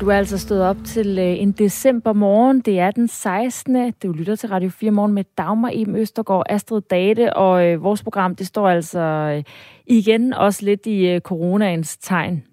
Og 0.00 0.06
du 0.06 0.10
er 0.10 0.16
altså 0.16 0.38
stået 0.38 0.62
op 0.62 0.76
til 0.84 1.18
øh, 1.18 1.40
en 1.40 1.52
december 1.52 2.12
morgen. 2.12 2.60
Det 2.60 2.78
er 2.78 2.90
den 2.90 3.08
16. 3.08 3.92
Du 4.02 4.12
lytter 4.12 4.36
til 4.36 4.48
Radio 4.48 4.70
4 4.70 4.90
morgen 4.90 5.12
med 5.12 5.24
Dagmar 5.38 5.70
Eben 5.72 5.96
Østergaard, 5.96 6.46
Astrid 6.48 6.80
Date, 6.80 7.36
og 7.36 7.66
øh, 7.66 7.82
vores 7.82 8.02
program 8.02 8.36
det 8.36 8.46
står 8.46 8.68
altså 8.68 9.00
øh, 9.00 9.42
igen 9.86 10.32
også 10.32 10.64
lidt 10.64 10.86
i 10.86 11.18
coronaens 11.18 11.96
tegn. 11.96 12.44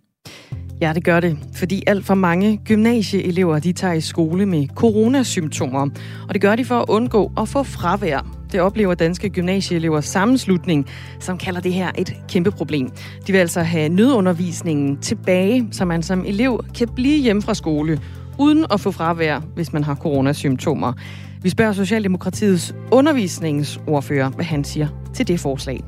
Ja, 0.82 0.94
det 0.94 1.04
gør 1.04 1.20
det, 1.20 1.38
fordi 1.54 1.83
alt 1.88 2.06
for 2.06 2.14
mange 2.14 2.57
gymnasieelever 2.65 3.60
de 3.60 3.74
tager 3.74 3.93
i 3.93 4.01
skole 4.01 4.46
med 4.46 4.68
coronasymptomer, 4.75 5.89
og 6.28 6.34
det 6.34 6.42
gør 6.42 6.56
de 6.56 6.65
for 6.65 6.79
at 6.79 6.86
undgå 6.89 7.32
at 7.38 7.47
få 7.47 7.64
fravær. 7.64 8.25
Det 8.51 8.61
oplever 8.61 8.93
danske 8.93 9.29
gymnasieelevers 9.29 10.06
sammenslutning, 10.06 10.86
som 11.20 11.37
kalder 11.37 11.61
det 11.61 11.74
her 11.74 11.92
et 11.98 12.15
kæmpe 12.29 12.51
problem. 12.51 12.89
De 13.28 13.32
vil 13.32 13.39
altså 13.39 13.61
have 13.61 13.89
nødundervisningen 13.89 14.98
tilbage, 14.98 15.68
så 15.71 15.86
man 15.86 16.04
som 16.04 16.25
elev 16.25 16.65
kan 16.78 16.87
blive 16.96 17.23
hjemme 17.23 17.42
fra 17.42 17.54
skole, 17.54 18.00
uden 18.39 18.65
at 18.71 18.79
få 18.79 18.92
fravær, 18.92 19.39
hvis 19.56 19.73
man 19.73 19.84
har 19.84 19.96
coronasymptomer. 19.96 20.93
Vi 21.42 21.50
spørger 21.50 21.73
Socialdemokratiets 21.73 22.75
undervisningsordfører, 22.92 24.29
hvad 24.29 24.46
han 24.46 24.64
siger 24.64 24.87
til 25.14 25.28
det 25.28 25.39
forslag. 25.39 25.84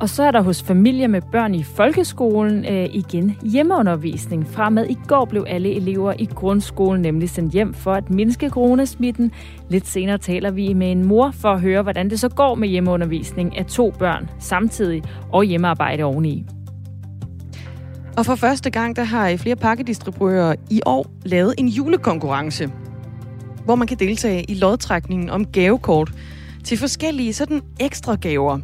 Og 0.00 0.08
så 0.08 0.22
er 0.22 0.30
der 0.30 0.42
hos 0.42 0.62
familier 0.62 1.08
med 1.08 1.22
børn 1.32 1.54
i 1.54 1.62
folkeskolen 1.62 2.64
øh, 2.64 2.88
igen 2.92 3.36
hjemmeundervisning. 3.42 4.46
Fremad 4.46 4.86
i 4.90 4.96
går 5.08 5.24
blev 5.24 5.44
alle 5.48 5.74
elever 5.74 6.12
i 6.18 6.24
grundskolen 6.34 7.02
nemlig 7.02 7.30
sendt 7.30 7.52
hjem 7.52 7.74
for 7.74 7.92
at 7.92 8.10
mindske 8.10 8.48
coronasmitten. 8.48 9.32
Lidt 9.68 9.86
senere 9.86 10.18
taler 10.18 10.50
vi 10.50 10.72
med 10.72 10.92
en 10.92 11.04
mor 11.04 11.30
for 11.30 11.48
at 11.48 11.60
høre, 11.60 11.82
hvordan 11.82 12.10
det 12.10 12.20
så 12.20 12.28
går 12.28 12.54
med 12.54 12.68
hjemmeundervisning 12.68 13.58
af 13.58 13.66
to 13.66 13.90
børn 13.98 14.30
samtidig 14.38 15.02
og 15.32 15.44
hjemmearbejde 15.44 16.02
oveni. 16.02 16.44
Og 18.16 18.26
for 18.26 18.34
første 18.34 18.70
gang, 18.70 18.96
der 18.96 19.04
har 19.04 19.36
flere 19.36 19.56
pakkedistributører 19.56 20.54
i 20.70 20.80
år 20.86 21.06
lavet 21.24 21.54
en 21.58 21.68
julekonkurrence, 21.68 22.70
hvor 23.64 23.74
man 23.74 23.86
kan 23.86 23.98
deltage 23.98 24.50
i 24.50 24.54
lodtrækningen 24.54 25.30
om 25.30 25.46
gavekort 25.46 26.12
til 26.64 26.78
forskellige 26.78 27.32
sådan 27.32 27.62
ekstra 27.80 28.14
gaver. 28.14 28.58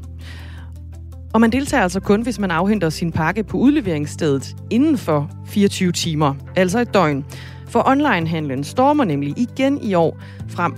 Og 1.32 1.40
man 1.40 1.52
deltager 1.52 1.82
altså 1.82 2.00
kun, 2.00 2.22
hvis 2.22 2.38
man 2.38 2.50
afhenter 2.50 2.90
sin 2.90 3.12
pakke 3.12 3.42
på 3.44 3.56
udleveringsstedet 3.56 4.56
inden 4.70 4.98
for 4.98 5.30
24 5.46 5.92
timer, 5.92 6.34
altså 6.56 6.80
et 6.80 6.94
døgn. 6.94 7.24
For 7.68 7.88
onlinehandlen 7.88 8.64
stormer 8.64 9.04
nemlig 9.04 9.38
igen 9.38 9.82
i 9.82 9.94
år 9.94 10.18
frem. 10.48 10.74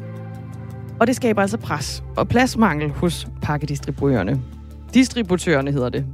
Og 1.00 1.06
det 1.06 1.16
skaber 1.16 1.42
altså 1.42 1.56
pres 1.56 2.02
og 2.16 2.28
pladsmangel 2.28 2.90
hos 2.90 3.26
pakkedistributørerne. 3.42 4.40
Distributørerne 4.94 5.72
hedder 5.72 5.88
det. 5.88 6.04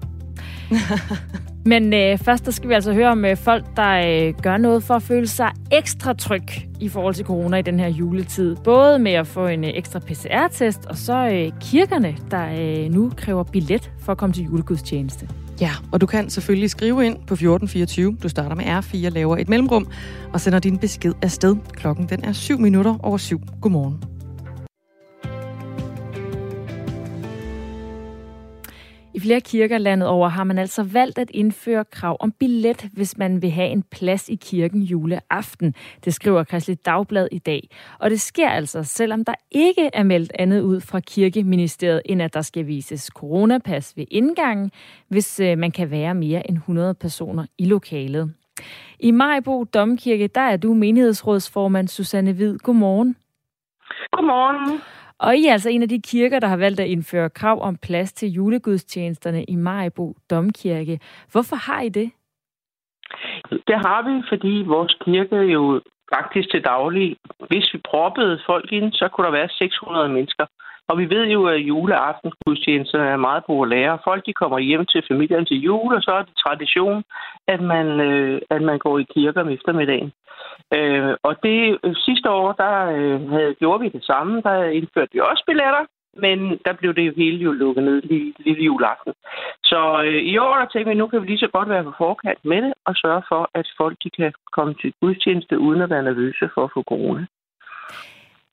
Men 1.69 1.94
øh, 1.94 2.19
først 2.19 2.44
der 2.44 2.50
skal 2.50 2.69
vi 2.69 2.74
altså 2.74 2.92
høre 2.92 3.08
om 3.08 3.24
øh, 3.24 3.36
folk, 3.36 3.64
der 3.77 4.27
øh, 4.28 4.34
gør 4.42 4.56
noget 4.56 4.83
for 4.83 4.94
at 4.94 5.02
føle 5.02 5.27
sig 5.27 5.50
ekstra 5.72 6.12
tryg 6.12 6.42
i 6.80 6.88
forhold 6.88 7.14
til 7.14 7.25
corona 7.25 7.56
i 7.56 7.62
den 7.62 7.80
her 7.80 7.88
juletid. 7.88 8.56
Både 8.56 8.98
med 8.98 9.12
at 9.12 9.27
få 9.27 9.47
en 9.47 9.64
øh, 9.64 9.70
ekstra 9.75 9.98
PCR-test, 9.98 10.86
og 10.86 10.97
så 10.97 11.28
øh, 11.28 11.52
kirkerne, 11.60 12.16
der 12.30 12.47
øh, 12.60 12.92
nu 12.92 13.12
kræver 13.16 13.42
billet 13.42 13.92
for 14.00 14.12
at 14.12 14.19
komme 14.19 14.33
til 14.33 14.44
julegudstjeneste. 14.44 15.28
Ja, 15.60 15.70
og 15.92 16.00
du 16.00 16.06
kan 16.06 16.30
selvfølgelig 16.30 16.70
skrive 16.70 17.06
ind 17.06 17.14
på 17.14 17.34
1424. 17.34 18.16
Du 18.22 18.28
starter 18.28 18.56
med 18.56 18.64
R4, 18.64 19.08
laver 19.08 19.36
et 19.36 19.48
mellemrum 19.48 19.86
og 20.32 20.41
sender 20.41 20.58
din 20.58 20.78
besked 20.78 21.12
afsted. 21.22 21.56
Klokken 21.72 22.06
den 22.08 22.25
er 22.25 22.32
7 22.32 22.58
minutter 22.58 22.97
over 23.03 23.16
7. 23.16 23.41
Godmorgen. 23.60 24.17
I 29.18 29.20
flere 29.20 29.40
kirker 29.40 29.78
landet 29.78 30.08
over 30.08 30.28
har 30.28 30.44
man 30.44 30.58
altså 30.58 30.82
valgt 30.82 31.18
at 31.18 31.30
indføre 31.30 31.84
krav 31.84 32.16
om 32.20 32.32
billet, 32.32 32.88
hvis 32.92 33.18
man 33.18 33.42
vil 33.42 33.50
have 33.50 33.68
en 33.68 33.82
plads 33.82 34.28
i 34.28 34.34
kirken 34.34 34.82
juleaften. 34.82 35.74
Det 36.04 36.14
skriver 36.14 36.44
Kristelig 36.44 36.86
Dagblad 36.86 37.28
i 37.32 37.38
dag. 37.38 37.68
Og 37.98 38.10
det 38.10 38.20
sker 38.20 38.48
altså, 38.48 38.82
selvom 38.82 39.24
der 39.24 39.34
ikke 39.50 39.90
er 39.92 40.02
meldt 40.02 40.32
andet 40.38 40.60
ud 40.60 40.80
fra 40.80 41.00
kirkeministeriet, 41.00 42.02
end 42.04 42.22
at 42.22 42.34
der 42.34 42.42
skal 42.42 42.66
vises 42.66 43.10
coronapas 43.14 43.96
ved 43.96 44.04
indgangen, 44.10 44.70
hvis 45.08 45.40
øh, 45.40 45.58
man 45.58 45.70
kan 45.70 45.90
være 45.90 46.14
mere 46.14 46.50
end 46.50 46.56
100 46.56 46.94
personer 46.94 47.46
i 47.58 47.64
lokalet. 47.64 48.34
I 49.00 49.10
Majbo 49.10 49.64
Domkirke, 49.64 50.26
der 50.26 50.40
er 50.40 50.56
du 50.56 50.74
menighedsrådsformand 50.74 51.88
Susanne 51.88 52.32
Hvid. 52.32 52.58
Godmorgen. 52.58 53.16
Godmorgen. 54.12 54.80
Og 55.18 55.36
I 55.36 55.46
er 55.46 55.52
altså 55.52 55.70
en 55.70 55.82
af 55.82 55.88
de 55.88 56.02
kirker, 56.02 56.40
der 56.40 56.46
har 56.48 56.56
valgt 56.56 56.80
at 56.80 56.86
indføre 56.86 57.30
krav 57.30 57.62
om 57.62 57.76
plads 57.76 58.12
til 58.12 58.28
julegudstjenesterne 58.28 59.44
i 59.44 59.56
Majbo 59.56 60.14
Domkirke. 60.30 61.00
Hvorfor 61.32 61.56
har 61.56 61.80
I 61.80 61.88
det? 61.88 62.10
Det 63.50 63.78
har 63.86 64.00
vi, 64.08 64.22
fordi 64.28 64.64
vores 64.66 64.96
kirke 65.04 65.36
jo 65.36 65.80
faktisk 66.14 66.50
til 66.50 66.64
daglig, 66.64 67.16
hvis 67.48 67.74
vi 67.74 67.78
proppede 67.90 68.40
folk 68.46 68.72
ind, 68.72 68.92
så 68.92 69.08
kunne 69.08 69.26
der 69.26 69.32
være 69.32 69.48
600 69.48 70.08
mennesker. 70.08 70.46
Og 70.88 70.98
vi 70.98 71.10
ved 71.10 71.24
jo, 71.26 71.46
at 71.46 71.60
juleaftensgudstjenesterne 71.60 73.08
er 73.08 73.16
meget 73.16 73.42
populære. 73.46 73.98
Folk 74.04 74.26
de 74.26 74.32
kommer 74.32 74.58
hjem 74.58 74.86
til 74.86 75.02
familien 75.10 75.46
til 75.46 75.60
jul, 75.60 75.94
og 75.94 76.02
så 76.02 76.10
er 76.10 76.22
det 76.22 76.36
tradition, 76.46 77.04
at 77.48 77.60
man, 77.60 77.86
øh, 78.00 78.40
at 78.50 78.62
man 78.62 78.78
går 78.78 78.98
i 78.98 79.06
kirke 79.14 79.40
om 79.40 79.48
eftermiddagen. 79.48 80.12
Øh, 80.76 81.14
og 81.22 81.34
det 81.42 81.78
øh, 81.84 81.94
sidste 81.96 82.30
år, 82.30 82.52
der 82.52 82.74
øh, 82.96 83.28
havde, 83.30 83.54
gjorde 83.54 83.80
vi 83.80 83.88
det 83.88 84.04
samme. 84.04 84.42
Der 84.42 84.64
indførte 84.64 85.12
vi 85.12 85.20
også 85.20 85.44
billetter, 85.46 85.84
men 86.24 86.38
der 86.66 86.72
blev 86.72 86.94
det 86.94 87.14
hele 87.16 87.38
jo 87.46 87.52
lukket 87.52 87.84
ned 87.84 88.02
lige, 88.02 88.34
lige 88.38 88.64
juleaften. 88.64 89.12
Så 89.64 90.02
øh, 90.04 90.22
i 90.32 90.38
år 90.38 90.54
der 90.56 90.66
tænkte 90.66 90.90
vi, 90.90 90.94
nu 90.98 91.06
kan 91.06 91.22
vi 91.22 91.26
lige 91.26 91.44
så 91.44 91.50
godt 91.52 91.68
være 91.68 91.84
på 91.84 91.92
forkant 91.98 92.44
med 92.44 92.62
det 92.62 92.72
og 92.86 92.94
sørge 92.96 93.22
for, 93.28 93.50
at 93.54 93.66
folk 93.76 93.96
de 94.04 94.10
kan 94.10 94.32
komme 94.56 94.74
til 94.74 94.92
gudstjeneste 95.00 95.58
uden 95.58 95.82
at 95.82 95.90
være 95.90 96.02
nervøse 96.02 96.50
for 96.54 96.64
at 96.64 96.70
få 96.74 96.82
corona. 96.82 97.26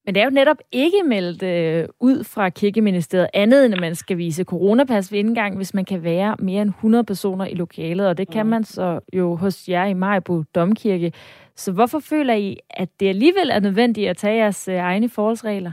Men 0.05 0.15
det 0.15 0.21
er 0.21 0.25
jo 0.25 0.31
netop 0.31 0.57
ikke 0.71 1.03
meldt 1.05 1.43
øh, 1.43 1.87
ud 1.99 2.23
fra 2.23 2.49
kirkeministeriet 2.49 3.27
andet, 3.33 3.65
end 3.65 3.73
at 3.73 3.81
man 3.81 3.95
skal 3.95 4.17
vise 4.17 4.43
coronapas 4.43 5.11
ved 5.11 5.19
indgang, 5.19 5.55
hvis 5.55 5.73
man 5.73 5.85
kan 5.85 6.03
være 6.03 6.35
mere 6.39 6.61
end 6.61 6.69
100 6.69 7.03
personer 7.03 7.45
i 7.45 7.53
lokalet. 7.53 8.07
Og 8.07 8.17
det 8.17 8.29
kan 8.31 8.45
mm. 8.45 8.49
man 8.49 8.63
så 8.63 8.99
jo 9.13 9.35
hos 9.35 9.69
jer 9.69 9.85
i 9.85 9.93
Majbo 9.93 10.43
Domkirke. 10.55 11.11
Så 11.55 11.73
hvorfor 11.73 11.99
føler 12.09 12.33
I, 12.33 12.57
at 12.69 12.89
det 12.99 13.07
alligevel 13.09 13.49
er 13.51 13.59
nødvendigt 13.59 14.09
at 14.09 14.17
tage 14.17 14.37
jeres 14.37 14.67
øh, 14.67 14.75
egne 14.75 15.09
forholdsregler? 15.09 15.71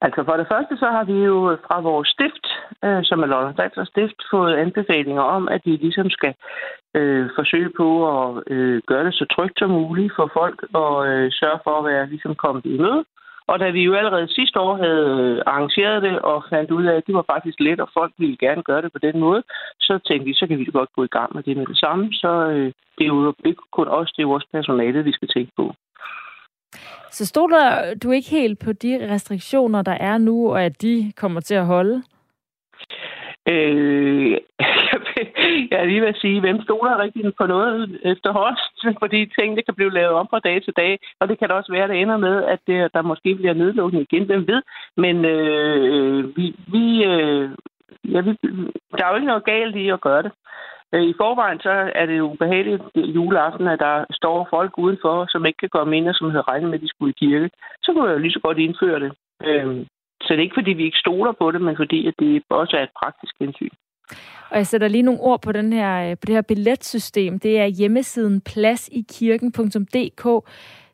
Altså 0.00 0.24
for 0.24 0.36
det 0.36 0.46
første, 0.52 0.76
så 0.76 0.86
har 0.96 1.04
vi 1.04 1.12
jo 1.12 1.56
fra 1.66 1.80
vores 1.80 2.08
stift, 2.08 2.46
øh, 2.84 3.00
som 3.04 3.22
er 3.22 3.26
Lolland 3.26 3.86
Stift, 3.86 4.18
fået 4.30 4.54
anbefalinger 4.54 5.22
om, 5.22 5.48
at 5.48 5.60
vi 5.64 5.70
ligesom 5.70 6.10
skal 6.10 6.34
øh, 6.94 7.30
forsøge 7.38 7.70
på 7.76 7.88
at 8.16 8.42
øh, 8.46 8.82
gøre 8.86 9.04
det 9.04 9.14
så 9.14 9.26
trygt 9.34 9.58
som 9.58 9.70
muligt 9.70 10.12
for 10.16 10.30
folk 10.32 10.58
og 10.74 11.08
øh, 11.08 11.32
sørge 11.32 11.60
for 11.64 11.78
at 11.78 11.84
være 11.84 12.08
ligesom 12.08 12.34
kommet 12.34 12.64
i 12.66 12.78
møde. 12.78 13.04
Og 13.50 13.60
da 13.60 13.70
vi 13.70 13.82
jo 13.82 13.94
allerede 13.94 14.34
sidste 14.34 14.60
år 14.60 14.74
havde 14.84 15.06
øh, 15.20 15.42
arrangeret 15.46 16.02
det 16.02 16.18
og 16.18 16.44
fandt 16.50 16.70
ud 16.70 16.84
af, 16.84 16.96
at 16.96 17.06
det 17.06 17.14
var 17.14 17.24
faktisk 17.32 17.60
let, 17.60 17.80
og 17.80 17.88
folk 17.98 18.12
ville 18.18 18.36
gerne 18.36 18.62
gøre 18.62 18.82
det 18.82 18.92
på 18.92 18.98
den 18.98 19.18
måde, 19.20 19.42
så 19.80 19.98
tænkte 20.06 20.24
vi, 20.24 20.34
så 20.34 20.46
kan 20.46 20.58
vi 20.58 20.64
godt 20.64 20.92
gå 20.96 21.04
i 21.04 21.14
gang 21.16 21.34
med 21.34 21.42
det 21.42 21.56
med 21.56 21.66
det 21.66 21.78
samme. 21.78 22.12
Så 22.12 22.30
øh, 22.54 22.72
det 22.98 23.04
er 23.04 23.12
jo 23.14 23.34
ikke 23.44 23.62
kun 23.72 23.88
os, 23.88 24.12
det 24.12 24.22
er 24.22 24.32
vores 24.34 24.46
personale, 24.52 25.04
vi 25.04 25.12
skal 25.12 25.28
tænke 25.28 25.52
på. 25.56 25.74
Så 27.10 27.26
stoler 27.26 27.94
du 28.02 28.10
ikke 28.10 28.30
helt 28.30 28.58
på 28.64 28.72
de 28.72 29.14
restriktioner, 29.14 29.82
der 29.82 29.96
er 30.00 30.18
nu, 30.18 30.52
og 30.52 30.62
at 30.62 30.82
de 30.82 31.12
kommer 31.16 31.40
til 31.40 31.54
at 31.54 31.66
holde? 31.66 32.02
Øh, 33.52 34.30
jeg 35.70 35.78
er 35.80 35.84
lige 35.84 36.00
ved 36.00 36.08
at 36.08 36.20
sige, 36.20 36.40
hvem 36.40 36.62
stoler 36.62 37.02
rigtig 37.02 37.32
på 37.38 37.46
noget 37.46 38.00
efter? 38.04 38.30
Fordi 39.02 39.26
tingene 39.26 39.62
kan 39.62 39.74
blive 39.74 39.90
lavet 39.90 40.14
om 40.20 40.26
fra 40.30 40.38
dag 40.38 40.62
til 40.62 40.74
dag, 40.76 40.98
og 41.20 41.28
det 41.28 41.38
kan 41.38 41.48
da 41.48 41.54
også 41.54 41.72
være, 41.72 41.84
at 41.84 41.90
det 41.90 42.00
ender 42.00 42.16
med, 42.16 42.44
at 42.44 42.60
det, 42.66 42.94
der 42.94 43.02
måske 43.02 43.34
bliver 43.34 43.54
nedlukning 43.54 44.02
igen, 44.02 44.26
hvem 44.26 44.46
ved. 44.48 44.62
Men 44.96 45.24
øh, 45.24 46.36
vi, 46.36 46.56
vi, 46.74 47.04
øh, 47.04 47.50
ja, 48.12 48.20
vi, 48.20 48.30
der 48.96 49.04
er 49.04 49.10
jo 49.10 49.14
ikke 49.14 49.32
noget 49.32 49.44
galt 49.44 49.76
i 49.76 49.88
at 49.88 50.00
gøre 50.00 50.22
det. 50.22 50.32
Øh, 50.94 51.02
I 51.02 51.14
forvejen 51.20 51.60
så 51.60 51.90
er 51.94 52.06
det 52.06 52.18
jo 52.18 52.30
ubehageligt 52.32 52.82
juleaften, 52.94 53.68
at 53.68 53.78
der 53.78 54.04
står 54.12 54.46
folk 54.50 54.78
udenfor, 54.78 55.26
som 55.28 55.46
ikke 55.46 55.58
kan 55.58 55.68
komme 55.68 55.96
ind, 55.96 56.08
og 56.08 56.14
som 56.14 56.30
havde 56.30 56.48
regnet 56.50 56.68
med, 56.68 56.78
at 56.78 56.80
de 56.80 56.88
skulle 56.88 57.10
i 57.10 57.24
kirke. 57.24 57.50
Så 57.82 57.92
kunne 57.92 58.08
jeg 58.08 58.14
jo 58.14 58.18
lige 58.18 58.32
så 58.32 58.40
godt 58.40 58.58
indføre 58.58 59.00
det. 59.00 59.12
Øh, 59.44 59.86
så 60.22 60.28
det 60.32 60.38
er 60.38 60.42
ikke, 60.42 60.58
fordi 60.60 60.72
vi 60.72 60.84
ikke 60.84 60.98
stoler 60.98 61.32
på 61.32 61.50
det, 61.50 61.60
men 61.60 61.76
fordi 61.76 62.06
at 62.08 62.14
det 62.18 62.42
også 62.50 62.76
er 62.76 62.82
et 62.82 62.94
praktisk 63.02 63.34
hensyn. 63.40 63.74
Og 64.50 64.56
jeg 64.56 64.66
sætter 64.66 64.88
lige 64.88 65.02
nogle 65.02 65.20
ord 65.20 65.42
på, 65.42 65.52
den 65.52 65.72
her, 65.72 66.10
øh, 66.10 66.16
på 66.16 66.26
det 66.26 66.34
her 66.34 66.42
billetsystem. 66.42 67.38
Det 67.38 67.60
er 67.60 67.66
hjemmesiden 67.66 68.40
pladsikirken.dk 68.40 70.26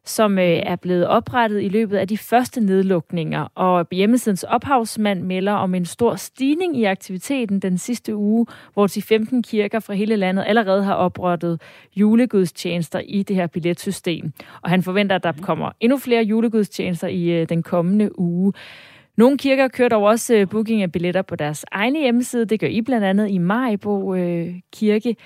som 0.05 0.38
øh, 0.38 0.44
er 0.44 0.76
blevet 0.76 1.06
oprettet 1.06 1.62
i 1.62 1.69
løbet 1.69 1.97
af 1.97 2.09
de 2.09 2.19
første 2.19 2.61
nedlukninger. 2.61 3.49
Og 3.55 3.87
hjemmesidens 3.93 4.43
ophavsmand 4.43 5.23
melder 5.23 5.53
om 5.53 5.75
en 5.75 5.85
stor 5.85 6.15
stigning 6.15 6.77
i 6.77 6.85
aktiviteten 6.85 7.61
den 7.61 7.79
sidste 7.79 8.17
uge, 8.17 8.47
hvor 8.75 8.87
de 8.87 9.03
15 9.03 9.43
kirker 9.43 9.81
fra 9.81 9.94
hele 9.94 10.17
landet 10.17 10.44
allerede 10.47 10.85
har 10.85 10.94
oprettet 10.94 11.62
julegudstjenester 11.97 12.99
i 12.99 13.23
det 13.23 13.37
her 13.37 13.47
billetsystem. 13.47 14.32
Og 14.62 14.70
han 14.70 14.82
forventer, 14.82 15.17
at 15.17 15.23
der 15.23 15.32
kommer 15.43 15.70
endnu 15.81 15.99
flere 15.99 16.23
julegudstjenester 16.23 17.09
i 17.09 17.31
øh, 17.31 17.49
den 17.49 17.62
kommende 17.62 18.19
uge. 18.19 18.53
Nogle 19.17 19.39
kirker 19.39 19.69
kører 19.69 19.89
dog 19.89 20.03
også 20.03 20.35
øh, 20.35 20.49
booking 20.49 20.83
af 20.83 20.93
billetter 20.93 21.23
på 21.23 21.37
deres 21.37 21.65
egne 21.73 22.01
hjemmeside. 22.01 22.45
Det 22.45 22.61
gør 22.61 22.67
I 22.67 22.83
blandt 22.83 23.07
andet 23.07 23.31
i 23.31 23.39
Majbo 23.39 24.15
øh, 24.15 24.55
Kirke. 24.73 25.17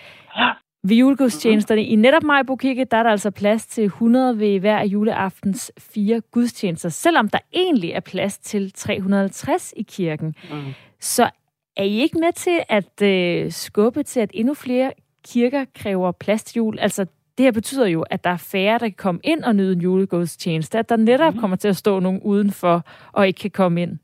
Ved 0.83 0.97
julegudstjenesterne 0.97 1.85
i 1.85 1.97
netop 1.97 2.23
Majbo 2.23 2.57
Kirke, 2.57 2.85
der 2.85 2.97
er 2.97 3.03
der 3.03 3.11
altså 3.11 3.31
plads 3.31 3.67
til 3.67 3.85
100 3.85 4.39
ved 4.39 4.61
hver 4.61 4.79
af 4.79 4.85
juleaftens 4.85 5.73
fire 5.79 6.21
gudstjenester, 6.21 6.89
selvom 6.89 7.29
der 7.29 7.39
egentlig 7.53 7.91
er 7.91 8.01
plads 8.01 8.39
til 8.39 8.73
350 8.73 9.75
i 9.77 9.83
kirken. 9.83 10.35
Mm. 10.51 10.63
Så 11.01 11.31
er 11.77 11.83
I 11.83 12.01
ikke 12.01 12.19
med 12.19 12.33
til 12.33 12.61
at 12.69 13.03
øh, 13.03 13.53
skubbe 13.53 14.03
til, 14.03 14.21
at 14.21 14.31
endnu 14.35 14.55
flere 14.55 14.93
kirker 15.25 15.65
kræver 15.75 16.13
plads 16.13 16.45
til 16.45 16.57
jul? 16.57 16.79
Altså, 16.79 17.07
det 17.39 17.45
her 17.45 17.53
betyder 17.53 17.87
jo, 17.87 18.03
at 18.03 18.25
der 18.25 18.31
er 18.31 18.37
færre, 18.37 18.79
der 18.79 18.89
kan 18.89 18.95
komme 18.97 19.21
ind 19.25 19.45
og 19.45 19.57
nyde 19.57 19.73
en 19.73 19.81
julegudstjeneste. 19.81 20.79
At 20.79 20.89
der 20.89 20.97
netop 20.97 21.35
mm. 21.35 21.41
kommer 21.41 21.57
til 21.57 21.69
at 21.69 21.77
stå 21.77 22.01
nogen 22.01 22.21
udenfor 22.21 22.85
og 23.13 23.27
ikke 23.27 23.39
kan 23.39 23.51
komme 23.51 23.83
ind. 23.83 23.99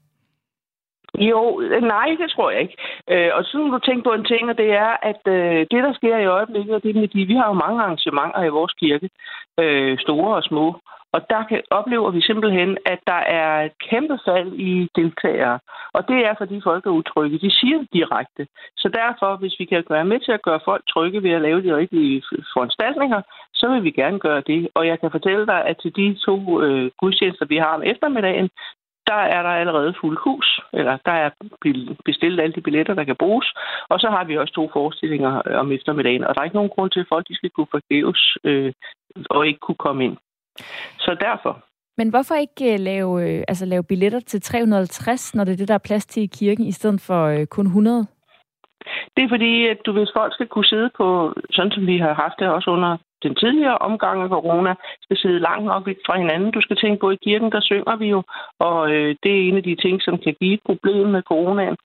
Jo, 1.19 1.63
nej, 1.81 2.09
det 2.21 2.31
tror 2.31 2.51
jeg 2.51 2.61
ikke. 2.61 2.77
Øh, 3.11 3.31
og 3.35 3.45
så 3.45 3.59
du 3.59 3.79
tænke 3.79 4.03
på 4.03 4.13
en 4.13 4.25
ting, 4.25 4.51
og 4.51 4.59
det 4.59 4.71
er, 4.73 4.97
at 5.03 5.23
øh, 5.27 5.67
det, 5.71 5.81
der 5.87 5.93
sker 5.95 6.19
i 6.19 6.27
øjeblikket, 6.27 6.75
og 6.75 6.83
det 6.83 6.97
med 6.97 7.09
de, 7.09 7.25
vi 7.25 7.35
har 7.35 7.49
jo 7.49 7.53
mange 7.65 7.83
arrangementer 7.83 8.43
i 8.43 8.49
vores 8.59 8.73
kirke, 8.73 9.11
øh, 9.61 9.99
store 9.99 10.37
og 10.37 10.43
små, 10.43 10.81
og 11.15 11.21
der 11.31 11.43
kan, 11.49 11.61
oplever 11.71 12.11
vi 12.11 12.21
simpelthen, 12.21 12.71
at 12.87 13.01
der 13.07 13.23
er 13.41 13.63
et 13.63 13.73
kæmpe 13.91 14.19
fald 14.27 14.53
i 14.53 14.89
deltagere. 14.97 15.59
Og 15.97 16.09
det 16.09 16.19
er, 16.29 16.35
fordi 16.39 16.61
folk 16.65 16.87
er 16.87 16.99
utrygge. 17.01 17.39
De 17.39 17.51
siger 17.59 17.79
det 17.79 17.89
direkte. 17.93 18.47
Så 18.77 18.89
derfor, 19.01 19.37
hvis 19.37 19.57
vi 19.59 19.65
kan 19.65 19.85
være 19.91 20.11
med 20.13 20.21
til 20.21 20.33
at 20.33 20.43
gøre 20.43 20.61
folk 20.65 20.83
trygge 20.93 21.23
ved 21.23 21.31
at 21.31 21.43
lave 21.43 21.63
de 21.63 21.77
rigtige 21.77 22.23
foranstaltninger, 22.55 23.21
så 23.55 23.69
vil 23.69 23.85
vi 23.85 23.91
gerne 23.91 24.19
gøre 24.19 24.43
det. 24.47 24.69
Og 24.75 24.87
jeg 24.87 25.01
kan 25.01 25.11
fortælle 25.11 25.47
dig, 25.47 25.61
at 25.65 25.77
til 25.83 25.97
de 25.97 26.07
to 26.27 26.63
øh, 26.63 26.91
gudstjenester, 27.01 27.47
vi 27.47 27.57
har 27.57 27.73
om 27.79 27.83
eftermiddagen, 27.83 28.51
der 29.07 29.23
er 29.37 29.43
der 29.43 29.55
allerede 29.63 29.95
fuld 30.01 30.19
hus, 30.25 30.61
eller 30.73 30.99
der 31.07 31.13
er 31.13 31.31
bestilt 32.05 32.41
alle 32.41 32.55
de 32.55 32.61
billetter, 32.61 32.95
der 32.95 33.05
kan 33.05 33.17
bruges. 33.17 33.49
Og 33.89 34.01
så 34.01 34.09
har 34.11 34.25
vi 34.25 34.39
også 34.39 34.55
to 34.55 34.71
forestillinger 34.73 35.31
om 35.63 35.73
eftermiddagen, 35.73 36.25
og 36.25 36.35
der 36.35 36.41
er 36.41 36.45
ikke 36.45 36.61
nogen 36.61 36.75
grund 36.75 36.91
til, 36.91 37.01
at 37.01 37.07
folk 37.09 37.29
de 37.29 37.35
skal 37.37 37.51
kunne 37.51 37.75
forgæves 37.77 38.37
øh, 38.45 38.73
og 39.31 39.47
ikke 39.47 39.61
kunne 39.61 39.83
komme 39.87 40.05
ind. 40.05 40.17
Så 40.99 41.17
derfor. 41.21 41.65
Men 41.97 42.09
hvorfor 42.09 42.35
ikke 42.35 42.73
øh, 42.73 42.81
lave, 42.81 43.11
øh, 43.29 43.45
altså 43.49 43.67
lave 43.67 43.85
billetter 43.85 44.21
til 44.21 44.41
350, 44.41 45.35
når 45.35 45.45
det 45.45 45.53
er 45.53 45.57
det, 45.57 45.69
der 45.69 45.75
er 45.75 45.89
plads 45.89 46.07
til 46.07 46.23
i 46.23 46.27
kirken, 46.27 46.67
i 46.67 46.73
stedet 46.73 47.01
for 47.01 47.25
øh, 47.25 47.47
kun 47.47 47.67
100? 47.67 48.07
Det 49.17 49.25
er 49.25 49.29
fordi, 49.29 49.67
at 49.67 49.79
du 49.87 49.93
hvis 49.93 50.17
folk 50.17 50.35
skal 50.35 50.47
kunne 50.47 50.71
sidde 50.73 50.91
på, 50.97 51.35
sådan 51.51 51.73
som 51.73 51.87
vi 51.87 51.99
har 51.99 52.15
haft 52.15 52.39
det 52.39 52.49
også 52.49 52.71
under 52.71 52.97
den 53.23 53.35
tidligere 53.35 53.79
omgang 53.79 54.23
af 54.23 54.29
corona, 54.29 54.75
skal 55.03 55.17
sidde 55.17 55.39
langt 55.49 55.65
nok 55.65 55.87
væk 55.87 55.99
fra 56.07 56.19
hinanden. 56.19 56.51
Du 56.51 56.61
skal 56.61 56.77
tænke 56.77 57.01
på, 57.01 57.09
at 57.09 57.15
i 57.15 57.25
kirken, 57.25 57.53
der 57.53 57.61
synger 57.61 57.97
vi 57.97 58.07
jo, 58.15 58.23
og 58.59 58.79
øh, 58.93 59.17
det 59.23 59.33
er 59.35 59.49
en 59.49 59.57
af 59.57 59.63
de 59.63 59.77
ting, 59.85 60.03
som 60.03 60.19
kan 60.19 60.35
give 60.41 60.55
et 60.55 60.67
problem 60.67 61.07
med 61.07 61.23
coronaen. 61.23 61.77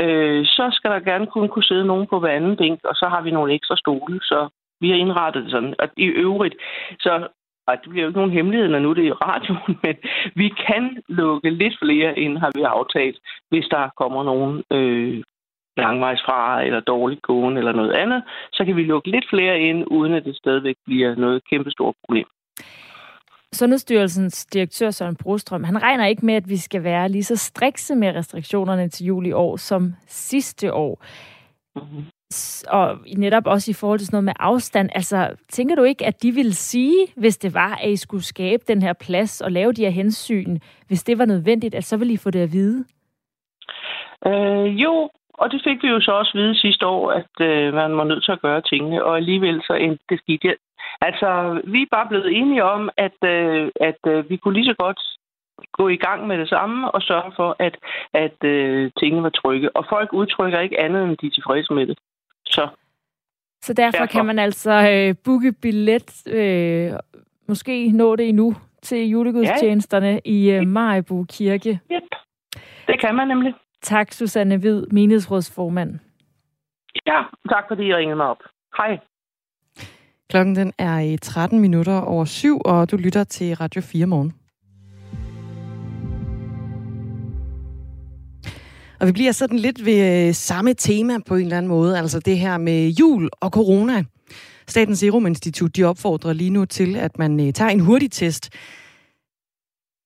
Øh, 0.00 0.46
så 0.46 0.64
skal 0.72 0.90
der 0.90 1.08
gerne 1.10 1.26
kun 1.26 1.48
kunne 1.48 1.70
sidde 1.70 1.86
nogen 1.86 2.06
på 2.06 2.18
hver 2.20 2.36
anden 2.38 2.56
bænk, 2.56 2.80
og 2.84 2.94
så 2.94 3.06
har 3.12 3.22
vi 3.22 3.30
nogle 3.30 3.54
ekstra 3.54 3.76
stole, 3.76 4.20
så 4.22 4.48
vi 4.80 4.88
har 4.90 4.96
indrettet 4.96 5.42
det 5.44 5.50
sådan. 5.50 5.74
Og 5.78 5.88
i 5.96 6.06
øvrigt, 6.06 6.54
så 7.00 7.28
og 7.68 7.74
det 7.82 7.90
bliver 7.90 8.02
jo 8.02 8.08
ikke 8.08 8.18
nogen 8.18 8.36
hemmelighed, 8.38 8.68
når 8.68 8.78
nu 8.78 8.92
det 8.92 9.04
er 9.04 9.12
i 9.12 9.20
radioen, 9.28 9.74
men 9.84 9.96
vi 10.34 10.48
kan 10.66 11.02
lukke 11.08 11.50
lidt 11.50 11.76
flere 11.82 12.18
ind, 12.18 12.38
har 12.38 12.50
vi 12.54 12.62
aftalt, 12.62 13.18
hvis 13.50 13.66
der 13.70 13.90
kommer 14.00 14.22
nogen 14.24 14.54
øh, 14.76 15.22
langvejs 15.78 16.22
fra, 16.26 16.62
eller 16.62 16.80
dårligt 16.80 17.22
gående, 17.22 17.58
eller 17.58 17.72
noget 17.72 17.92
andet, 17.92 18.22
så 18.52 18.64
kan 18.64 18.76
vi 18.76 18.82
lukke 18.82 19.10
lidt 19.10 19.24
flere 19.30 19.60
ind, 19.60 19.84
uden 19.90 20.14
at 20.14 20.24
det 20.24 20.36
stadigvæk 20.36 20.76
bliver 20.86 21.14
noget 21.14 21.42
kæmpestort 21.50 21.94
problem. 22.04 22.26
Sundhedsstyrelsens 23.52 24.46
direktør 24.46 24.90
Søren 24.90 25.16
Brostrøm, 25.16 25.64
han 25.64 25.82
regner 25.82 26.06
ikke 26.06 26.26
med, 26.26 26.34
at 26.34 26.48
vi 26.48 26.56
skal 26.56 26.84
være 26.84 27.08
lige 27.08 27.24
så 27.24 27.36
strikse 27.36 27.94
med 27.94 28.14
restriktionerne 28.14 28.88
til 28.88 29.06
jul 29.06 29.26
i 29.26 29.32
år 29.32 29.56
som 29.56 29.92
sidste 30.06 30.72
år. 30.72 31.04
Mm-hmm 31.76 32.04
og 32.68 32.98
netop 33.16 33.46
også 33.46 33.70
i 33.70 33.74
forhold 33.74 33.98
til 33.98 34.06
sådan 34.06 34.16
noget 34.16 34.24
med 34.24 34.32
afstand, 34.38 34.90
altså 34.94 35.36
tænker 35.48 35.74
du 35.74 35.82
ikke, 35.82 36.06
at 36.06 36.22
de 36.22 36.32
ville 36.32 36.54
sige, 36.54 37.06
hvis 37.16 37.36
det 37.38 37.54
var, 37.54 37.74
at 37.82 37.90
I 37.90 37.96
skulle 37.96 38.24
skabe 38.24 38.64
den 38.68 38.82
her 38.82 38.92
plads 38.92 39.40
og 39.40 39.52
lave 39.52 39.72
de 39.72 39.82
her 39.82 39.90
hensyn, 39.90 40.58
hvis 40.86 41.02
det 41.02 41.18
var 41.18 41.24
nødvendigt, 41.24 41.74
at 41.74 41.84
så 41.84 41.96
ville 41.96 42.12
I 42.12 42.16
få 42.16 42.30
det 42.30 42.40
at 42.40 42.52
vide? 42.52 42.84
Øh, 44.26 44.82
jo, 44.82 45.10
og 45.40 45.50
det 45.52 45.60
fik 45.64 45.82
vi 45.82 45.88
jo 45.88 46.00
så 46.00 46.12
også 46.12 46.32
vide 46.34 46.54
sidste 46.54 46.86
år, 46.86 47.12
at 47.12 47.34
øh, 47.40 47.74
man 47.74 47.96
var 47.96 48.04
nødt 48.04 48.24
til 48.24 48.32
at 48.32 48.42
gøre 48.42 48.60
tingene, 48.60 49.04
og 49.04 49.16
alligevel 49.16 49.62
så 49.62 49.74
endte 49.74 50.04
det 50.08 50.18
skidt. 50.18 50.44
Altså, 51.00 51.60
vi 51.64 51.82
er 51.82 51.86
bare 51.90 52.08
blevet 52.08 52.36
enige 52.36 52.64
om, 52.64 52.90
at, 52.96 53.18
øh, 53.24 53.70
at 53.80 54.00
øh, 54.06 54.30
vi 54.30 54.36
kunne 54.36 54.54
lige 54.54 54.70
så 54.72 54.74
godt 54.78 55.00
gå 55.72 55.88
i 55.88 55.96
gang 55.96 56.26
med 56.26 56.38
det 56.38 56.48
samme 56.48 56.90
og 56.90 57.02
sørge 57.02 57.32
for, 57.36 57.56
at, 57.58 57.76
at 58.14 58.44
øh, 58.44 58.90
tingene 59.00 59.22
var 59.22 59.28
trygge. 59.30 59.76
Og 59.76 59.84
folk 59.88 60.12
udtrykker 60.12 60.60
ikke 60.60 60.80
andet, 60.80 61.04
end 61.04 61.16
de 61.16 61.26
er 61.26 61.30
tilfredse 61.30 61.72
med 61.72 61.86
det. 61.86 61.98
Så, 62.46 62.68
så 63.62 63.72
derfor, 63.72 63.98
derfor. 63.98 64.06
kan 64.06 64.26
man 64.26 64.38
altså 64.38 64.72
øh, 64.92 65.14
booke 65.24 65.52
billet, 65.62 66.26
øh, 66.26 66.92
måske 67.48 67.92
nå 67.92 68.16
det 68.16 68.28
endnu, 68.28 68.54
til 68.82 69.08
julegudstjenesterne 69.08 70.12
ja. 70.12 70.18
i 70.24 70.50
øh, 70.50 70.66
Majbo 70.66 71.24
Kirke. 71.24 71.80
Yep. 71.92 72.02
Det 72.86 73.00
kan 73.00 73.14
man 73.14 73.28
nemlig. 73.28 73.54
Tak, 73.82 74.12
Susanne 74.12 74.56
Hvid, 74.56 74.86
menighedsrådsformand. 74.90 75.98
Ja, 77.06 77.22
tak 77.48 77.64
fordi 77.68 77.82
I 77.82 77.94
ringede 77.94 78.16
mig 78.16 78.26
op. 78.26 78.42
Hej. 78.76 78.98
Klokken 80.30 80.56
den 80.56 80.72
er 80.78 80.98
i 80.98 81.16
13 81.16 81.60
minutter 81.60 82.00
over 82.00 82.24
syv, 82.24 82.60
og 82.64 82.90
du 82.90 82.96
lytter 82.96 83.24
til 83.24 83.54
Radio 83.54 83.80
4 83.80 84.06
morgen. 84.06 84.34
Og 89.00 89.06
vi 89.06 89.12
bliver 89.12 89.32
sådan 89.32 89.58
lidt 89.58 89.84
ved 89.84 90.26
øh, 90.28 90.34
samme 90.34 90.74
tema 90.74 91.18
på 91.26 91.34
en 91.34 91.42
eller 91.42 91.56
anden 91.56 91.68
måde, 91.68 91.98
altså 91.98 92.20
det 92.20 92.38
her 92.38 92.58
med 92.58 92.88
jul 92.88 93.28
og 93.40 93.50
corona. 93.50 94.04
Statens 94.66 94.98
Serum 94.98 95.26
Institut 95.26 95.76
de 95.76 95.84
opfordrer 95.84 96.32
lige 96.32 96.50
nu 96.50 96.64
til, 96.64 96.96
at 96.96 97.18
man 97.18 97.46
øh, 97.46 97.52
tager 97.52 97.70
en 97.70 97.80
hurtig 97.80 98.10
test, 98.10 98.50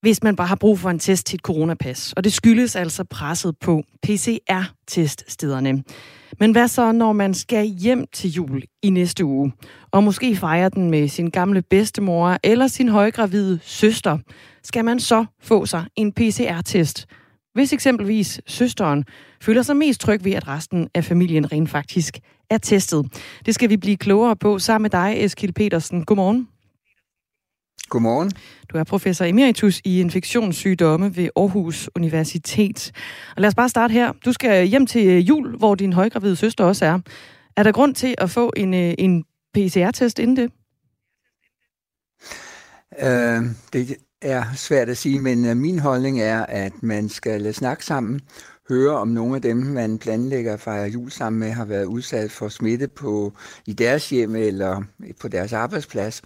hvis 0.02 0.22
man 0.22 0.36
bare 0.36 0.46
har 0.46 0.56
brug 0.56 0.78
for 0.78 0.90
en 0.90 0.98
test 0.98 1.26
til 1.26 1.36
et 1.36 1.40
coronapas. 1.40 2.12
Og 2.12 2.24
det 2.24 2.32
skyldes 2.32 2.76
altså 2.76 3.04
presset 3.04 3.54
på 3.60 3.82
PCR-teststederne. 4.06 5.82
Men 6.40 6.52
hvad 6.52 6.68
så, 6.68 6.92
når 6.92 7.12
man 7.12 7.34
skal 7.34 7.66
hjem 7.66 8.06
til 8.12 8.30
jul 8.30 8.62
i 8.82 8.90
næste 8.90 9.24
uge, 9.24 9.52
og 9.90 10.04
måske 10.04 10.36
fejre 10.36 10.68
den 10.68 10.90
med 10.90 11.08
sin 11.08 11.30
gamle 11.30 11.62
bedstemor 11.62 12.38
eller 12.44 12.66
sin 12.66 12.88
højgravide 12.88 13.58
søster? 13.62 14.18
Skal 14.64 14.84
man 14.84 15.00
så 15.00 15.24
få 15.42 15.66
sig 15.66 15.84
en 15.96 16.12
PCR-test? 16.12 17.06
Hvis 17.54 17.72
eksempelvis 17.72 18.40
søsteren 18.46 19.04
føler 19.42 19.62
sig 19.62 19.76
mest 19.76 20.00
tryg 20.00 20.24
ved, 20.24 20.32
at 20.32 20.48
resten 20.48 20.88
af 20.94 21.04
familien 21.04 21.52
rent 21.52 21.70
faktisk 21.70 22.18
er 22.50 22.58
testet. 22.58 23.06
Det 23.46 23.54
skal 23.54 23.70
vi 23.70 23.76
blive 23.76 23.96
klogere 23.96 24.36
på 24.36 24.58
sammen 24.58 24.82
med 24.82 24.90
dig, 24.90 25.24
Eskil 25.24 25.52
Petersen. 25.52 26.04
Godmorgen. 26.04 26.48
Godmorgen. 27.92 28.32
Du 28.72 28.78
er 28.78 28.84
professor 28.84 29.24
emeritus 29.24 29.80
i 29.84 30.00
infektionssygdomme 30.00 31.16
ved 31.16 31.28
Aarhus 31.36 31.90
Universitet. 31.96 32.92
Og 33.36 33.42
lad 33.42 33.48
os 33.48 33.54
bare 33.54 33.68
starte 33.68 33.92
her. 33.92 34.12
Du 34.24 34.32
skal 34.32 34.66
hjem 34.66 34.86
til 34.86 35.24
jul, 35.24 35.56
hvor 35.56 35.74
din 35.74 35.92
højgravide 35.92 36.36
søster 36.36 36.64
også 36.64 36.84
er. 36.84 36.98
Er 37.56 37.62
der 37.62 37.72
grund 37.72 37.94
til 37.94 38.14
at 38.18 38.30
få 38.30 38.52
en, 38.56 38.74
øh, 38.74 38.94
en 38.98 39.24
PCR-test 39.54 40.18
inden 40.18 40.36
det? 40.36 40.50
Uh, 43.02 43.46
det 43.72 43.96
er 44.22 44.44
svært 44.56 44.88
at 44.88 44.98
sige, 44.98 45.20
men 45.20 45.50
uh, 45.50 45.56
min 45.56 45.78
holdning 45.78 46.20
er, 46.20 46.46
at 46.46 46.82
man 46.82 47.08
skal 47.08 47.54
snakke 47.54 47.84
sammen, 47.84 48.20
høre 48.68 48.96
om 48.96 49.08
nogle 49.08 49.36
af 49.36 49.42
dem, 49.42 49.56
man 49.56 49.98
planlægger 49.98 50.52
at 50.52 50.60
fejre 50.60 50.88
jul 50.88 51.10
sammen 51.10 51.40
med, 51.40 51.50
har 51.50 51.64
været 51.64 51.84
udsat 51.84 52.30
for 52.30 52.48
smitte 52.48 52.88
på, 52.88 53.32
i 53.66 53.72
deres 53.72 54.10
hjem 54.10 54.36
eller 54.36 54.82
på 55.20 55.28
deres 55.28 55.52
arbejdsplads. 55.52 56.22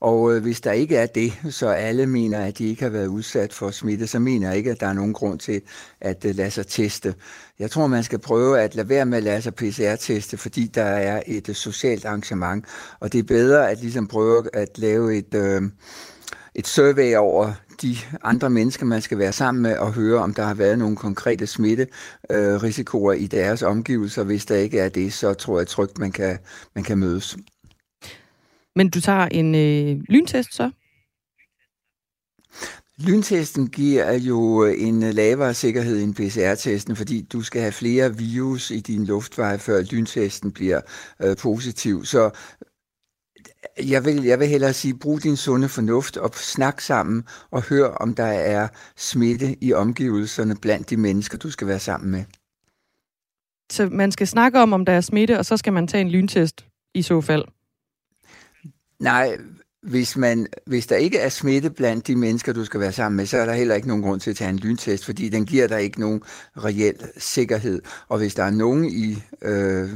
Og 0.00 0.34
øh, 0.34 0.42
hvis 0.42 0.60
der 0.60 0.72
ikke 0.72 0.96
er 0.96 1.06
det, 1.06 1.32
så 1.50 1.68
alle 1.68 2.06
mener, 2.06 2.38
at 2.38 2.58
de 2.58 2.68
ikke 2.68 2.82
har 2.82 2.90
været 2.90 3.06
udsat 3.06 3.52
for 3.52 3.70
smitte, 3.70 4.06
så 4.06 4.18
mener 4.18 4.48
jeg 4.48 4.56
ikke, 4.56 4.70
at 4.70 4.80
der 4.80 4.86
er 4.86 4.92
nogen 4.92 5.12
grund 5.12 5.38
til 5.38 5.60
at 6.00 6.24
øh, 6.24 6.34
lade 6.34 6.50
sig 6.50 6.66
teste. 6.66 7.14
Jeg 7.58 7.70
tror, 7.70 7.86
man 7.86 8.04
skal 8.04 8.18
prøve 8.18 8.60
at 8.60 8.74
lade 8.74 8.88
være 8.88 9.06
med 9.06 9.18
at 9.18 9.24
lade 9.24 9.42
sig 9.42 9.54
PCR-teste, 9.54 10.36
fordi 10.36 10.66
der 10.66 10.82
er 10.82 11.22
et 11.26 11.48
øh, 11.48 11.54
socialt 11.54 12.04
arrangement. 12.04 12.64
Og 13.00 13.12
det 13.12 13.18
er 13.18 13.22
bedre 13.22 13.70
at 13.70 13.80
ligesom 13.80 14.06
prøve 14.06 14.56
at 14.56 14.78
lave 14.78 15.16
et... 15.16 15.34
Øh, 15.34 15.62
et 16.58 16.66
survey 16.66 17.16
over 17.16 17.52
de 17.82 17.96
andre 18.22 18.50
mennesker, 18.50 18.86
man 18.86 19.02
skal 19.02 19.18
være 19.18 19.32
sammen 19.32 19.62
med, 19.62 19.78
og 19.78 19.92
høre, 19.92 20.18
om 20.18 20.34
der 20.34 20.42
har 20.42 20.54
været 20.54 20.78
nogle 20.78 20.96
konkrete 20.96 21.46
smitterisikoer 21.46 23.12
øh, 23.12 23.22
i 23.22 23.26
deres 23.26 23.62
omgivelser. 23.62 24.24
Hvis 24.24 24.46
der 24.46 24.56
ikke 24.56 24.78
er 24.78 24.88
det, 24.88 25.12
så 25.12 25.34
tror 25.34 25.58
jeg 25.58 25.66
trygt, 25.66 25.98
man 25.98 26.12
kan, 26.12 26.38
man 26.74 26.84
kan 26.84 26.98
mødes. 26.98 27.36
Men 28.76 28.90
du 28.90 29.00
tager 29.00 29.28
en 29.30 29.54
øh, 29.54 30.02
lyntest 30.08 30.54
så? 30.54 30.70
Lyntesten 32.98 33.68
giver 33.68 34.12
jo 34.12 34.64
en 34.64 35.00
lavere 35.00 35.54
sikkerhed 35.54 36.02
end 36.02 36.14
PCR-testen, 36.14 36.96
fordi 36.96 37.22
du 37.22 37.42
skal 37.42 37.60
have 37.60 37.72
flere 37.72 38.16
virus 38.16 38.70
i 38.70 38.80
din 38.80 39.04
luftveje, 39.04 39.58
før 39.58 39.82
lyntesten 39.82 40.52
bliver 40.52 40.80
øh, 41.22 41.36
positiv. 41.36 42.04
Så 42.04 42.30
jeg 43.78 44.04
vil, 44.04 44.22
jeg 44.24 44.38
vil 44.38 44.48
hellere 44.48 44.72
sige, 44.72 44.98
brug 44.98 45.22
din 45.22 45.36
sunde 45.36 45.68
fornuft 45.68 46.16
og 46.16 46.34
snak 46.34 46.80
sammen 46.80 47.24
og 47.50 47.62
hør, 47.62 47.88
om 47.88 48.14
der 48.14 48.24
er 48.24 48.68
smitte 48.96 49.64
i 49.64 49.72
omgivelserne 49.72 50.56
blandt 50.62 50.90
de 50.90 50.96
mennesker, 50.96 51.38
du 51.38 51.50
skal 51.50 51.66
være 51.66 51.80
sammen 51.80 52.10
med. 52.10 52.24
Så 53.72 53.88
man 53.92 54.12
skal 54.12 54.26
snakke 54.26 54.60
om, 54.60 54.72
om 54.72 54.84
der 54.84 54.92
er 54.92 55.00
smitte, 55.00 55.38
og 55.38 55.44
så 55.44 55.56
skal 55.56 55.72
man 55.72 55.86
tage 55.86 56.00
en 56.00 56.10
lyntest 56.10 56.66
i 56.94 57.02
så 57.02 57.20
fald? 57.20 57.44
Nej, 59.00 59.36
hvis, 59.82 60.16
man, 60.16 60.46
hvis 60.66 60.86
der 60.86 60.96
ikke 60.96 61.18
er 61.18 61.28
smitte 61.28 61.70
blandt 61.70 62.06
de 62.06 62.16
mennesker, 62.16 62.52
du 62.52 62.64
skal 62.64 62.80
være 62.80 62.92
sammen 62.92 63.16
med, 63.16 63.26
så 63.26 63.38
er 63.38 63.46
der 63.46 63.52
heller 63.52 63.74
ikke 63.74 63.88
nogen 63.88 64.02
grund 64.02 64.20
til 64.20 64.30
at 64.30 64.36
tage 64.36 64.50
en 64.50 64.58
lyntest, 64.58 65.04
fordi 65.04 65.28
den 65.28 65.46
giver 65.46 65.66
dig 65.66 65.82
ikke 65.82 66.00
nogen 66.00 66.22
reel 66.56 67.08
sikkerhed. 67.16 67.82
Og 68.08 68.18
hvis 68.18 68.34
der 68.34 68.42
er 68.42 68.50
nogen 68.50 68.84
i 68.84 69.22
øh, 69.42 69.90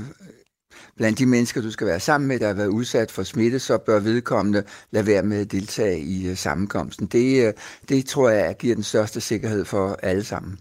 blandt 0.96 1.18
de 1.18 1.26
mennesker, 1.26 1.62
du 1.62 1.70
skal 1.70 1.86
være 1.86 2.00
sammen 2.00 2.28
med, 2.28 2.38
der 2.38 2.46
har 2.46 2.54
været 2.54 2.68
udsat 2.68 3.10
for 3.10 3.22
smitte, 3.22 3.58
så 3.58 3.78
bør 3.78 4.00
vedkommende 4.00 4.64
lade 4.90 5.06
være 5.06 5.22
med 5.22 5.40
at 5.40 5.52
deltage 5.52 6.00
i 6.00 6.28
øh, 6.28 6.36
sammenkomsten. 6.36 7.06
Det, 7.06 7.46
øh, 7.46 7.52
det 7.88 8.06
tror 8.06 8.30
jeg 8.30 8.56
giver 8.58 8.74
den 8.74 8.84
største 8.84 9.20
sikkerhed 9.20 9.64
for 9.64 9.98
alle 10.02 10.24
sammen. 10.24 10.58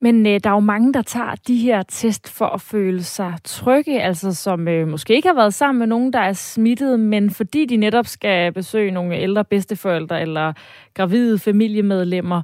Men 0.00 0.26
øh, 0.26 0.40
der 0.44 0.50
er 0.50 0.54
jo 0.54 0.60
mange, 0.60 0.92
der 0.92 1.02
tager 1.02 1.34
de 1.34 1.56
her 1.56 1.82
test 1.82 2.28
for 2.28 2.46
at 2.46 2.60
føle 2.60 3.02
sig 3.02 3.34
trygge, 3.44 4.02
altså 4.02 4.34
som 4.34 4.68
øh, 4.68 4.88
måske 4.88 5.14
ikke 5.14 5.28
har 5.28 5.34
været 5.34 5.54
sammen 5.54 5.78
med 5.78 5.86
nogen, 5.86 6.12
der 6.12 6.18
er 6.18 6.32
smittet, 6.32 7.00
men 7.00 7.30
fordi 7.30 7.64
de 7.66 7.76
netop 7.76 8.06
skal 8.06 8.52
besøge 8.52 8.90
nogle 8.90 9.16
ældre 9.16 9.44
bedsteforældre 9.44 10.20
eller 10.22 10.52
gravide 10.94 11.38
familiemedlemmer, 11.38 12.42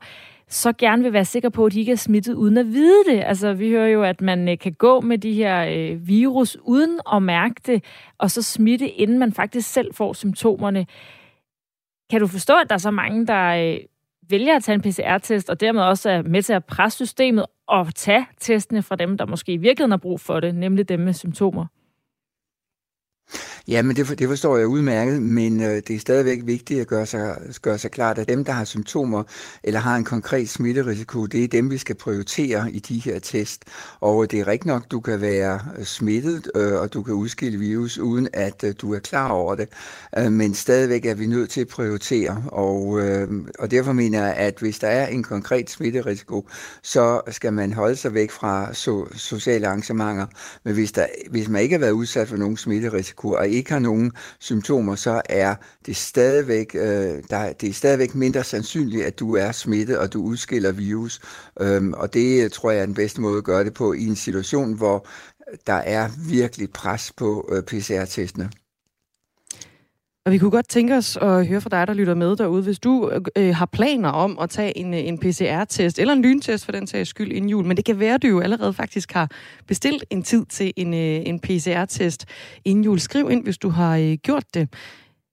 så 0.48 0.72
gerne 0.72 1.02
vil 1.02 1.12
være 1.12 1.24
sikker 1.24 1.48
på, 1.48 1.66
at 1.66 1.72
de 1.72 1.80
ikke 1.80 1.92
er 1.92 1.96
smittet 1.96 2.34
uden 2.34 2.56
at 2.56 2.66
vide 2.66 3.04
det. 3.08 3.22
Altså, 3.24 3.52
vi 3.52 3.70
hører 3.70 3.88
jo, 3.88 4.02
at 4.02 4.20
man 4.20 4.48
øh, 4.48 4.58
kan 4.58 4.72
gå 4.72 5.00
med 5.00 5.18
de 5.18 5.32
her 5.32 5.66
øh, 5.66 6.08
virus 6.08 6.56
uden 6.62 7.00
at 7.14 7.22
mærke 7.22 7.54
det, 7.66 7.84
og 8.18 8.30
så 8.30 8.42
smitte, 8.42 8.88
inden 8.88 9.18
man 9.18 9.32
faktisk 9.32 9.72
selv 9.72 9.94
får 9.94 10.12
symptomerne. 10.12 10.86
Kan 12.10 12.20
du 12.20 12.26
forstå, 12.26 12.54
at 12.54 12.68
der 12.68 12.74
er 12.74 12.78
så 12.78 12.90
mange, 12.90 13.26
der 13.26 13.72
øh, 13.74 13.78
vælger 14.30 14.56
at 14.56 14.62
tage 14.64 14.74
en 14.74 14.82
PCR-test, 14.82 15.50
og 15.50 15.60
dermed 15.60 15.82
også 15.82 16.10
er 16.10 16.22
med 16.22 16.42
til 16.42 16.52
at 16.52 16.64
presse 16.64 17.06
systemet 17.06 17.46
og 17.68 17.94
tage 17.94 18.26
testene 18.40 18.82
fra 18.82 18.96
dem, 18.96 19.18
der 19.18 19.26
måske 19.26 19.52
i 19.52 19.56
virkeligheden 19.56 19.90
har 19.90 19.98
brug 19.98 20.20
for 20.20 20.40
det, 20.40 20.54
nemlig 20.54 20.88
dem 20.88 21.00
med 21.00 21.12
symptomer? 21.12 21.66
Ja, 23.68 23.82
men 23.82 23.96
det, 23.96 24.18
det 24.18 24.28
forstår 24.28 24.56
jeg 24.56 24.66
udmærket, 24.66 25.22
men 25.22 25.60
øh, 25.60 25.82
det 25.88 25.90
er 25.90 25.98
stadigvæk 25.98 26.40
vigtigt 26.44 26.80
at 26.80 26.86
gøre 26.86 27.06
sig, 27.06 27.36
gøre 27.62 27.78
sig 27.78 27.90
klart, 27.90 28.18
at 28.18 28.28
dem, 28.28 28.44
der 28.44 28.52
har 28.52 28.64
symptomer 28.64 29.22
eller 29.62 29.80
har 29.80 29.96
en 29.96 30.04
konkret 30.04 30.48
smitterisiko, 30.48 31.26
det 31.26 31.44
er 31.44 31.48
dem, 31.48 31.70
vi 31.70 31.78
skal 31.78 31.96
prioritere 31.96 32.70
i 32.72 32.78
de 32.78 32.98
her 32.98 33.18
test. 33.18 33.64
Og 34.00 34.22
øh, 34.22 34.30
det 34.30 34.40
er 34.40 34.46
rigtigt 34.46 34.66
nok, 34.66 34.90
du 34.90 35.00
kan 35.00 35.20
være 35.20 35.60
øh, 35.78 35.84
smittet, 35.84 36.50
øh, 36.54 36.72
og 36.72 36.92
du 36.92 37.02
kan 37.02 37.14
udskille 37.14 37.58
virus, 37.58 37.98
uden 37.98 38.28
at 38.32 38.64
øh, 38.64 38.74
du 38.80 38.94
er 38.94 38.98
klar 38.98 39.28
over 39.28 39.54
det. 39.54 39.68
Øh, 40.18 40.32
men 40.32 40.54
stadigvæk 40.54 41.04
er 41.04 41.14
vi 41.14 41.26
nødt 41.26 41.50
til 41.50 41.60
at 41.60 41.68
prioritere, 41.68 42.44
og, 42.46 43.00
øh, 43.00 43.28
og 43.58 43.70
derfor 43.70 43.92
mener 43.92 44.26
jeg, 44.26 44.34
at 44.34 44.58
hvis 44.60 44.78
der 44.78 44.88
er 44.88 45.06
en 45.06 45.22
konkret 45.22 45.70
smitterisiko, 45.70 46.48
så 46.82 47.20
skal 47.30 47.52
man 47.52 47.72
holde 47.72 47.96
sig 47.96 48.14
væk 48.14 48.30
fra 48.30 48.74
so, 48.74 49.06
sociale 49.12 49.66
arrangementer. 49.66 50.26
Men 50.64 50.74
hvis, 50.74 50.92
der, 50.92 51.06
hvis 51.30 51.48
man 51.48 51.62
ikke 51.62 51.74
har 51.74 51.80
været 51.80 51.92
udsat 51.92 52.28
for 52.28 52.36
nogen 52.36 52.56
smitterisiko, 52.56 53.30
og 53.30 53.53
ikke 53.54 53.72
har 53.72 53.78
nogen 53.78 54.12
symptomer, 54.40 54.94
så 54.94 55.22
er 55.28 55.54
det 55.86 55.96
stadigvæk, 55.96 56.74
øh, 56.74 57.22
der, 57.30 57.52
det 57.52 57.68
er 57.68 57.72
stadigvæk 57.72 58.14
mindre 58.14 58.44
sandsynligt, 58.44 59.04
at 59.04 59.18
du 59.18 59.36
er 59.36 59.52
smittet, 59.52 59.98
og 59.98 60.12
du 60.12 60.22
udskiller 60.22 60.72
virus. 60.72 61.20
Øhm, 61.60 61.92
og 61.92 62.14
det 62.14 62.44
øh, 62.44 62.50
tror 62.50 62.70
jeg 62.70 62.80
er 62.80 62.86
den 62.86 62.94
bedste 62.94 63.20
måde 63.20 63.38
at 63.38 63.44
gøre 63.44 63.64
det 63.64 63.74
på 63.74 63.92
i 63.92 64.06
en 64.06 64.16
situation, 64.16 64.72
hvor 64.72 65.06
der 65.66 65.74
er 65.74 66.08
virkelig 66.28 66.70
pres 66.70 67.12
på 67.16 67.48
øh, 67.52 67.62
PCR-testene. 67.62 68.50
Og 70.26 70.32
vi 70.32 70.38
kunne 70.38 70.50
godt 70.50 70.68
tænke 70.68 70.96
os 70.96 71.16
at 71.16 71.46
høre 71.46 71.60
fra 71.60 71.68
dig, 71.68 71.86
der 71.86 71.94
lytter 71.94 72.14
med 72.14 72.36
derude. 72.36 72.62
Hvis 72.62 72.78
du 72.78 73.10
øh, 73.36 73.54
har 73.54 73.66
planer 73.66 74.08
om 74.08 74.38
at 74.38 74.50
tage 74.50 74.78
en, 74.78 74.94
øh, 74.94 75.00
en 75.00 75.18
PCR-test, 75.18 75.98
eller 75.98 76.14
en 76.14 76.22
lyntest 76.22 76.64
for 76.64 76.72
den 76.72 76.86
sags 76.86 77.10
skyld 77.10 77.32
inden 77.32 77.50
jul, 77.50 77.64
men 77.64 77.76
det 77.76 77.84
kan 77.84 77.98
være, 77.98 78.14
at 78.14 78.22
du 78.22 78.28
jo 78.28 78.40
allerede 78.40 78.72
faktisk 78.72 79.12
har 79.12 79.30
bestilt 79.66 80.04
en 80.10 80.22
tid 80.22 80.44
til 80.44 80.72
en, 80.76 80.94
øh, 80.94 81.22
en 81.26 81.40
PCR-test 81.40 82.26
inden 82.64 82.84
jul. 82.84 83.00
Skriv 83.00 83.30
ind, 83.30 83.44
hvis 83.44 83.58
du 83.58 83.68
har 83.68 83.96
øh, 83.96 84.12
gjort 84.12 84.44
det. 84.54 84.68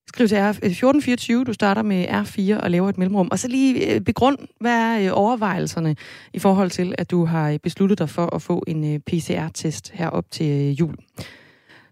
Skriv 0.08 0.28
til 0.28 0.36
R1424, 0.36 1.34
øh, 1.34 1.46
du 1.46 1.54
starter 1.54 1.82
med 1.82 2.08
R4 2.08 2.64
og 2.64 2.72
laver 2.72 2.90
et 2.90 2.98
mellemrum. 2.98 3.28
Og 3.32 3.40
så 3.40 3.48
lige 3.48 3.96
øh, 3.96 4.02
begrund, 4.02 4.38
hvad 4.60 5.06
er 5.06 5.12
overvejelserne 5.12 5.96
i 6.34 6.40
forhold 6.40 6.70
til, 6.70 6.96
at 6.98 7.12
du 7.12 7.26
har 7.26 7.58
besluttet 7.64 8.00
dig 8.00 8.10
for 8.10 8.36
at 8.36 8.42
få 8.42 8.64
en 8.68 9.02
PCR-test 9.02 9.92
herop 9.94 10.32
til 10.32 10.74
jul. 10.76 10.96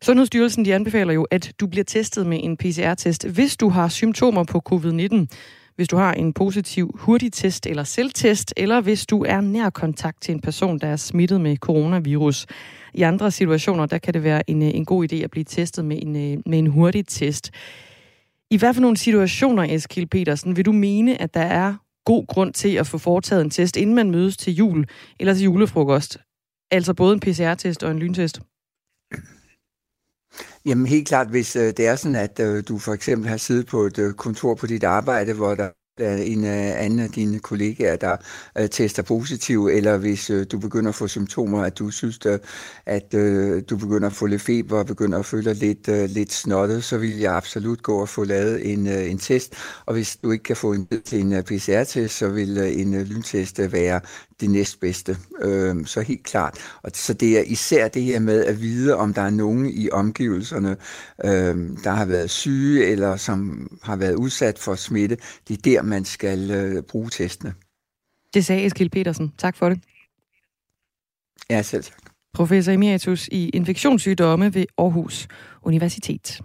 Sundhedsstyrelsen 0.02 0.66
de 0.66 0.76
anbefaler 0.76 1.14
jo, 1.14 1.24
at 1.32 1.52
du 1.60 1.68
bliver 1.68 1.84
testet 1.84 2.28
med 2.28 2.40
en 2.44 2.58
PCR-test, 2.58 3.28
hvis 3.28 3.58
du 3.58 3.70
har 3.70 3.88
symptomer 3.88 4.44
på 4.44 4.62
covid-19, 4.74 5.26
hvis 5.76 5.88
du 5.88 5.98
har 5.98 6.14
en 6.14 6.34
positiv 6.34 6.92
hurtigtest 7.00 7.68
eller 7.68 7.84
selvtest, 7.84 8.54
eller 8.58 8.82
hvis 8.82 9.06
du 9.06 9.24
er 9.24 9.42
nær 9.42 9.70
kontakt 9.70 10.22
til 10.22 10.34
en 10.34 10.42
person, 10.42 10.80
der 10.80 10.88
er 10.88 10.96
smittet 10.96 11.42
med 11.42 11.58
coronavirus. 11.58 12.46
I 12.94 13.02
andre 13.02 13.32
situationer, 13.32 13.86
der 13.86 13.98
kan 13.98 14.14
det 14.14 14.24
være 14.24 14.50
en, 14.50 14.62
en 14.62 14.86
god 14.86 15.14
idé 15.14 15.16
at 15.16 15.32
blive 15.32 15.44
testet 15.44 15.86
med 15.86 16.00
en, 16.02 16.14
med 16.46 16.60
en 16.60 16.68
hurtig 16.68 17.08
test. 17.08 17.52
I 18.52 18.58
hvad 18.58 18.74
for 18.74 18.82
nogle 18.82 18.98
situationer, 18.98 19.64
Eskil 19.70 20.08
Petersen, 20.08 20.58
vil 20.58 20.66
du 20.66 20.72
mene, 20.72 21.22
at 21.22 21.34
der 21.34 21.42
er 21.42 21.74
god 22.06 22.28
grund 22.28 22.54
til 22.54 22.76
at 22.76 22.88
få 22.88 22.98
foretaget 22.98 23.42
en 23.42 23.50
test, 23.50 23.78
inden 23.78 23.96
man 23.96 24.12
mødes 24.12 24.38
til 24.38 24.54
jul 24.54 24.86
eller 25.20 25.34
til 25.34 25.44
julefrokost? 25.44 26.18
Altså 26.72 26.94
både 26.94 27.14
en 27.14 27.20
PCR-test 27.20 27.84
og 27.84 27.92
en 27.92 28.00
lyntest? 28.00 28.42
Jamen 30.70 30.86
helt 30.86 31.08
klart, 31.08 31.28
hvis 31.28 31.56
øh, 31.56 31.74
det 31.78 31.88
er 31.88 31.96
sådan, 31.96 32.16
at 32.16 32.40
øh, 32.40 32.64
du 32.68 32.78
for 32.78 32.94
eksempel 32.94 33.30
har 33.30 33.38
siddet 33.38 33.68
på 33.68 33.82
et 33.82 34.00
øh, 34.00 34.14
kontor 34.14 34.56
på 34.56 34.68
dit 34.68 34.84
arbejde, 34.84 35.34
hvor 35.34 35.56
der 35.56 35.70
en 36.00 36.46
øh, 36.46 36.84
anden 36.84 37.00
af 37.00 37.10
dine 37.10 37.40
kollegaer, 37.40 37.96
der 37.96 38.18
øh, 38.58 38.70
tester 38.70 39.04
positiv, 39.04 39.68
eller 39.68 39.98
hvis 39.98 40.30
øh, 40.30 40.46
du 40.52 40.60
begynder 40.60 40.90
at 40.90 40.96
få 40.96 41.08
symptomer, 41.08 41.64
at 41.64 41.80
du 41.80 41.90
synes, 41.90 42.20
øh, 42.26 42.40
at 42.86 43.14
øh, 43.14 43.64
du 43.70 43.78
begynder 43.78 44.08
at 44.08 44.14
få 44.14 44.26
lidt 44.26 44.42
feber 44.42 44.78
og 44.78 44.86
begynder 44.86 45.20
at 45.20 45.26
føle 45.26 45.46
dig 45.46 45.56
lidt, 45.56 45.90
øh, 45.90 46.10
lidt 46.10 46.34
snottet, 46.34 46.84
så 46.84 46.98
vil 46.98 47.20
jeg 47.20 47.36
absolut 47.36 47.84
gå 47.84 48.02
og 48.02 48.10
få 48.10 48.24
lavet 48.24 48.74
en, 48.74 48.88
en 48.88 49.18
test. 49.18 49.54
Og 49.86 49.94
hvis 49.94 50.18
du 50.18 50.32
ikke 50.32 50.44
kan 50.44 50.56
få 50.56 50.74
en 50.74 50.88
til 51.06 51.20
en 51.20 51.44
PCR-test, 51.44 52.18
så 52.18 52.30
vil 52.30 52.58
en 52.58 53.04
lyntest 53.04 53.60
være 53.72 54.02
det 54.42 54.50
næstbedste. 54.50 55.18
Så 55.86 56.04
helt 56.08 56.24
klart. 56.24 56.58
Og 56.82 56.92
så 56.94 57.14
det 57.14 57.38
er 57.38 57.42
især 57.42 57.88
det 57.88 58.04
her 58.04 58.20
med 58.20 58.46
at 58.46 58.62
vide, 58.62 58.96
om 58.96 59.14
der 59.14 59.22
er 59.22 59.30
nogen 59.30 59.70
i 59.70 59.90
omgivelserne, 59.90 60.78
der 61.84 61.90
har 61.90 62.06
været 62.06 62.30
syge, 62.30 62.86
eller 62.86 63.16
som 63.16 63.68
har 63.84 63.96
været 63.96 64.16
udsat 64.16 64.60
for 64.60 64.76
smitte. 64.76 65.18
Det 65.48 65.58
er 65.58 65.62
der, 65.62 65.82
man 65.82 66.06
skal 66.06 66.52
øh, 66.52 66.84
bruge 66.84 67.10
testene. 67.10 67.54
Det 68.34 68.46
sagde 68.46 68.66
Eskil 68.66 68.90
Petersen. 68.90 69.34
Tak 69.38 69.58
for 69.58 69.70
det. 69.70 69.80
Ja, 71.50 71.62
selv 71.62 71.84
tak. 71.84 71.98
Professor 72.34 72.72
emeritus 72.72 73.28
i 73.28 73.50
infektionssygdomme 73.50 74.54
ved 74.54 74.66
Aarhus 74.78 75.28
Universitet. 75.64 76.42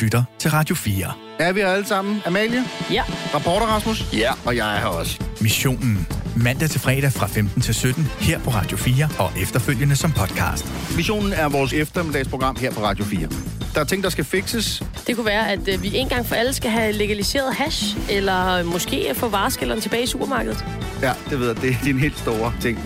Lytter 0.00 0.24
til 0.38 0.50
Radio 0.50 0.74
4. 0.74 1.12
Er 1.38 1.52
vi 1.52 1.60
alle 1.60 1.86
sammen? 1.86 2.22
Amalie? 2.26 2.64
Ja. 2.90 3.02
Rapporter 3.34 3.66
Rasmus? 3.66 4.04
Ja. 4.12 4.32
Og 4.44 4.56
jeg 4.56 4.76
er 4.76 4.80
her 4.80 4.86
også. 4.86 5.20
Missionen. 5.40 6.06
Mandag 6.36 6.70
til 6.70 6.80
fredag 6.80 7.12
fra 7.12 7.26
15 7.26 7.62
til 7.62 7.74
17 7.74 8.04
her 8.20 8.38
på 8.38 8.50
Radio 8.50 8.76
4 8.76 9.08
og 9.18 9.32
efterfølgende 9.42 9.96
som 9.96 10.12
podcast. 10.12 10.96
Missionen 10.96 11.32
er 11.32 11.48
vores 11.48 11.72
eftermiddagsprogram 11.72 12.56
her 12.60 12.72
på 12.72 12.82
Radio 12.82 13.04
4. 13.04 13.28
Der 13.74 13.80
er 13.80 13.84
ting, 13.84 14.02
der 14.02 14.10
skal 14.10 14.24
fixes. 14.24 14.82
Det 15.06 15.16
kunne 15.16 15.26
være, 15.26 15.52
at 15.52 15.68
øh, 15.68 15.82
vi 15.82 15.90
en 15.96 16.08
gang 16.08 16.26
for 16.26 16.34
alle 16.34 16.52
skal 16.52 16.70
have 16.70 16.92
legaliseret 16.92 17.54
hash, 17.54 17.96
eller 18.10 18.64
måske 18.64 19.14
få 19.14 19.28
vareskælderen 19.28 19.80
tilbage 19.80 20.02
i 20.02 20.06
supermarkedet. 20.06 20.64
Ja, 21.02 21.12
det 21.30 21.40
ved 21.40 21.46
jeg. 21.46 21.62
Det 21.62 21.70
er 21.70 21.84
din 21.84 21.98
helt 21.98 22.18
store 22.18 22.52
ting. 22.60 22.78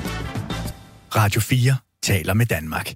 Radio 1.17 1.40
4 1.40 1.76
taler 2.02 2.35
med 2.35 2.47
Danmark. 2.47 2.93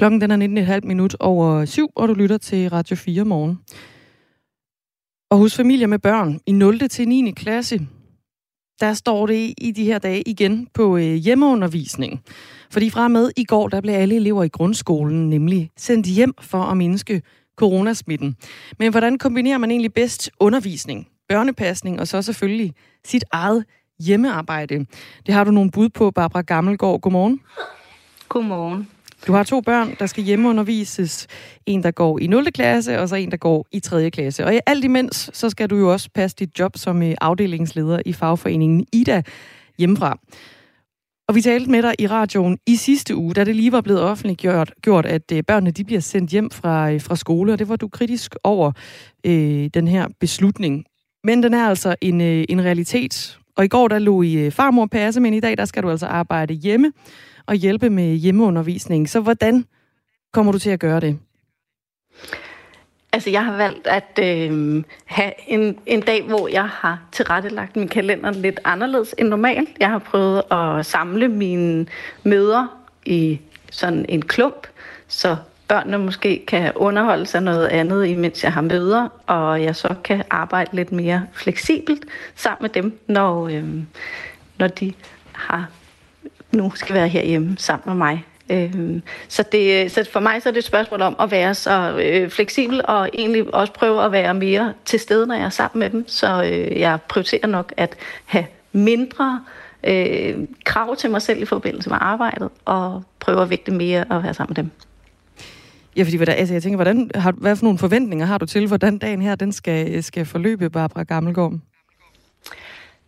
Klokken 0.00 0.20
den 0.20 0.30
er 0.30 0.78
19,5 0.80 0.86
minut 0.86 1.16
over 1.20 1.64
syv, 1.64 1.90
og 1.96 2.08
du 2.08 2.14
lytter 2.14 2.38
til 2.38 2.70
Radio 2.70 2.96
4 2.96 3.24
morgen. 3.24 3.58
Og 5.30 5.38
hos 5.38 5.56
familier 5.56 5.86
med 5.86 5.98
børn 5.98 6.40
i 6.46 6.52
0. 6.52 6.88
til 6.88 7.08
9. 7.08 7.30
klasse, 7.30 7.80
der 8.80 8.94
står 8.94 9.26
det 9.26 9.54
i 9.58 9.72
de 9.76 9.84
her 9.84 9.98
dage 9.98 10.22
igen 10.22 10.68
på 10.74 10.96
øh, 10.96 11.02
hjemmeundervisning. 11.02 12.22
Fordi 12.70 12.90
fra 12.90 13.08
med 13.08 13.30
i 13.36 13.44
går, 13.44 13.68
der 13.68 13.80
blev 13.80 13.94
alle 13.94 14.16
elever 14.16 14.44
i 14.44 14.48
grundskolen 14.48 15.30
nemlig 15.30 15.70
sendt 15.76 16.06
hjem 16.06 16.34
for 16.40 16.62
at 16.62 16.76
mindske 16.76 17.22
coronasmitten. 17.56 18.36
Men 18.78 18.90
hvordan 18.90 19.18
kombinerer 19.18 19.58
man 19.58 19.70
egentlig 19.70 19.94
bedst 19.94 20.30
undervisning, 20.38 21.08
børnepasning 21.28 22.00
og 22.00 22.08
så 22.08 22.22
selvfølgelig 22.22 22.74
sit 23.04 23.24
eget 23.32 23.64
hjemmearbejde? 23.98 24.86
Det 25.26 25.34
har 25.34 25.44
du 25.44 25.50
nogle 25.50 25.70
bud 25.70 25.88
på, 25.88 26.10
Barbara 26.10 26.42
Gammelgaard. 26.42 27.00
Godmorgen. 27.00 27.40
Godmorgen. 28.28 28.88
Du 29.26 29.32
har 29.32 29.42
to 29.42 29.60
børn, 29.60 29.96
der 29.98 30.06
skal 30.06 30.24
hjemmeundervises. 30.24 31.26
En, 31.66 31.82
der 31.82 31.90
går 31.90 32.18
i 32.18 32.26
0. 32.26 32.52
klasse, 32.52 33.00
og 33.00 33.08
så 33.08 33.16
en, 33.16 33.30
der 33.30 33.36
går 33.36 33.66
i 33.72 33.80
3. 33.80 34.10
klasse. 34.10 34.44
Og 34.44 34.52
alt 34.66 34.84
imens, 34.84 35.30
så 35.32 35.50
skal 35.50 35.70
du 35.70 35.76
jo 35.76 35.92
også 35.92 36.08
passe 36.14 36.36
dit 36.36 36.58
job 36.58 36.76
som 36.76 37.02
øh, 37.02 37.14
afdelingsleder 37.20 38.00
i 38.06 38.12
fagforeningen 38.12 38.86
IDA 38.92 39.22
hjemmefra. 39.78 40.18
Og 41.28 41.34
vi 41.34 41.42
talte 41.42 41.70
med 41.70 41.82
dig 41.82 41.94
i 41.98 42.06
radioen 42.06 42.58
i 42.66 42.76
sidste 42.76 43.16
uge, 43.16 43.34
da 43.34 43.44
det 43.44 43.56
lige 43.56 43.72
var 43.72 43.80
blevet 43.80 44.02
offentliggjort, 44.02 44.72
gjort, 44.82 45.06
at 45.06 45.32
øh, 45.32 45.42
børnene 45.46 45.70
de 45.70 45.84
bliver 45.84 46.00
sendt 46.00 46.30
hjem 46.30 46.50
fra, 46.50 46.92
øh, 46.92 47.00
fra 47.00 47.16
skole, 47.16 47.52
og 47.52 47.58
det 47.58 47.68
var 47.68 47.76
du 47.76 47.88
kritisk 47.88 48.34
over 48.44 48.72
øh, 49.26 49.70
den 49.74 49.88
her 49.88 50.08
beslutning. 50.20 50.84
Men 51.24 51.42
den 51.42 51.54
er 51.54 51.68
altså 51.68 51.94
en, 52.00 52.20
øh, 52.20 52.44
en 52.48 52.64
realitet, 52.64 53.38
Og 53.56 53.64
i 53.64 53.68
går 53.68 53.88
der 53.88 53.98
lå 53.98 54.22
I 54.22 54.50
farmor 54.50 54.86
passe, 54.86 55.20
men 55.20 55.34
i 55.34 55.40
dag 55.40 55.58
der 55.58 55.64
skal 55.64 55.82
du 55.82 55.90
altså 55.90 56.06
arbejde 56.06 56.54
hjemme 56.54 56.92
og 57.46 57.54
hjælpe 57.54 57.90
med 57.90 58.14
hjemmeundervisning. 58.14 59.08
Så 59.08 59.20
hvordan 59.20 59.64
kommer 60.32 60.52
du 60.52 60.58
til 60.58 60.70
at 60.70 60.80
gøre 60.80 61.00
det? 61.00 61.18
Altså, 63.12 63.30
jeg 63.30 63.44
har 63.44 63.56
valgt 63.56 63.86
at 63.86 64.18
øh, 64.22 64.82
have 65.04 65.32
en, 65.46 65.78
en 65.86 66.00
dag, 66.00 66.22
hvor 66.22 66.48
jeg 66.48 66.68
har 66.68 67.02
tilrettelagt 67.12 67.76
min 67.76 67.88
kalender 67.88 68.32
lidt 68.32 68.60
anderledes 68.64 69.14
end 69.18 69.28
normalt. 69.28 69.68
Jeg 69.80 69.88
har 69.88 69.98
prøvet 69.98 70.42
at 70.50 70.86
samle 70.86 71.28
mine 71.28 71.86
møder 72.24 72.66
i 73.06 73.40
sådan 73.70 74.06
en 74.08 74.22
klump, 74.22 74.66
så 75.08 75.36
børnene 75.68 75.98
måske 75.98 76.44
kan 76.46 76.72
underholde 76.74 77.26
sig 77.26 77.42
noget 77.42 77.66
andet, 77.66 78.06
imens 78.06 78.44
jeg 78.44 78.52
har 78.52 78.60
møder, 78.60 79.08
og 79.26 79.62
jeg 79.62 79.76
så 79.76 79.94
kan 80.04 80.24
arbejde 80.30 80.76
lidt 80.76 80.92
mere 80.92 81.26
fleksibelt 81.32 82.04
sammen 82.34 82.62
med 82.62 82.70
dem, 82.70 82.98
når, 83.06 83.48
øh, 83.48 83.64
når 84.58 84.68
de 84.68 84.92
har 85.32 85.70
nu 86.52 86.72
skal 86.74 86.94
være 86.94 87.08
herhjemme 87.08 87.56
sammen 87.58 87.82
med 87.86 87.94
mig. 87.94 88.24
Øh, 88.50 89.00
så, 89.28 89.44
det, 89.52 89.92
så 89.92 90.08
for 90.12 90.20
mig 90.20 90.42
så 90.42 90.48
er 90.48 90.52
det 90.52 90.58
et 90.58 90.64
spørgsmål 90.64 91.02
om 91.02 91.16
at 91.20 91.30
være 91.30 91.54
så 91.54 91.98
øh, 92.02 92.30
fleksibel 92.30 92.80
og 92.84 93.08
egentlig 93.14 93.54
også 93.54 93.72
prøve 93.72 94.04
at 94.04 94.12
være 94.12 94.34
mere 94.34 94.74
til 94.84 95.00
stede, 95.00 95.26
når 95.26 95.34
jeg 95.34 95.44
er 95.44 95.48
sammen 95.48 95.78
med 95.78 95.90
dem. 95.90 96.08
Så 96.08 96.42
øh, 96.44 96.80
jeg 96.80 96.98
prioriterer 97.08 97.46
nok 97.46 97.72
at 97.76 97.96
have 98.24 98.46
mindre 98.72 99.44
øh, 99.84 100.34
krav 100.64 100.96
til 100.96 101.10
mig 101.10 101.22
selv 101.22 101.42
i 101.42 101.44
forbindelse 101.44 101.90
med 101.90 101.98
arbejdet 102.00 102.48
og 102.64 103.02
prøve 103.20 103.42
at 103.42 103.50
vægte 103.50 103.72
mere 103.72 104.00
at 104.12 104.22
være 104.22 104.34
sammen 104.34 104.54
med 104.56 104.64
dem. 104.64 104.70
Ja, 105.96 106.02
fordi 106.02 106.16
hvordan, 106.16 106.36
altså, 106.36 106.54
jeg 106.54 106.62
tænker, 106.62 106.76
hvordan, 106.76 107.10
har, 107.14 107.32
hvad 107.32 107.56
for 107.56 107.64
nogle 107.64 107.78
forventninger 107.78 108.26
har 108.26 108.38
du 108.38 108.46
til, 108.46 108.66
hvordan 108.66 108.98
dagen 108.98 109.22
her 109.22 109.34
den 109.34 109.52
skal, 109.52 110.02
skal 110.02 110.26
forløbe, 110.26 110.70
Barbara 110.70 111.02
Gammelgaard? 111.02 111.54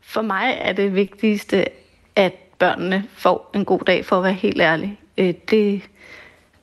For 0.01 0.23
mig 0.23 0.59
er 0.61 0.73
det 0.73 0.95
vigtigste, 0.95 1.65
at 2.17 2.33
børnene 2.63 3.05
får 3.15 3.51
en 3.55 3.65
god 3.65 3.81
dag, 3.87 4.05
for 4.05 4.17
at 4.17 4.23
være 4.23 4.33
helt 4.33 4.61
ærlig. 4.61 4.99
Øh, 5.19 5.35
det, 5.51 5.83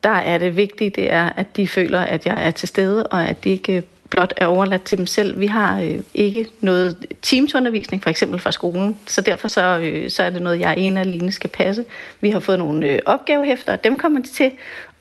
der 0.04 0.10
er 0.10 0.38
det 0.38 0.56
vigtige, 0.56 0.90
det 0.90 1.14
er, 1.14 1.30
at 1.36 1.58
de 1.58 1.68
føler, 1.68 2.00
at 2.00 2.26
jeg 2.26 2.48
er 2.48 2.52
til 2.52 2.68
stede, 2.68 3.08
og 3.08 3.28
at 3.28 3.44
de 3.44 3.50
ikke 3.50 3.78
øh, 3.78 3.84
blot 4.10 4.34
er 4.38 4.46
overladt 4.46 4.84
til 4.84 4.98
dem 4.98 5.06
selv. 5.06 5.40
Vi 5.40 5.48
har 5.48 5.82
øh, 5.82 6.00
ikke 6.14 6.48
noget 6.62 7.06
teamsundervisning, 7.22 8.04
for 8.04 8.10
eksempel 8.10 8.40
fra 8.40 8.52
skolen, 8.52 8.98
så 9.08 9.22
derfor 9.22 9.48
så, 9.48 9.80
øh, 9.80 10.10
så 10.10 10.24
er 10.24 10.30
det 10.30 10.42
noget, 10.42 10.60
jeg 10.60 10.78
ene 10.78 11.00
alene 11.00 11.32
skal 11.32 11.50
passe. 11.50 11.86
Vi 12.22 12.30
har 12.30 12.40
fået 12.40 12.60
nogle 12.60 12.88
øh, 12.88 13.00
opgavehæfter, 13.06 13.74
og 13.74 13.84
dem 13.84 13.98
kommer 13.98 14.20
de 14.22 14.28
til 14.28 14.52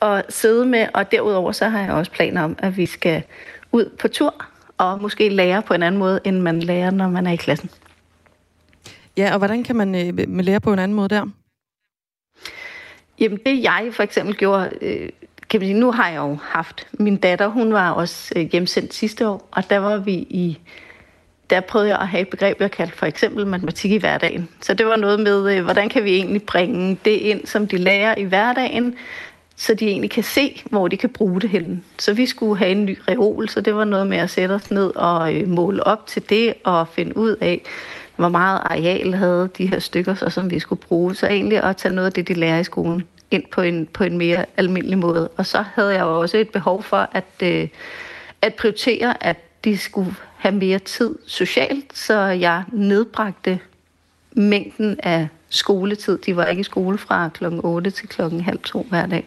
at 0.02 0.24
sidde 0.28 0.66
med, 0.66 0.86
og 0.94 1.12
derudover 1.12 1.52
så 1.52 1.68
har 1.68 1.80
jeg 1.80 1.90
også 1.90 2.12
planer 2.12 2.42
om, 2.42 2.56
at 2.58 2.76
vi 2.76 2.86
skal 2.86 3.22
ud 3.72 3.90
på 4.00 4.08
tur, 4.08 4.34
og 4.78 5.02
måske 5.02 5.28
lære 5.28 5.62
på 5.62 5.74
en 5.74 5.82
anden 5.82 5.98
måde, 5.98 6.20
end 6.24 6.40
man 6.40 6.60
lærer, 6.60 6.90
når 6.90 7.08
man 7.08 7.26
er 7.26 7.32
i 7.32 7.36
klassen. 7.36 7.70
Ja, 9.18 9.32
og 9.32 9.38
hvordan 9.38 9.64
kan 9.64 9.76
man 9.76 9.94
øh, 9.94 10.40
lære 10.40 10.60
på 10.60 10.72
en 10.72 10.78
anden 10.78 10.96
måde 10.96 11.08
der? 11.08 11.26
Jamen 13.20 13.38
det 13.46 13.62
jeg 13.62 13.88
for 13.92 14.02
eksempel 14.02 14.34
gjorde, 14.36 14.70
øh, 14.80 15.08
kan 15.50 15.60
man 15.60 15.66
sige, 15.68 15.80
nu 15.80 15.90
har 15.92 16.08
jeg 16.08 16.16
jo 16.16 16.38
haft 16.42 16.86
min 16.92 17.16
datter, 17.16 17.46
hun 17.46 17.72
var 17.72 17.90
også 17.90 18.32
øh, 18.36 18.42
hjemsendt 18.52 18.94
sidste 18.94 19.28
år, 19.28 19.48
og 19.50 19.70
der 19.70 19.78
var 19.78 19.96
vi 19.96 20.12
i, 20.14 20.58
der 21.50 21.60
prøvede 21.60 21.90
jeg 21.90 21.98
at 21.98 22.08
have 22.08 22.20
et 22.20 22.28
begreb, 22.28 22.60
jeg 22.60 22.70
kaldte 22.70 22.96
for 22.96 23.06
eksempel 23.06 23.46
matematik 23.46 23.92
i 23.92 23.96
hverdagen. 23.96 24.48
Så 24.60 24.74
det 24.74 24.86
var 24.86 24.96
noget 24.96 25.20
med, 25.20 25.56
øh, 25.56 25.64
hvordan 25.64 25.88
kan 25.88 26.04
vi 26.04 26.10
egentlig 26.10 26.42
bringe 26.42 26.98
det 27.04 27.10
ind, 27.10 27.46
som 27.46 27.66
de 27.66 27.76
lærer 27.76 28.14
i 28.18 28.24
hverdagen, 28.24 28.94
så 29.56 29.74
de 29.74 29.86
egentlig 29.86 30.10
kan 30.10 30.22
se, 30.22 30.62
hvor 30.70 30.88
de 30.88 30.96
kan 30.96 31.10
bruge 31.10 31.40
det 31.40 31.50
henne. 31.50 31.82
Så 31.98 32.12
vi 32.12 32.26
skulle 32.26 32.58
have 32.58 32.70
en 32.70 32.84
ny 32.84 32.98
reol, 33.08 33.48
så 33.48 33.60
det 33.60 33.74
var 33.74 33.84
noget 33.84 34.06
med 34.06 34.18
at 34.18 34.30
sætte 34.30 34.52
os 34.52 34.70
ned 34.70 34.96
og 34.96 35.34
øh, 35.34 35.48
måle 35.48 35.86
op 35.86 36.06
til 36.06 36.30
det 36.30 36.54
og 36.64 36.88
finde 36.88 37.16
ud 37.16 37.36
af, 37.40 37.62
hvor 38.18 38.28
meget 38.28 38.60
areal 38.64 39.14
havde 39.14 39.48
de 39.58 39.66
her 39.66 39.78
stykker, 39.78 40.14
så 40.14 40.30
som 40.30 40.50
vi 40.50 40.58
skulle 40.58 40.82
bruge. 40.82 41.14
Så 41.14 41.26
egentlig 41.26 41.62
at 41.62 41.76
tage 41.76 41.94
noget 41.94 42.06
af 42.06 42.12
det, 42.12 42.28
de 42.28 42.34
lærer 42.34 42.58
i 42.58 42.64
skolen, 42.64 43.02
ind 43.30 43.44
på 43.52 43.60
en, 43.60 43.86
på 43.86 44.04
en 44.04 44.18
mere 44.18 44.44
almindelig 44.56 44.98
måde. 44.98 45.28
Og 45.28 45.46
så 45.46 45.64
havde 45.74 45.94
jeg 45.94 46.00
jo 46.00 46.20
også 46.20 46.36
et 46.36 46.48
behov 46.48 46.82
for 46.82 47.08
at, 47.12 47.42
øh, 47.42 47.68
at 48.42 48.54
prioritere, 48.54 49.24
at 49.26 49.36
de 49.64 49.78
skulle 49.78 50.14
have 50.36 50.54
mere 50.54 50.78
tid 50.78 51.14
socialt, 51.26 51.98
så 51.98 52.18
jeg 52.20 52.62
nedbragte 52.72 53.58
mængden 54.32 54.96
af 55.02 55.28
skoletid. 55.48 56.18
De 56.18 56.36
var 56.36 56.46
ikke 56.46 56.60
i 56.60 56.64
skole 56.64 56.98
fra 56.98 57.28
klokken 57.28 57.60
8 57.64 57.90
til 57.90 58.08
klokken 58.08 58.40
halv 58.40 58.58
to 58.58 58.86
hver 58.88 59.06
dag. 59.06 59.26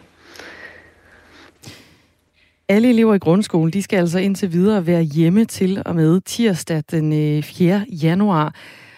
Alle 2.68 2.88
elever 2.88 3.14
i 3.14 3.18
grundskolen, 3.18 3.72
de 3.72 3.82
skal 3.82 3.96
altså 3.96 4.18
indtil 4.18 4.52
videre 4.52 4.86
være 4.86 5.02
hjemme 5.02 5.44
til 5.44 5.82
og 5.86 5.94
med 5.94 6.20
tirsdag 6.20 6.82
den 6.90 7.36
øh, 7.36 7.42
4. 7.42 7.84
Januar 8.02 8.54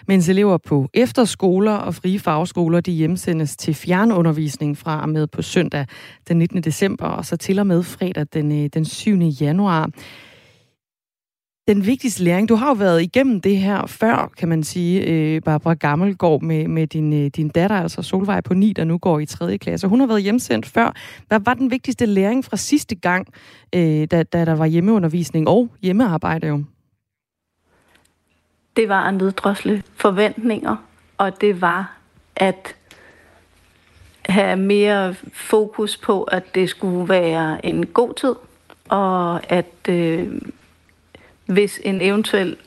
mens 0.07 0.29
elever 0.29 0.57
på 0.57 0.89
efterskoler 0.93 1.73
og 1.73 1.95
frie 1.95 2.19
fagskoler 2.19 2.79
de 2.79 2.91
hjemsendes 2.91 3.57
til 3.57 3.73
fjernundervisning 3.73 4.77
fra 4.77 5.01
og 5.01 5.09
med 5.09 5.27
på 5.27 5.41
søndag 5.41 5.85
den 6.27 6.37
19. 6.37 6.61
december, 6.61 7.05
og 7.05 7.25
så 7.25 7.37
til 7.37 7.59
og 7.59 7.67
med 7.67 7.83
fredag 7.83 8.25
den, 8.33 8.63
øh, 8.63 8.69
den 8.73 8.85
7. 8.85 9.17
januar. 9.41 9.89
Den 11.67 11.85
vigtigste 11.85 12.23
læring, 12.23 12.49
du 12.49 12.55
har 12.55 12.67
jo 12.67 12.73
været 12.73 13.01
igennem 13.01 13.41
det 13.41 13.57
her 13.57 13.85
før, 13.85 14.31
kan 14.37 14.49
man 14.49 14.63
sige, 14.63 15.01
øh, 15.01 15.41
Barbara 15.41 15.73
Gammelgaard 15.73 16.41
med, 16.41 16.67
med 16.67 16.87
din, 16.87 17.13
øh, 17.13 17.31
din 17.35 17.49
datter, 17.49 17.75
altså 17.75 18.01
Solvej 18.01 18.41
på 18.41 18.53
9, 18.53 18.73
der 18.73 18.83
nu 18.83 18.97
går 18.97 19.19
i 19.19 19.25
3. 19.25 19.57
klasse. 19.57 19.87
Hun 19.87 19.99
har 19.99 20.07
været 20.07 20.23
hjemsendt 20.23 20.65
før. 20.65 20.95
Hvad 21.27 21.39
var 21.39 21.53
den 21.53 21.71
vigtigste 21.71 22.05
læring 22.05 22.45
fra 22.45 22.57
sidste 22.57 22.95
gang, 22.95 23.27
da, 23.73 24.23
da 24.23 24.45
der 24.45 24.55
var 24.55 24.65
hjemmeundervisning 24.65 25.47
og 25.47 25.69
hjemmearbejde 25.81 26.47
jo? 26.47 26.63
Det 28.77 28.89
var 28.89 29.07
at 29.07 29.13
neddrosle 29.13 29.83
forventninger, 29.95 30.75
og 31.17 31.41
det 31.41 31.61
var 31.61 31.97
at 32.35 32.75
have 34.25 34.57
mere 34.57 35.15
fokus 35.33 35.97
på, 35.97 36.23
at 36.23 36.55
det 36.55 36.69
skulle 36.69 37.09
være 37.09 37.65
en 37.65 37.85
god 37.85 38.13
tid, 38.13 38.35
og 38.89 39.51
at 39.51 39.89
øh, 39.89 40.41
hvis 41.45 41.79
en 41.83 42.01
eventuel 42.01 42.57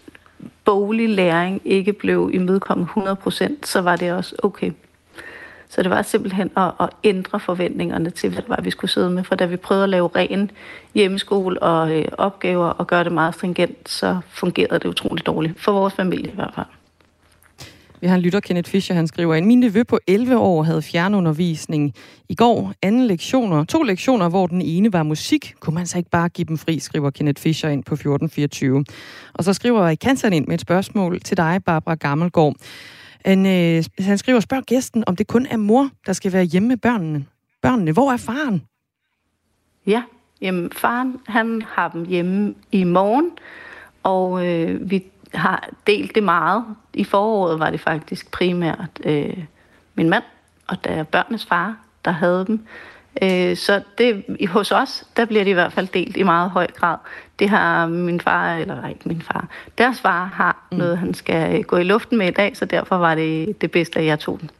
boglig 0.64 1.09
læring 1.09 1.61
ikke 1.64 1.92
blev 1.92 2.31
imødekommet 2.33 2.88
100%, 2.88 3.53
så 3.62 3.81
var 3.81 3.97
det 3.97 4.12
også 4.12 4.37
okay. 4.42 4.73
Så 5.68 5.83
det 5.83 5.90
var 5.90 6.02
simpelthen 6.02 6.50
at, 6.57 6.72
at 6.81 6.88
ændre 7.04 7.40
forventningerne 7.40 8.11
til, 8.11 8.31
hvad 8.31 8.42
det 8.42 8.48
var, 8.48 8.61
vi 8.62 8.70
skulle 8.70 8.90
sidde 8.90 9.11
med. 9.11 9.24
For 9.24 9.35
da 9.35 9.44
vi 9.44 9.57
prøvede 9.57 9.85
at 9.85 9.90
lave 9.90 10.11
ren 10.16 10.50
hjemmeskole 10.94 11.62
og 11.62 11.98
øh, 11.98 12.04
opgaver 12.18 12.66
og 12.66 12.87
gøre 12.87 13.04
det 13.04 13.12
meget 13.12 13.35
stringent, 13.35 13.88
så 13.88 14.20
fungerede 14.28 14.78
det 14.78 14.85
utroligt 14.85 15.26
dårligt. 15.26 15.61
For 15.61 15.72
vores 15.72 15.94
familie 15.94 16.31
i 16.31 16.35
hvert 16.35 16.52
fald. 16.54 16.66
Vi 18.00 18.07
har 18.07 18.14
en 18.14 18.20
lytter, 18.20 18.40
Kenneth 18.40 18.70
Fischer, 18.70 18.94
han 18.94 19.07
skriver, 19.07 19.35
at 19.35 19.42
min 19.42 19.61
nevø 19.61 19.83
på 19.83 19.98
11 20.07 20.38
år 20.38 20.62
havde 20.62 20.83
fjernundervisning 20.83 21.94
i 22.28 22.35
går. 22.35 22.72
Anden 22.83 23.07
lektioner, 23.07 23.64
to 23.64 23.83
lektioner, 23.83 24.28
hvor 24.28 24.46
den 24.46 24.62
ene 24.62 24.92
var 24.92 25.02
musik. 25.02 25.54
Kunne 25.61 25.74
man 25.74 25.87
så 25.87 25.98
ikke 25.98 26.11
bare 26.11 26.28
give 26.28 26.44
dem 26.44 26.59
fri, 26.59 26.78
skriver 26.78 27.11
Kenneth 27.11 27.42
Fischer 27.42 27.68
ind 27.68 27.85
på 27.85 27.94
1424. 27.94 28.85
Og 29.35 29.44
så 29.44 29.52
skriver 29.52 29.94
Kansan 29.94 30.33
ind 30.33 30.46
med 30.46 30.54
et 30.54 30.61
spørgsmål 30.61 31.20
til 31.20 31.37
dig, 31.37 31.61
Barbara 31.66 31.94
Gammelgaard. 31.94 32.54
Han, 33.24 33.46
øh, 33.46 33.85
han 33.98 34.18
skriver, 34.18 34.40
spørg 34.40 34.64
gæsten, 34.64 35.04
om 35.07 35.16
det 35.16 35.26
kun 35.26 35.46
er 35.46 35.57
mor, 35.57 35.90
der 36.07 36.12
skal 36.12 36.33
være 36.33 36.44
hjemme 36.44 36.68
med 36.68 36.76
børnene. 36.76 37.26
Børnene, 37.62 37.92
hvor 37.92 38.12
er 38.12 38.16
faren? 38.16 38.62
Ja, 39.87 40.02
jamen 40.40 40.72
faren, 40.72 41.20
han 41.26 41.62
har 41.62 41.88
dem 41.88 42.04
hjemme 42.04 42.54
i 42.72 42.85
morgen, 42.85 43.31
og 44.02 44.46
øh, 44.46 44.90
vi 44.90 45.04
har 45.35 45.68
delt 45.87 46.14
det 46.14 46.22
meget. 46.22 46.64
I 46.94 47.04
foråret 47.04 47.59
var 47.59 47.70
det 47.70 47.81
faktisk 47.81 48.31
primært 48.31 49.00
øh, 49.04 49.44
min 49.94 50.09
mand 50.09 50.24
og 50.68 50.85
der 50.85 51.02
børnenes 51.02 51.46
far, 51.46 51.76
der 52.04 52.11
havde 52.11 52.44
dem. 52.46 52.66
Øh, 53.22 53.57
så 53.57 53.83
det, 53.98 54.24
hos 54.48 54.72
os, 54.72 55.04
der 55.16 55.24
bliver 55.24 55.44
det 55.44 55.50
i 55.50 55.54
hvert 55.54 55.72
fald 55.72 55.88
delt 55.88 56.16
i 56.16 56.22
meget 56.22 56.50
høj 56.50 56.66
grad. 56.66 56.96
Det 57.38 57.48
har 57.48 57.87
min 57.87 58.20
far, 58.20 58.57
eller 58.57 58.88
ikke 58.88 59.00
min 59.04 59.22
far, 59.22 59.48
deres 59.78 60.00
far 60.00 60.24
har 60.24 60.68
mm. 60.72 60.78
noget, 60.78 60.98
han 60.98 61.14
skal 61.14 61.64
gå 61.64 61.76
i 61.76 61.85
luften 61.85 62.18
med 62.18 62.28
i 62.28 62.31
dag, 62.31 62.57
så 62.57 62.64
derfor 62.64 62.96
var 62.96 63.14
det 63.14 63.61
det 63.61 63.70
bedste, 63.70 63.98
at 63.98 64.07
jeg 64.07 64.18
tog 64.18 64.40
den. 64.40 64.50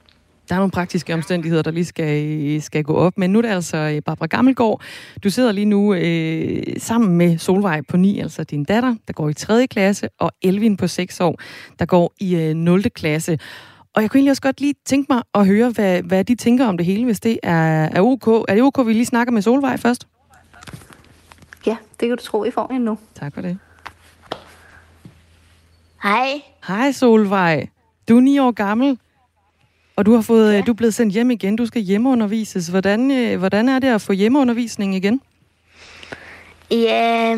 Der 0.49 0.55
er 0.55 0.59
nogle 0.59 0.71
praktiske 0.71 1.15
omstændigheder, 1.15 1.63
der 1.63 1.71
lige 1.71 1.85
skal, 1.85 2.63
skal 2.63 2.85
gå 2.85 2.95
op. 2.95 3.19
Men 3.19 3.31
nu 3.31 3.39
er 3.39 3.43
det 3.43 3.49
altså 3.49 3.77
øh, 3.77 4.03
Barbara 4.03 4.27
Gammelgaard. 4.27 4.83
Du 5.25 5.31
sidder 5.31 5.53
lige 5.53 5.65
nu 5.65 5.95
øh, 5.95 6.63
sammen 6.79 7.17
med 7.17 7.39
Solvej 7.39 7.81
på 7.89 7.97
9, 7.97 8.21
altså 8.21 8.45
din 8.45 8.65
datter, 8.65 8.95
der 9.07 9.13
går 9.13 9.29
i 9.29 9.35
3. 9.35 9.67
klasse, 9.67 10.09
og 10.19 10.33
Elvin 10.43 10.77
på 10.77 10.87
6 10.87 11.21
år, 11.21 11.41
der 11.79 11.87
går 11.87 12.15
i 12.21 12.37
øh, 12.37 12.55
0. 12.55 12.83
klasse. 12.83 13.39
Og 13.99 14.03
jeg 14.03 14.11
kunne 14.11 14.19
egentlig 14.19 14.31
også 14.31 14.43
godt 14.43 14.61
lige 14.61 14.75
tænke 14.85 15.13
mig 15.13 15.23
at 15.35 15.47
høre, 15.47 15.71
hvad, 15.71 16.03
hvad 16.03 16.25
de 16.25 16.35
tænker 16.35 16.67
om 16.67 16.77
det 16.77 16.87
hele, 16.87 17.05
hvis 17.05 17.21
det 17.21 17.39
er, 17.43 17.89
er 17.93 18.01
ok. 18.01 18.27
Er 18.27 18.55
det 18.55 18.63
ok, 18.63 18.87
vi 18.87 18.93
lige 18.93 19.07
snakker 19.07 19.33
med 19.33 19.43
Solvej 19.43 19.77
først? 19.77 20.07
Ja, 21.67 21.77
det 22.01 22.09
kan 22.09 22.17
du 22.17 22.25
tro, 22.25 22.45
I 22.45 22.51
får 22.51 22.79
nu. 22.79 22.99
Tak 23.15 23.35
for 23.35 23.41
det. 23.41 23.59
Hej. 26.03 26.43
Hej 26.69 26.93
Solvej. 26.93 27.69
Du 28.09 28.17
er 28.17 28.21
ni 28.21 28.39
år 28.39 28.51
gammel, 28.51 28.99
og 29.97 30.07
du 30.07 30.15
har 30.15 30.23
fået, 30.23 30.55
ja. 30.55 30.61
du 30.61 30.73
er 30.73 30.77
blevet 30.77 30.95
sendt 30.95 31.15
hjem 31.15 31.31
igen. 31.31 31.57
Du 31.57 31.67
skal 31.67 31.83
hjemmeundervises. 31.83 32.69
Hvordan, 32.69 33.11
øh, 33.11 33.39
hvordan 33.39 33.69
er 33.69 33.79
det 33.79 33.89
at 33.89 34.01
få 34.01 34.13
hjemmeundervisning 34.13 34.95
igen? 34.95 35.21
Ja, 36.71 37.37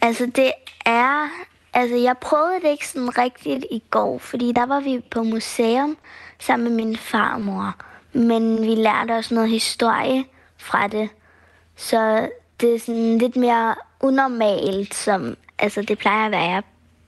altså 0.00 0.30
det 0.36 0.52
er 0.86 1.28
Altså, 1.74 1.96
jeg 1.96 2.18
prøvede 2.18 2.60
det 2.62 2.68
ikke 2.68 2.88
sådan 2.88 3.18
rigtigt 3.18 3.66
i 3.70 3.82
går, 3.90 4.18
fordi 4.18 4.52
der 4.52 4.66
var 4.66 4.80
vi 4.80 5.00
på 5.10 5.22
museum 5.22 5.96
sammen 6.38 6.68
med 6.68 6.84
min 6.84 6.96
farmor. 6.96 7.74
Men 8.12 8.62
vi 8.62 8.74
lærte 8.74 9.12
også 9.12 9.34
noget 9.34 9.50
historie 9.50 10.24
fra 10.56 10.88
det. 10.88 11.08
Så 11.76 12.28
det 12.60 12.74
er 12.74 12.78
sådan 12.78 13.18
lidt 13.18 13.36
mere 13.36 13.74
unormalt, 14.00 14.94
som 14.94 15.36
altså, 15.58 15.82
det 15.82 15.98
plejer 15.98 16.26
at 16.26 16.32
være. 16.32 16.50
Jeg 16.50 16.62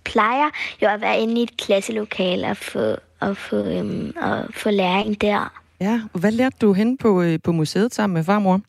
plejer 0.04 0.50
jo 0.82 0.88
at 0.88 1.00
være 1.00 1.18
inde 1.18 1.40
i 1.40 1.42
et 1.42 1.56
klasselokale 1.56 2.46
og 2.46 2.56
få, 2.56 2.96
og 3.20 3.36
få, 3.36 3.56
øhm, 3.56 4.12
og 4.16 4.44
få 4.54 4.70
læring 4.70 5.20
der. 5.20 5.52
Ja, 5.80 6.00
og 6.12 6.20
hvad 6.20 6.32
lærte 6.32 6.56
du 6.60 6.72
hen 6.72 6.96
på, 6.98 7.22
øh, 7.22 7.38
på 7.44 7.52
museet 7.52 7.94
sammen 7.94 8.14
med 8.14 8.24
farmor? 8.24 8.60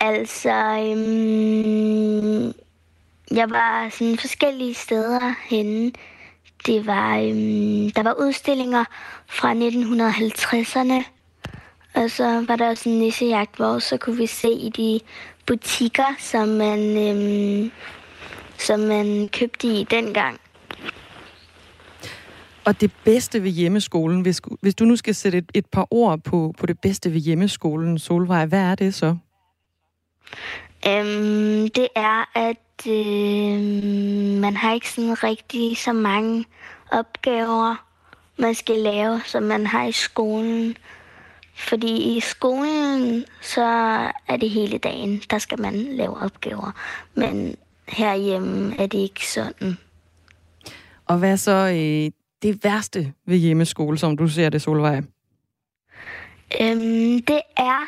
Altså, 0.00 0.50
øhm, 0.80 2.52
jeg 3.30 3.50
var 3.50 3.88
sådan 3.88 4.18
forskellige 4.18 4.74
steder 4.74 5.34
henne. 5.50 5.92
Det 6.66 6.86
var, 6.86 7.18
øhm, 7.18 7.90
der 7.90 8.02
var 8.02 8.14
udstillinger 8.18 8.84
fra 9.26 9.52
1950'erne, 9.54 11.04
og 11.94 12.10
så 12.10 12.44
var 12.48 12.56
der 12.56 12.68
også 12.68 12.88
en 12.88 12.98
nissejagt, 12.98 13.56
hvor 13.56 13.78
så 13.78 13.96
kunne 13.96 14.16
vi 14.16 14.26
se 14.26 14.50
i 14.50 14.68
de 14.68 15.00
butikker, 15.46 16.14
som 16.18 16.48
man, 16.48 16.96
øhm, 16.96 17.70
som 18.58 18.80
man 18.80 19.28
købte 19.32 19.66
i 19.66 19.84
dengang. 19.84 20.40
Og 22.64 22.80
det 22.80 22.92
bedste 23.04 23.42
ved 23.42 23.50
hjemmeskolen, 23.50 24.20
hvis, 24.20 24.40
hvis 24.60 24.74
du 24.74 24.84
nu 24.84 24.96
skal 24.96 25.14
sætte 25.14 25.38
et, 25.38 25.50
et 25.54 25.66
par 25.66 25.86
ord 25.90 26.18
på, 26.18 26.54
på 26.58 26.66
det 26.66 26.80
bedste 26.80 27.12
ved 27.12 27.20
hjemmeskolen, 27.20 27.98
Solvej, 27.98 28.46
hvad 28.46 28.60
er 28.60 28.74
det 28.74 28.94
så? 28.94 29.16
Øhm, 30.86 31.68
det 31.68 31.88
er, 31.96 32.38
at 32.38 32.56
øh, 32.86 33.60
man 34.40 34.56
har 34.56 34.72
ikke 34.72 34.90
sådan 34.90 35.24
rigtig 35.24 35.76
så 35.76 35.92
mange 35.92 36.44
opgaver, 36.92 37.86
man 38.38 38.54
skal 38.54 38.76
lave, 38.76 39.20
som 39.26 39.42
man 39.42 39.66
har 39.66 39.84
i 39.84 39.92
skolen. 39.92 40.76
Fordi 41.54 42.16
i 42.16 42.20
skolen, 42.20 43.24
så 43.42 43.64
er 44.28 44.36
det 44.40 44.50
hele 44.50 44.78
dagen, 44.78 45.22
der 45.30 45.38
skal 45.38 45.60
man 45.60 45.74
lave 45.74 46.16
opgaver. 46.16 46.72
Men 47.14 47.56
herhjemme 47.88 48.74
er 48.78 48.86
det 48.86 48.98
ikke 48.98 49.26
sådan. 49.26 49.78
Og 51.06 51.18
hvad 51.18 51.36
så 51.36 51.52
øh, 51.52 52.10
det 52.42 52.64
værste 52.64 53.12
ved 53.26 53.36
hjemmeskole, 53.36 53.98
som 53.98 54.16
du 54.16 54.28
ser 54.28 54.50
det, 54.50 54.62
Solvej? 54.62 55.02
Øhm, 56.60 57.22
det 57.22 57.40
er, 57.56 57.86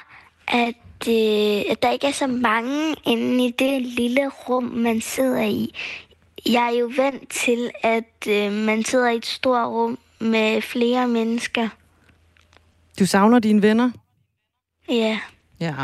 at, 0.49 0.75
øh, 1.09 1.71
at 1.71 1.83
der 1.83 1.91
ikke 1.93 2.07
er 2.07 2.13
så 2.13 2.27
mange 2.27 2.95
inde 3.07 3.47
i 3.47 3.51
det 3.51 3.83
lille 3.83 4.29
rum, 4.29 4.65
man 4.65 5.01
sidder 5.01 5.43
i. 5.43 5.75
Jeg 6.47 6.67
er 6.67 6.79
jo 6.79 6.93
vant 6.97 7.31
til, 7.31 7.71
at 7.83 8.27
øh, 8.29 8.53
man 8.53 8.85
sidder 8.85 9.09
i 9.09 9.17
et 9.17 9.27
stort 9.27 9.67
rum 9.67 9.99
med 10.19 10.63
flere 10.63 11.09
mennesker. 11.09 11.69
Du 12.99 13.07
savner 13.07 13.39
dine 13.39 13.63
venner? 13.63 13.91
Ja. 14.89 15.19
Ja. 15.61 15.75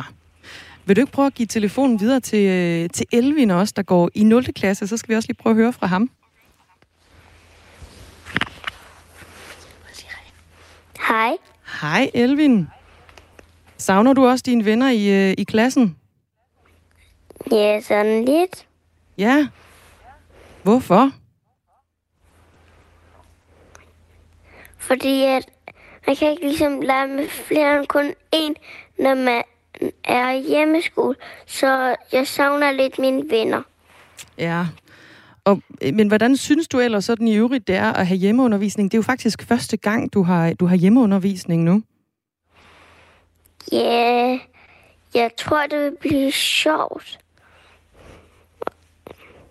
Vil 0.85 0.97
du 0.97 1.01
ikke 1.01 1.13
prøve 1.13 1.27
at 1.27 1.35
give 1.35 1.47
telefonen 1.47 2.01
videre 2.01 2.21
til, 2.21 2.49
øh, 2.49 2.91
til 2.91 3.07
Elvin 3.13 3.51
også, 3.51 3.75
der 3.77 3.83
går 3.83 4.11
i 4.15 4.25
0. 4.25 4.45
klasse? 4.45 4.87
Så 4.87 4.97
skal 4.97 5.09
vi 5.09 5.17
også 5.17 5.29
lige 5.29 5.37
prøve 5.37 5.51
at 5.51 5.57
høre 5.57 5.73
fra 5.73 5.87
ham. 5.87 6.11
Hej. 11.09 11.37
Hej, 11.81 12.11
Elvin. 12.15 12.69
Savner 13.77 14.13
du 14.13 14.27
også 14.27 14.43
dine 14.47 14.65
venner 14.65 14.91
i, 14.91 15.29
øh, 15.29 15.35
i 15.39 15.45
klassen? 15.45 15.97
Ja, 17.53 17.81
sådan 17.81 18.25
lidt. 18.25 18.67
Ja. 19.19 19.49
Hvorfor? 20.63 21.11
Fordi 24.79 25.23
at 25.23 25.49
man 26.07 26.17
kan 26.17 26.31
ikke 26.31 26.47
ligesom 26.47 26.81
lege 26.81 27.09
med 27.09 27.29
flere 27.29 27.79
end 27.79 27.87
kun 27.87 28.15
én, 28.37 28.53
når 28.99 29.15
man 29.15 29.43
er 30.05 30.31
i 30.31 30.43
hjemmeskole. 30.49 31.15
Så 31.47 31.97
jeg 32.13 32.27
savner 32.27 32.71
lidt 32.71 32.99
mine 32.99 33.31
venner. 33.31 33.63
Ja. 34.39 34.67
Og, 35.45 35.63
øh, 35.83 35.95
men 35.95 36.09
hvordan 36.09 36.37
synes 36.37 36.69
du 36.69 36.79
ellers 36.79 37.05
sådan 37.05 37.29
i 37.29 37.37
øvrigt, 37.37 37.69
det 37.69 37.77
er 37.77 37.93
at 37.93 38.07
have 38.07 38.19
hjemmeundervisning? 38.19 38.93
Det 38.93 38.97
er 38.97 38.99
jo 38.99 39.03
faktisk 39.03 39.43
første 39.43 39.77
gang, 39.77 40.13
du 40.13 40.23
har, 40.23 40.53
du 40.53 40.67
har 40.67 40.77
hjemmeundervisning 40.77 41.63
nu. 41.63 41.83
Ja, 43.73 44.39
jeg 45.15 45.31
tror, 45.37 45.67
det 45.67 45.79
vil 45.79 45.97
blive 46.01 46.33
sjovt. 46.33 47.19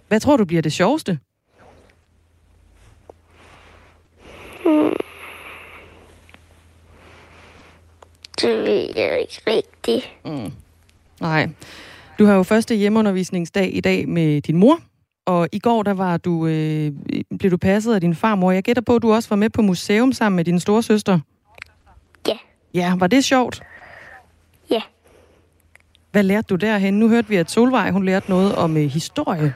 Hvad 0.07 0.19
tror 0.19 0.37
du 0.37 0.45
bliver 0.45 0.61
det 0.61 0.73
sjoveste? 0.73 1.19
Hmm. 4.63 4.95
Det 8.41 8.57
ved 8.57 8.89
jeg 8.95 9.19
ikke 9.21 9.41
rigtigt. 9.47 10.11
Mm. 10.25 10.51
Nej. 11.21 11.49
Du 12.19 12.25
har 12.25 12.33
jo 12.35 12.43
første 12.43 12.75
hjemmeundervisningsdag 12.75 13.75
i 13.75 13.79
dag 13.79 14.09
med 14.09 14.41
din 14.41 14.57
mor, 14.57 14.79
og 15.25 15.47
i 15.51 15.59
går 15.59 15.83
der 15.83 15.93
var 15.93 16.17
du, 16.17 16.47
øh, 16.47 16.91
blev 17.39 17.51
du 17.51 17.57
passet 17.57 17.93
af 17.93 18.01
din 18.01 18.15
farmor. 18.15 18.51
Jeg 18.51 18.63
gætter 18.63 18.81
på, 18.81 18.95
at 18.95 19.01
du 19.01 19.13
også 19.13 19.29
var 19.29 19.35
med 19.35 19.49
på 19.49 19.61
museum 19.61 20.13
sammen 20.13 20.35
med 20.35 20.45
din 20.45 20.59
store 20.59 20.83
søster. 20.83 21.19
Ja. 22.27 22.37
Ja, 22.73 22.95
var 22.95 23.07
det 23.07 23.23
sjovt? 23.23 23.63
Hvad 26.13 26.23
lærte 26.23 26.47
du 26.47 26.55
derhen? 26.55 26.99
Nu 26.99 27.09
hørte 27.09 27.29
vi, 27.29 27.35
at 27.35 27.51
Solvej 27.51 27.91
hun 27.91 28.05
lærte 28.05 28.29
noget 28.29 28.55
om 28.55 28.77
øh, 28.77 28.83
historie. 28.83 29.53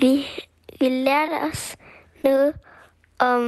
Vi, 0.00 0.26
vi 0.80 0.88
lærte 0.88 1.32
os 1.52 1.76
noget 2.24 2.54
om 3.18 3.42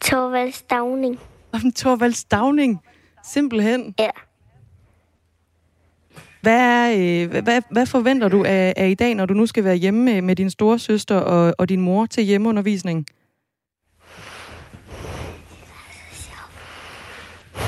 Torvald 0.00 0.52
Stavning. 0.52 1.18
Om 1.52 1.72
Torvald 1.72 2.12
Stavning? 2.12 2.80
Simpelthen? 3.24 3.94
Ja. 3.98 4.10
Hvad, 6.40 6.60
er, 6.60 6.94
øh, 6.98 7.42
hvad, 7.42 7.62
hvad 7.70 7.86
forventer 7.86 8.28
du 8.28 8.44
af, 8.44 8.74
af 8.76 8.88
i 8.88 8.94
dag, 8.94 9.14
når 9.14 9.26
du 9.26 9.34
nu 9.34 9.46
skal 9.46 9.64
være 9.64 9.76
hjemme 9.76 10.04
med, 10.04 10.22
med 10.22 10.36
din 10.36 10.50
store 10.50 10.78
søster 10.78 11.16
og, 11.16 11.54
og 11.58 11.68
din 11.68 11.80
mor 11.80 12.06
til 12.06 12.24
hjemmeundervisning? 12.24 13.06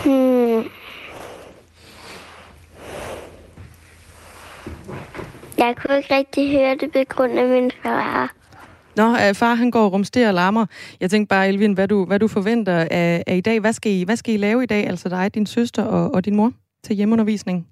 Hmm. 0.04 0.64
Jeg 5.58 5.76
kunne 5.76 5.96
ikke 5.96 6.14
rigtig 6.14 6.52
høre 6.52 6.76
det 6.76 6.92
på 6.92 7.14
grund 7.14 7.38
af 7.38 7.48
min 7.48 7.70
far. 7.82 8.34
Nå, 8.96 9.12
øh, 9.12 9.34
far 9.34 9.54
han 9.54 9.70
går 9.70 9.84
og 9.84 9.92
rumsterer 9.92 10.28
og 10.28 10.34
larmer. 10.34 10.66
Jeg 11.00 11.10
tænkte 11.10 11.28
bare, 11.28 11.48
Elvin, 11.48 11.72
hvad 11.72 11.88
du, 11.88 12.04
hvad 12.04 12.18
du 12.18 12.28
forventer 12.28 12.86
af, 12.90 13.24
af 13.26 13.36
i 13.36 13.40
dag. 13.40 13.60
Hvad 13.60 13.72
skal, 13.72 13.92
I, 13.92 14.02
hvad 14.02 14.16
skal 14.16 14.34
I 14.34 14.36
lave 14.36 14.62
i 14.62 14.66
dag, 14.66 14.86
altså 14.86 15.08
dig, 15.08 15.34
din 15.34 15.46
søster 15.46 15.82
og, 15.82 16.14
og 16.14 16.24
din 16.24 16.36
mor, 16.36 16.52
til 16.84 16.96
hjemmeundervisning? 16.96 17.66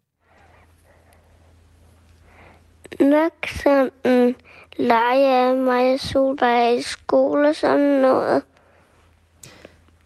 Nok 3.00 3.46
sådan 3.46 4.34
lege 4.76 5.26
af 5.26 5.56
mig 5.56 5.92
og 5.92 6.00
Solvej 6.00 6.68
i 6.68 6.82
skole 6.82 7.48
og 7.48 7.54
sådan 7.54 8.00
noget. 8.00 8.42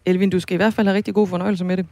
Elvin, 0.05 0.29
du 0.29 0.39
skal 0.39 0.53
i 0.53 0.57
hvert 0.57 0.73
fald 0.73 0.87
have 0.87 0.95
rigtig 0.95 1.13
god 1.13 1.27
fornøjelse 1.27 1.65
med 1.65 1.77
det. 1.77 1.85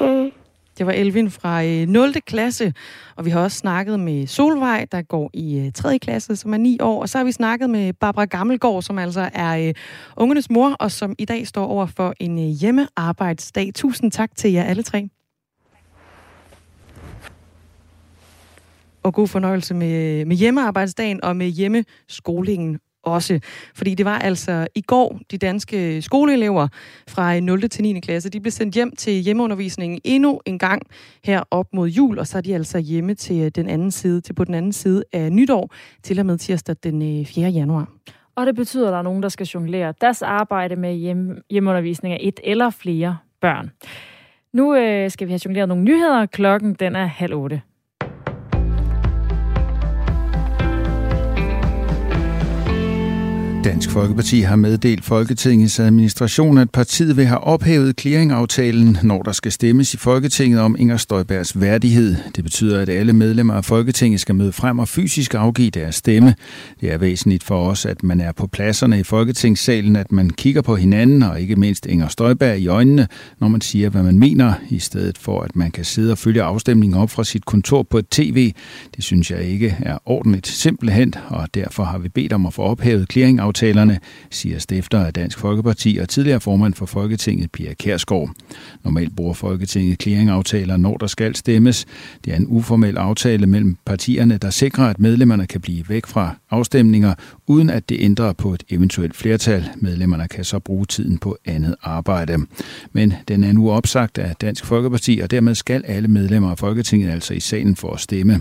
Mm. 0.00 0.32
Det 0.78 0.86
var 0.86 0.92
Elvin 0.92 1.30
fra 1.30 1.64
øh, 1.64 1.88
0. 1.88 2.12
klasse, 2.12 2.74
og 3.16 3.24
vi 3.24 3.30
har 3.30 3.40
også 3.40 3.58
snakket 3.58 4.00
med 4.00 4.26
Solvej, 4.26 4.86
der 4.92 5.02
går 5.02 5.30
i 5.34 5.58
øh, 5.58 5.72
3. 5.72 5.98
klasse, 5.98 6.36
som 6.36 6.54
er 6.54 6.56
9 6.56 6.78
år. 6.80 7.00
Og 7.00 7.08
så 7.08 7.18
har 7.18 7.24
vi 7.24 7.32
snakket 7.32 7.70
med 7.70 7.92
Barbara 7.92 8.24
Gammelgaard, 8.24 8.82
som 8.82 8.98
altså 8.98 9.30
er 9.34 9.68
øh, 9.68 9.74
ungernes 10.16 10.50
mor, 10.50 10.76
og 10.80 10.90
som 10.90 11.14
i 11.18 11.24
dag 11.24 11.46
står 11.46 11.66
over 11.66 11.86
for 11.86 12.14
en 12.20 12.38
hjemmearbejdsdag. 12.38 13.70
Tusind 13.74 14.12
tak 14.12 14.36
til 14.36 14.52
jer 14.52 14.64
alle 14.64 14.82
tre. 14.82 15.08
Og 19.02 19.14
god 19.14 19.28
fornøjelse 19.28 19.74
med, 19.74 20.24
med 20.24 20.36
hjemmearbejdsdagen 20.36 21.24
og 21.24 21.36
med 21.36 21.46
hjemmeskolingen 21.46 22.78
også. 23.02 23.40
Fordi 23.74 23.94
det 23.94 24.06
var 24.06 24.18
altså 24.18 24.66
i 24.74 24.80
går, 24.80 25.20
de 25.30 25.38
danske 25.38 26.02
skoleelever 26.02 26.68
fra 27.08 27.40
0. 27.40 27.68
til 27.68 27.82
9. 27.82 28.00
klasse, 28.00 28.30
de 28.30 28.40
blev 28.40 28.50
sendt 28.50 28.74
hjem 28.74 28.96
til 28.96 29.12
hjemmeundervisningen 29.12 30.00
endnu 30.04 30.40
en 30.46 30.58
gang 30.58 30.82
her 31.24 31.42
op 31.50 31.66
mod 31.72 31.88
jul, 31.88 32.18
og 32.18 32.26
så 32.26 32.38
er 32.38 32.42
de 32.42 32.54
altså 32.54 32.78
hjemme 32.78 33.14
til 33.14 33.40
øh, 33.40 33.50
den 33.54 33.68
anden 33.68 33.90
side, 33.90 34.20
til 34.20 34.32
på 34.32 34.44
den 34.44 34.54
anden 34.54 34.72
side 34.72 35.04
af 35.12 35.32
nytår, 35.32 35.70
til 36.02 36.18
og 36.18 36.26
med 36.26 36.38
tirsdag 36.38 36.76
den 36.82 37.20
øh, 37.20 37.26
4. 37.26 37.48
Januar. 37.48 37.88
Og 38.36 38.46
det 38.46 38.56
betyder, 38.56 38.86
at 38.86 38.92
der 38.92 38.98
er 38.98 39.02
nogen, 39.02 39.22
der 39.22 39.28
skal 39.28 39.46
jonglere 39.46 39.94
deres 40.00 40.22
arbejde 40.22 40.76
med 40.76 40.94
hjem, 40.94 41.42
hjemmeundervisning 41.50 42.14
af 42.14 42.18
et 42.20 42.40
eller 42.44 42.70
flere 42.70 43.16
børn. 43.40 43.70
Nu 44.52 44.76
øh, 44.76 45.10
skal 45.10 45.26
vi 45.26 45.32
have 45.32 45.40
jongleret 45.44 45.68
nogle 45.68 45.84
nyheder. 45.84 46.26
Klokken 46.26 46.74
den 46.74 46.96
er 46.96 47.06
halv 47.06 47.34
otte. 47.34 47.62
Dansk 53.64 53.90
Folkeparti 53.90 54.40
har 54.40 54.56
meddelt 54.56 55.04
Folketingets 55.04 55.80
administration, 55.80 56.58
at 56.58 56.70
partiet 56.70 57.16
vil 57.16 57.26
have 57.26 57.40
ophævet 57.40 58.00
clearingaftalen, 58.00 58.98
når 59.02 59.22
der 59.22 59.32
skal 59.32 59.52
stemmes 59.52 59.94
i 59.94 59.96
Folketinget 59.96 60.60
om 60.60 60.76
Inger 60.78 60.96
Støjbergs 60.96 61.60
værdighed. 61.60 62.16
Det 62.36 62.44
betyder, 62.44 62.80
at 62.80 62.88
alle 62.88 63.12
medlemmer 63.12 63.54
af 63.54 63.64
Folketinget 63.64 64.20
skal 64.20 64.34
møde 64.34 64.52
frem 64.52 64.78
og 64.78 64.88
fysisk 64.88 65.34
afgive 65.34 65.70
deres 65.70 65.94
stemme. 65.94 66.34
Det 66.80 66.92
er 66.92 66.98
væsentligt 66.98 67.44
for 67.44 67.68
os, 67.68 67.86
at 67.86 68.02
man 68.02 68.20
er 68.20 68.32
på 68.32 68.46
pladserne 68.46 69.00
i 69.00 69.02
Folketingssalen, 69.02 69.96
at 69.96 70.12
man 70.12 70.30
kigger 70.30 70.62
på 70.62 70.76
hinanden 70.76 71.22
og 71.22 71.40
ikke 71.40 71.56
mindst 71.56 71.86
Inger 71.86 72.08
Støjberg 72.08 72.58
i 72.58 72.66
øjnene, 72.66 73.08
når 73.40 73.48
man 73.48 73.60
siger, 73.60 73.88
hvad 73.88 74.02
man 74.02 74.18
mener, 74.18 74.52
i 74.70 74.78
stedet 74.78 75.18
for 75.18 75.42
at 75.42 75.56
man 75.56 75.70
kan 75.70 75.84
sidde 75.84 76.12
og 76.12 76.18
følge 76.18 76.42
afstemningen 76.42 76.98
op 76.98 77.10
fra 77.10 77.24
sit 77.24 77.44
kontor 77.44 77.82
på 77.82 77.98
et 77.98 78.08
tv. 78.10 78.52
Det 78.96 79.04
synes 79.04 79.30
jeg 79.30 79.42
ikke 79.42 79.76
er 79.80 79.98
ordentligt 80.06 80.46
simpelthen, 80.46 81.14
og 81.28 81.48
derfor 81.54 81.84
har 81.84 81.98
vi 81.98 82.08
bedt 82.08 82.32
om 82.32 82.46
at 82.46 82.54
få 82.54 82.62
ophævet 82.62 83.12
clearingaftalen 83.12 83.51
aftalerne, 83.52 83.98
siger 84.30 84.58
stifter 84.58 84.98
af 85.04 85.12
Dansk 85.12 85.38
Folkeparti 85.38 85.98
og 86.02 86.08
tidligere 86.08 86.40
formand 86.40 86.74
for 86.74 86.86
Folketinget, 86.86 87.52
Pia 87.52 87.74
Kærsgaard. 87.74 88.30
Normalt 88.84 89.16
bruger 89.16 89.34
Folketinget 89.34 90.02
clearingaftaler, 90.02 90.76
når 90.76 90.96
der 90.96 91.06
skal 91.06 91.34
stemmes. 91.34 91.86
Det 92.24 92.32
er 92.32 92.36
en 92.36 92.46
uformel 92.48 92.96
aftale 92.96 93.46
mellem 93.46 93.76
partierne, 93.84 94.38
der 94.38 94.50
sikrer, 94.50 94.84
at 94.84 95.00
medlemmerne 95.00 95.46
kan 95.46 95.60
blive 95.60 95.88
væk 95.88 96.06
fra 96.06 96.36
afstemninger, 96.50 97.14
uden 97.46 97.70
at 97.70 97.88
det 97.88 97.96
ændrer 98.00 98.32
på 98.32 98.54
et 98.54 98.62
eventuelt 98.70 99.16
flertal. 99.16 99.68
Medlemmerne 99.76 100.28
kan 100.28 100.44
så 100.44 100.58
bruge 100.58 100.86
tiden 100.86 101.18
på 101.18 101.36
andet 101.44 101.74
arbejde. 101.82 102.38
Men 102.92 103.14
den 103.28 103.44
er 103.44 103.52
nu 103.52 103.70
opsagt 103.70 104.18
af 104.18 104.36
Dansk 104.36 104.64
Folkeparti, 104.64 105.20
og 105.22 105.30
dermed 105.30 105.54
skal 105.54 105.84
alle 105.84 106.08
medlemmer 106.08 106.50
af 106.50 106.58
Folketinget 106.58 107.10
altså 107.10 107.34
i 107.34 107.40
salen 107.40 107.76
for 107.76 107.92
at 107.92 108.00
stemme. 108.00 108.40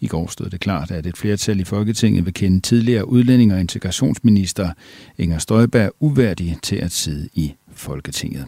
I 0.00 0.06
går 0.06 0.26
stod 0.26 0.50
det 0.50 0.60
klart, 0.60 0.90
at 0.90 1.06
et 1.06 1.16
flertal 1.16 1.60
i 1.60 1.64
Folketinget 1.64 2.24
vil 2.24 2.34
kende 2.34 2.60
tidligere 2.60 3.08
udlænding- 3.08 3.52
og 3.52 3.60
integrationsminister 3.60 4.49
statsminister 4.50 4.72
Inger 5.18 5.38
Støjberg 5.38 5.92
uværdig 6.00 6.58
til 6.62 6.76
at 6.76 6.92
sidde 6.92 7.28
i 7.34 7.54
Folketinget. 7.74 8.46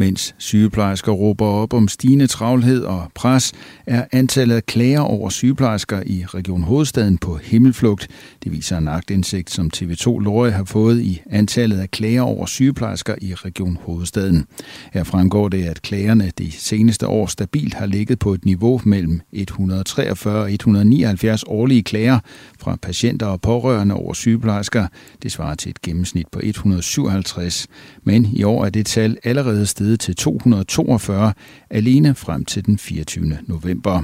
Mens 0.00 0.34
sygeplejersker 0.38 1.12
råber 1.12 1.46
op 1.46 1.72
om 1.72 1.88
stigende 1.88 2.26
travlhed 2.26 2.82
og 2.82 3.10
pres, 3.14 3.52
er 3.86 4.04
antallet 4.12 4.56
af 4.56 4.66
klager 4.66 5.00
over 5.00 5.28
sygeplejersker 5.28 6.02
i 6.06 6.24
Region 6.24 6.62
Hovedstaden 6.62 7.18
på 7.18 7.36
himmelflugt. 7.36 8.08
Det 8.44 8.52
viser 8.52 8.78
en 8.78 8.88
agtindsigt, 8.88 9.50
som 9.50 9.70
TV2 9.76 10.04
Lorge 10.04 10.50
har 10.50 10.64
fået 10.64 11.00
i 11.00 11.22
antallet 11.30 11.80
af 11.80 11.90
klager 11.90 12.22
over 12.22 12.46
sygeplejersker 12.46 13.14
i 13.20 13.34
Region 13.34 13.78
Hovedstaden. 13.80 14.46
Her 14.92 15.04
fremgår 15.04 15.48
det, 15.48 15.64
at 15.64 15.82
klagerne 15.82 16.32
de 16.38 16.52
seneste 16.52 17.06
år 17.06 17.26
stabilt 17.26 17.74
har 17.74 17.86
ligget 17.86 18.18
på 18.18 18.34
et 18.34 18.44
niveau 18.44 18.80
mellem 18.84 19.20
143 19.32 20.40
og 20.40 20.52
179 20.52 21.42
årlige 21.46 21.82
klager 21.82 22.18
fra 22.60 22.76
patienter 22.82 23.26
og 23.26 23.40
pårørende 23.40 23.94
over 23.94 24.12
sygeplejersker. 24.14 24.86
Det 25.22 25.32
svarer 25.32 25.54
til 25.54 25.70
et 25.70 25.82
gennemsnit 25.82 26.26
på 26.32 26.40
157. 26.42 27.66
Men 28.04 28.26
i 28.32 28.42
år 28.42 28.64
er 28.64 28.70
det 28.70 28.86
tal 28.86 29.16
allerede 29.24 29.66
steget 29.66 29.89
til 29.96 30.16
242 30.16 31.32
alene 31.70 32.14
frem 32.14 32.44
til 32.44 32.66
den 32.66 32.78
24. 32.78 33.38
november. 33.46 34.02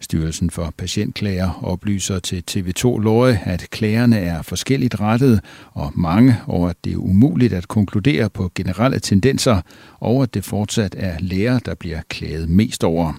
Styrelsen 0.00 0.50
for 0.50 0.74
Patientklager 0.78 1.64
oplyser 1.64 2.18
til 2.18 2.42
TV2 2.50 3.00
Løje, 3.00 3.40
at 3.44 3.66
klagerne 3.70 4.18
er 4.18 4.42
forskelligt 4.42 5.00
rettet, 5.00 5.40
og 5.72 5.92
mange 5.94 6.36
over, 6.46 6.68
at 6.68 6.76
det 6.84 6.92
er 6.92 6.96
umuligt 6.96 7.52
at 7.52 7.68
konkludere 7.68 8.30
på 8.30 8.50
generelle 8.54 9.00
tendenser, 9.00 9.60
og 10.00 10.22
at 10.22 10.34
det 10.34 10.44
fortsat 10.44 10.94
er 10.98 11.16
læger, 11.20 11.58
der 11.58 11.74
bliver 11.74 12.00
klaget 12.08 12.48
mest 12.48 12.84
over. 12.84 13.12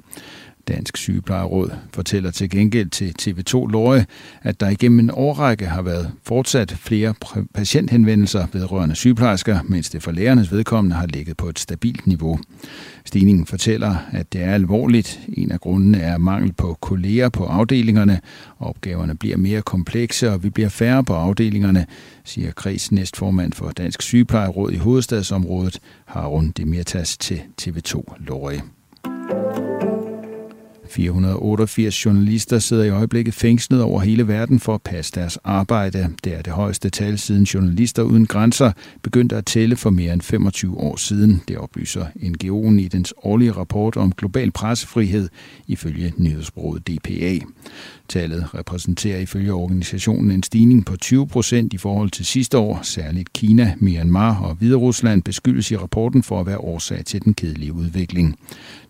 Dansk 0.67 0.97
Sygeplejeråd 0.97 1.69
fortæller 1.93 2.32
til 2.32 2.49
gengæld 2.49 2.89
til 2.89 3.15
TV2 3.21 3.71
Løje, 3.71 4.06
at 4.41 4.60
der 4.60 4.69
igennem 4.69 4.99
en 4.99 5.12
årrække 5.13 5.65
har 5.65 5.82
været 5.82 6.12
fortsat 6.23 6.71
flere 6.71 7.13
patienthenvendelser 7.54 8.47
vedrørende 8.54 8.95
sygeplejersker, 8.95 9.60
mens 9.63 9.89
det 9.89 10.04
for 10.04 10.12
lærernes 10.12 10.52
vedkommende 10.52 10.95
har 10.95 11.08
ligget 11.08 11.38
på 11.38 11.49
et 11.49 11.60
stabilt 11.60 12.08
niveau. 12.08 12.39
Stigningen 13.06 13.45
fortæller, 13.45 13.95
at 14.12 14.34
det 14.34 14.43
er 14.43 14.54
alvorligt. 14.54 15.19
En 15.28 15.52
af 15.52 15.60
grundene 15.60 15.97
er 15.97 16.17
mangel 16.17 16.54
på 16.54 16.78
kolleger 16.82 17.30
på 17.30 17.45
afdelingerne. 17.45 18.19
Opgaverne 18.60 19.15
bliver 19.15 19.38
mere 19.38 19.62
komplekse, 19.62 20.32
og 20.32 20.43
vi 20.43 20.49
bliver 20.49 20.69
færre 20.69 21.04
på 21.04 21.13
afdelingerne, 21.13 21.86
siger 22.23 22.52
Kreds 22.52 22.91
næstformand 22.91 23.54
for 23.54 23.69
Dansk 23.69 24.02
Sygeplejeråd 24.02 24.71
i 24.71 24.78
hovedstadsområdet, 24.78 25.80
Harun 26.06 26.52
Demirtas 26.58 27.17
til 27.17 27.41
TV2 27.62 28.04
Lorge. 28.19 28.62
488 30.94 32.06
journalister 32.06 32.60
sidder 32.60 32.84
i 32.84 32.90
øjeblikket 32.90 33.34
fængslet 33.34 33.82
over 33.82 34.00
hele 34.02 34.28
verden 34.28 34.60
for 34.60 34.76
at 34.76 34.82
passe 34.82 35.12
deres 35.16 35.38
arbejde. 35.44 36.10
Det 36.24 36.34
er 36.34 36.42
det 36.42 36.54
højeste 36.54 36.90
tal 36.90 37.20
siden 37.20 37.44
journalister 37.44 38.04
uden 38.04 38.26
grænser 38.26 38.72
begyndte 39.02 39.36
at 39.36 39.46
tælle 39.46 39.76
for 39.76 39.90
mere 39.90 40.14
end 40.14 40.22
25 40.22 40.78
år 40.78 40.96
siden. 40.96 41.42
Det 41.48 41.58
oplyser 41.58 42.06
NGO'en 42.16 42.80
i 42.80 42.88
dens 42.88 43.14
årlige 43.24 43.52
rapport 43.52 43.98
om 43.98 44.12
global 44.12 44.52
pressefrihed 44.52 45.30
ifølge 45.68 46.14
nyhedsbureauet 46.18 46.88
DPA. 46.88 47.40
Tallet 48.13 48.56
repræsenterer 48.56 49.19
ifølge 49.19 49.54
organisationen 49.54 50.32
en 50.32 50.43
stigning 50.43 50.86
på 50.86 50.95
20 50.95 51.28
procent 51.28 51.73
i 51.73 51.78
forhold 51.78 52.10
til 52.10 52.26
sidste 52.26 52.58
år. 52.58 52.80
Særligt 52.82 53.34
Kina, 53.34 53.73
Myanmar 53.80 54.43
og 54.43 54.56
Hviderusland 54.56 55.23
beskyldes 55.23 55.71
i 55.71 55.78
rapporten 55.78 56.23
for 56.23 56.39
at 56.39 56.45
være 56.45 56.58
årsag 56.58 57.06
til 57.06 57.23
den 57.23 57.34
kedelige 57.34 57.73
udvikling. 57.73 58.36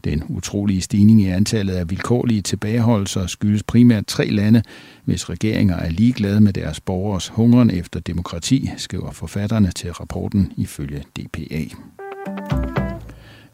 Den 0.03 0.23
utrolige 0.29 0.81
stigning 0.81 1.21
i 1.21 1.27
antallet 1.27 1.73
af 1.73 1.89
vilkårlige 1.89 2.41
tilbageholdelser 2.41 3.27
skyldes 3.27 3.63
primært 3.63 4.07
tre 4.07 4.29
lande, 4.29 4.63
hvis 5.05 5.29
regeringer 5.29 5.75
er 5.75 5.89
ligeglade 5.89 6.41
med 6.41 6.53
deres 6.53 6.79
borgers 6.79 7.27
hungren 7.27 7.69
efter 7.69 7.99
demokrati, 7.99 8.69
skriver 8.77 9.11
forfatterne 9.11 9.71
til 9.71 9.91
rapporten 9.91 10.51
ifølge 10.57 11.03
DPA. 11.17 11.63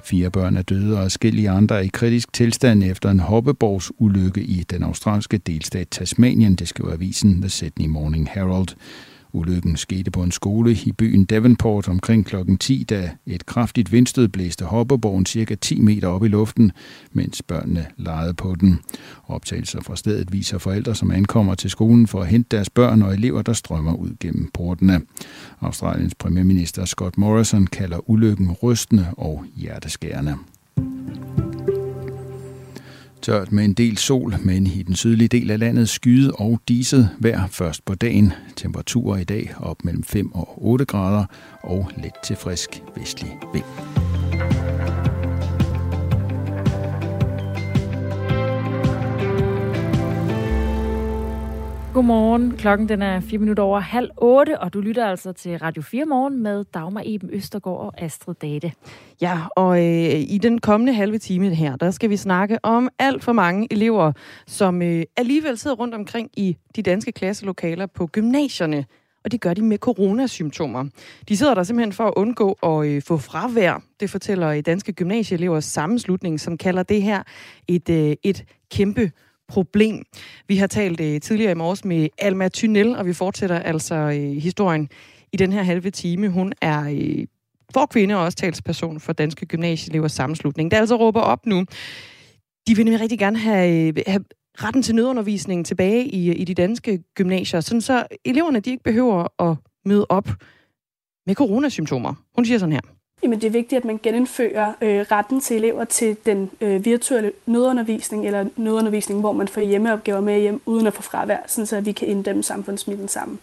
Fire 0.03 0.29
børn 0.29 0.57
er 0.57 0.61
døde 0.61 0.99
og 0.99 1.11
skille 1.11 1.49
andre 1.49 1.75
er 1.75 1.79
i 1.79 1.89
kritisk 1.93 2.33
tilstand 2.33 2.83
efter 2.83 3.11
en 3.11 3.19
hoppeborgsulykke 3.19 4.41
i 4.41 4.63
den 4.69 4.83
australske 4.83 5.37
delstat 5.37 5.87
Tasmanien, 5.87 6.55
det 6.55 6.67
skriver 6.67 6.93
avisen 6.93 7.41
The 7.41 7.49
Sydney 7.49 7.87
Morning 7.87 8.29
Herald. 8.33 8.67
Ulykken 9.33 9.77
skete 9.77 10.11
på 10.11 10.23
en 10.23 10.31
skole 10.31 10.71
i 10.71 10.91
byen 10.97 11.25
Devonport 11.25 11.89
omkring 11.89 12.25
klokken 12.25 12.57
10, 12.57 12.83
da 12.83 13.11
et 13.25 13.45
kraftigt 13.45 13.91
vindstød 13.91 14.27
blæste 14.27 14.65
hoppeborgen 14.65 15.25
cirka 15.25 15.55
10 15.55 15.81
meter 15.81 16.07
op 16.07 16.23
i 16.23 16.27
luften, 16.27 16.71
mens 17.11 17.41
børnene 17.41 17.85
legede 17.97 18.33
på 18.33 18.55
den. 18.59 18.79
Optagelser 19.27 19.81
fra 19.81 19.95
stedet 19.95 20.33
viser 20.33 20.57
forældre, 20.57 20.95
som 20.95 21.11
ankommer 21.11 21.55
til 21.55 21.69
skolen 21.69 22.07
for 22.07 22.21
at 22.21 22.27
hente 22.27 22.57
deres 22.57 22.69
børn 22.69 23.01
og 23.01 23.13
elever, 23.13 23.41
der 23.41 23.53
strømmer 23.53 23.93
ud 23.93 24.11
gennem 24.19 24.49
portene. 24.53 25.01
Australiens 25.59 26.15
premierminister 26.15 26.85
Scott 26.85 27.17
Morrison 27.17 27.67
kalder 27.67 28.09
ulykken 28.09 28.51
rystende 28.51 29.07
og 29.17 29.45
hjerteskærende. 29.55 30.37
Tørt 33.29 33.51
med 33.51 33.65
en 33.65 33.73
del 33.73 33.97
sol, 33.97 34.35
men 34.43 34.67
i 34.67 34.83
den 34.83 34.95
sydlige 34.95 35.27
del 35.27 35.51
af 35.51 35.59
landet 35.59 35.89
skyde 35.89 36.31
og 36.31 36.59
diset 36.67 37.09
vejr 37.19 37.47
først 37.47 37.85
på 37.85 37.95
dagen. 37.95 38.33
Temperaturer 38.55 39.17
i 39.17 39.23
dag 39.23 39.53
op 39.57 39.85
mellem 39.85 40.03
5 40.03 40.35
og 40.35 40.65
8 40.65 40.85
grader 40.85 41.25
og 41.63 41.91
let 41.97 42.13
til 42.23 42.35
frisk 42.35 42.81
vestlig 42.97 43.37
vind. 43.53 45.08
Godmorgen. 51.93 52.57
Klokken 52.57 52.89
den 52.89 53.01
er 53.01 53.19
4 53.19 53.39
minutter 53.39 53.63
over 53.63 53.79
halv 53.79 54.09
otte, 54.17 54.59
og 54.59 54.73
du 54.73 54.81
lytter 54.81 55.05
altså 55.05 55.33
til 55.33 55.57
Radio 55.57 55.81
4 55.81 56.05
Morgen 56.05 56.43
med 56.43 56.65
Dagmar 56.73 57.03
Eben 57.05 57.29
Østergaard 57.33 57.79
og 57.79 58.01
Astrid 58.01 58.35
Date. 58.41 58.71
Ja, 59.21 59.39
og 59.55 59.77
øh, 59.77 60.19
i 60.19 60.39
den 60.41 60.61
kommende 60.61 60.93
halve 60.93 61.17
time 61.17 61.55
her, 61.55 61.75
der 61.75 61.91
skal 61.91 62.09
vi 62.09 62.17
snakke 62.17 62.59
om 62.63 62.89
alt 62.99 63.23
for 63.23 63.31
mange 63.31 63.67
elever, 63.71 64.11
som 64.47 64.81
øh, 64.81 65.03
alligevel 65.17 65.57
sidder 65.57 65.75
rundt 65.75 65.95
omkring 65.95 66.29
i 66.37 66.57
de 66.75 66.81
danske 66.81 67.11
klasselokaler 67.11 67.85
på 67.85 68.07
gymnasierne. 68.07 68.85
Og 69.23 69.31
det 69.31 69.41
gør 69.41 69.53
de 69.53 69.61
med 69.61 69.77
coronasymptomer. 69.77 70.85
De 71.29 71.37
sidder 71.37 71.53
der 71.53 71.63
simpelthen 71.63 71.93
for 71.93 72.07
at 72.07 72.13
undgå 72.15 72.57
at 72.63 72.87
øh, 72.87 73.01
få 73.01 73.17
fravær. 73.17 73.83
Det 73.99 74.09
fortæller 74.09 74.51
i 74.51 74.61
Danske 74.61 74.93
Gymnasieelevers 74.93 75.65
sammenslutning, 75.65 76.39
som 76.39 76.57
kalder 76.57 76.83
det 76.83 77.01
her 77.01 77.23
et, 77.67 77.89
øh, 77.89 78.15
et 78.23 78.45
kæmpe 78.71 79.11
problem. 79.49 80.03
Vi 80.47 80.57
har 80.57 80.67
talt 80.67 81.01
øh, 81.01 81.21
tidligere 81.21 81.51
i 81.51 81.55
morges 81.55 81.85
med 81.85 82.07
Alma 82.17 82.49
Tynel, 82.49 82.95
og 82.95 83.05
vi 83.05 83.13
fortsætter 83.13 83.59
altså 83.59 83.95
øh, 83.95 84.37
historien 84.37 84.89
i 85.33 85.37
den 85.37 85.51
her 85.51 85.63
halve 85.63 85.91
time. 85.91 86.29
Hun 86.29 86.53
er 86.61 86.83
øh, 86.83 87.25
for 87.73 87.85
kvinde 87.85 88.15
og 88.15 88.21
også 88.21 88.37
talsperson 88.37 88.99
for 88.99 89.13
Danske 89.13 89.45
Gymnasieelevers 89.45 90.11
Sammenslutning, 90.11 90.71
der 90.71 90.77
altså 90.77 90.95
råber 90.95 91.21
op 91.21 91.45
nu. 91.45 91.65
De 92.67 92.75
vil 92.75 92.85
nemlig 92.85 93.01
rigtig 93.01 93.19
gerne 93.19 93.37
have, 93.37 93.87
øh, 93.87 94.03
have 94.07 94.23
retten 94.63 94.83
til 94.83 94.95
nødundervisning 94.95 95.65
tilbage 95.65 96.05
i, 96.05 96.31
i 96.31 96.43
de 96.43 96.53
danske 96.53 97.03
gymnasier, 97.15 97.59
sådan 97.59 97.81
så 97.81 98.05
eleverne 98.25 98.59
de 98.59 98.69
ikke 98.69 98.83
behøver 98.83 99.41
at 99.49 99.57
møde 99.85 100.05
op 100.09 100.29
med 101.25 101.35
coronasymptomer. 101.35 102.13
Hun 102.35 102.45
siger 102.45 102.57
sådan 102.57 102.73
her. 102.73 102.98
Jamen, 103.23 103.41
det 103.41 103.47
er 103.47 103.51
vigtigt, 103.51 103.77
at 103.77 103.85
man 103.85 103.99
genindfører 104.03 104.73
øh, 104.81 104.99
retten 105.11 105.41
til 105.41 105.57
elever 105.57 105.85
til 105.85 106.17
den 106.25 106.49
øh, 106.61 106.85
virtuelle 106.85 107.31
nødundervisning, 107.45 108.25
eller 108.25 108.45
nødundervisning, 108.57 109.19
hvor 109.19 109.31
man 109.31 109.47
får 109.47 109.61
hjemmeopgaver 109.61 110.21
med 110.21 110.39
hjem, 110.39 110.61
uden 110.65 110.87
at 110.87 110.93
få 110.93 111.01
fravær, 111.01 111.37
sådan 111.47 111.65
så 111.65 111.81
vi 111.81 111.91
kan 111.91 112.07
inddæmme 112.07 112.43
samfundsmidlen 112.43 113.07
sammen. 113.07 113.39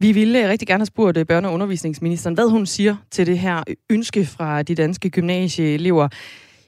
Vi 0.00 0.12
ville 0.12 0.42
øh, 0.42 0.48
rigtig 0.48 0.68
gerne 0.68 0.80
have 0.80 0.86
spurgt 0.86 1.16
øh, 1.16 1.26
børne- 1.32 1.46
og 1.46 1.52
undervisningsministeren, 1.52 2.34
hvad 2.34 2.50
hun 2.50 2.66
siger 2.66 2.96
til 3.10 3.26
det 3.26 3.38
her 3.38 3.62
ønske 3.90 4.26
fra 4.26 4.62
de 4.62 4.74
danske 4.74 5.10
gymnasieelever. 5.10 6.08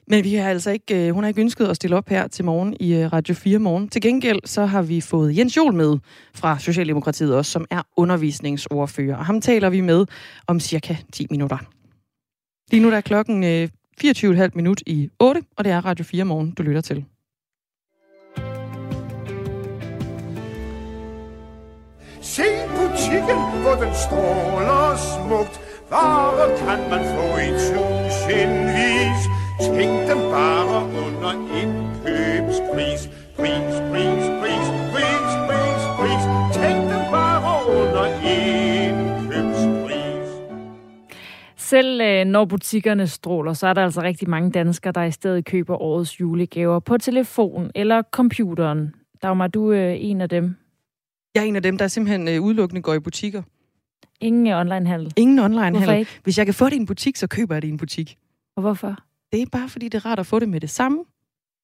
Men 0.07 0.23
vi 0.23 0.33
har 0.33 0.49
altså 0.49 0.71
ikke, 0.71 1.07
øh, 1.07 1.13
hun 1.13 1.23
har 1.23 1.27
ikke 1.27 1.41
ønsket 1.41 1.67
at 1.67 1.75
stille 1.75 1.95
op 1.95 2.09
her 2.09 2.27
til 2.27 2.45
morgen 2.45 2.77
i 2.79 3.05
Radio 3.05 3.35
4 3.35 3.59
morgen. 3.59 3.89
Til 3.89 4.01
gengæld 4.01 4.39
så 4.45 4.65
har 4.65 4.81
vi 4.81 5.01
fået 5.01 5.37
Jens 5.37 5.57
Jol 5.57 5.73
med 5.73 5.97
fra 6.33 6.59
Socialdemokratiet 6.59 7.35
også, 7.35 7.51
som 7.51 7.65
er 7.69 7.81
undervisningsordfører. 7.97 9.15
Og 9.15 9.25
ham 9.25 9.41
taler 9.41 9.69
vi 9.69 9.81
med 9.81 10.05
om 10.47 10.59
cirka 10.59 10.95
10 11.13 11.27
minutter. 11.29 11.57
Lige 12.73 12.83
nu 12.83 12.89
der 12.89 12.97
er 12.97 13.01
klokken 13.01 13.43
øh, 13.43 13.69
24,5 14.03 14.49
minut 14.55 14.81
i 14.85 15.09
8, 15.19 15.41
og 15.57 15.65
det 15.65 15.71
er 15.71 15.85
Radio 15.85 16.05
4 16.05 16.25
morgen, 16.25 16.51
du 16.51 16.63
lytter 16.63 16.81
til. 16.81 17.05
Se 22.21 22.43
butikken, 22.75 23.39
hvor 23.61 23.75
den 23.83 23.93
stråler 24.05 24.95
smukt. 25.13 25.55
Varer 25.89 26.57
kan 26.57 26.79
man 26.89 27.03
få 27.13 27.25
i 27.47 27.49
tusindvis. 27.67 29.21
Tænk 29.61 30.09
dem 30.09 30.21
bare 30.35 30.83
under 31.03 31.33
indkøbspris. 31.61 32.73
Pris, 32.73 33.09
pris, 33.37 33.73
pris, 33.91 34.23
pris, 34.39 34.42
Selv 41.73 42.01
øh, 42.01 42.25
når 42.25 42.45
butikkerne 42.45 43.07
stråler, 43.07 43.53
så 43.53 43.67
er 43.67 43.73
der 43.73 43.83
altså 43.83 44.01
rigtig 44.01 44.29
mange 44.29 44.51
danskere, 44.51 44.93
der 44.93 45.03
i 45.03 45.11
stedet 45.11 45.45
køber 45.45 45.81
årets 45.81 46.19
julegaver 46.19 46.79
på 46.79 46.97
telefon 46.97 47.71
eller 47.75 48.01
computeren. 48.11 48.95
Dagmar, 49.23 49.47
du 49.47 49.71
er 49.71 49.89
øh, 49.89 49.95
en 49.99 50.21
af 50.21 50.29
dem. 50.29 50.55
Jeg 51.35 51.41
er 51.41 51.45
en 51.45 51.55
af 51.55 51.63
dem, 51.63 51.77
der 51.77 51.87
simpelthen 51.87 52.27
øh, 52.27 52.41
udelukkende 52.41 52.81
går 52.81 52.93
i 52.93 52.99
butikker. 52.99 53.41
Ingen 54.21 54.53
onlinehandel? 54.53 55.13
Ingen 55.15 55.39
onlinehandel. 55.39 56.07
Hvis 56.23 56.37
jeg 56.37 56.45
kan 56.45 56.53
få 56.53 56.65
det 56.65 56.73
i 56.73 56.75
en 56.75 56.85
butik, 56.85 57.15
så 57.15 57.27
køber 57.27 57.55
jeg 57.55 57.61
det 57.61 57.67
i 57.67 57.71
en 57.71 57.77
butik. 57.77 58.17
Og 58.55 58.61
hvorfor? 58.61 58.95
Det 59.31 59.41
er 59.41 59.45
bare, 59.51 59.69
fordi 59.69 59.89
det 59.89 59.97
er 59.97 60.05
rart 60.05 60.19
at 60.19 60.25
få 60.25 60.39
det 60.39 60.49
med 60.49 60.59
det 60.59 60.69
samme. 60.69 60.99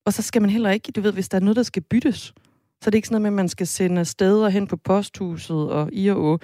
Og 0.06 0.14
så 0.14 0.22
skal 0.22 0.42
man 0.42 0.52
heller 0.52 0.70
ikke, 0.70 0.92
du 0.92 1.02
ved, 1.02 1.14
hvis 1.14 1.30
der 1.30 1.38
er 1.38 1.42
noget, 1.42 1.56
der 1.56 1.64
skal 1.64 1.82
byttes, 1.82 2.34
så 2.82 2.88
er 2.88 2.92
det 2.92 2.96
ikke 2.96 3.08
sådan 3.08 3.22
noget 3.22 3.34
med, 3.34 3.40
at 3.40 3.44
man 3.44 3.50
skal 3.50 3.68
sende 3.68 4.00
afsted 4.00 4.42
og 4.44 4.52
hen 4.52 4.68
på 4.68 4.78
posthuset 4.78 5.72
og 5.72 5.90
i 5.92 6.08
og 6.08 6.18
å. 6.18 6.38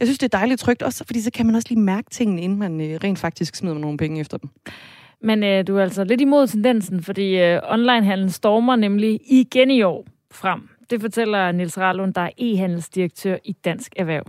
Jeg 0.00 0.06
synes, 0.06 0.18
det 0.18 0.34
er 0.34 0.38
dejligt 0.38 0.60
trygt, 0.60 0.82
også 0.82 1.04
fordi 1.04 1.20
så 1.20 1.30
kan 1.30 1.46
man 1.46 1.54
også 1.54 1.68
lige 1.68 1.80
mærke 1.80 2.10
tingene, 2.10 2.42
inden 2.42 2.58
man 2.58 2.80
øh, 2.80 2.98
rent 3.04 3.18
faktisk 3.18 3.54
smider 3.54 3.78
nogle 3.78 3.98
penge 3.98 4.20
efter 4.20 4.38
dem. 4.38 4.50
Men 5.22 5.42
øh, 5.42 5.66
du 5.66 5.76
er 5.76 5.82
altså 5.82 6.04
lidt 6.04 6.20
imod 6.20 6.46
tendensen, 6.46 7.02
fordi 7.02 7.38
øh, 7.38 7.60
onlinehandlen 7.68 8.30
stormer 8.30 8.76
nemlig 8.76 9.20
igen 9.26 9.70
i 9.70 9.82
år 9.82 10.06
frem. 10.30 10.68
Det 10.90 11.00
fortæller 11.00 11.52
Nils 11.52 11.78
Rahlund, 11.78 12.14
der 12.14 12.20
er 12.20 12.30
e-handelsdirektør 12.38 13.36
i 13.44 13.52
Dansk 13.52 13.92
Erhverv. 13.96 14.24